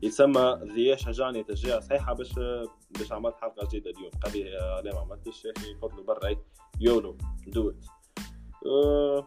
يتسمى 0.03 0.59
ذي 0.75 0.97
شجعني 0.97 1.43
تشجيع 1.43 1.79
صحيحة 1.79 2.13
باش 2.13 2.33
باش 2.99 3.11
عملت 3.11 3.35
حلقة 3.35 3.67
جديدة 3.67 3.91
اليوم. 3.91 4.11
قال 4.23 4.33
لي 4.33 4.43
لا 4.83 4.93
ما 4.93 4.99
عملتش 4.99 5.45
يا 5.45 5.51
أخي؟ 5.57 5.75
فضلوا 5.81 6.03
برا. 6.03 6.35
YOLO 6.79 7.17
do 7.47 7.69
it 7.69 7.85
ان 8.65 9.23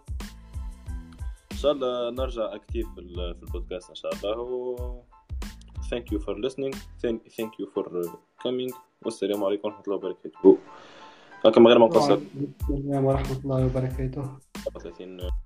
شاء 1.65 1.73
الله 1.73 2.11
نرجع 2.11 2.55
actif 2.55 2.87
في 2.95 3.01
البودكاست 3.01 3.89
إن 3.89 3.95
شاء 3.95 4.13
الله. 4.15 4.39
و 4.39 5.03
thank 5.91 6.05
you 6.13 6.19
for 6.21 6.35
listening. 6.37 6.75
Thank, 7.03 7.53
you 7.59 7.67
for 7.75 7.85
coming. 8.45 8.73
والسلام 9.05 9.45
عليكم 9.45 9.69
ورحمة 9.69 9.83
الله 9.85 9.97
وبركاته. 9.97 10.59
هكا 11.47 11.61
من 11.61 11.67
غير 11.67 11.79
ما 11.79 11.87
نقصر 11.87 12.19
السلام 12.71 13.05
ورحمة 13.05 13.39
الله 13.45 13.67
وبركاته. 13.67 14.39
30 14.83 15.44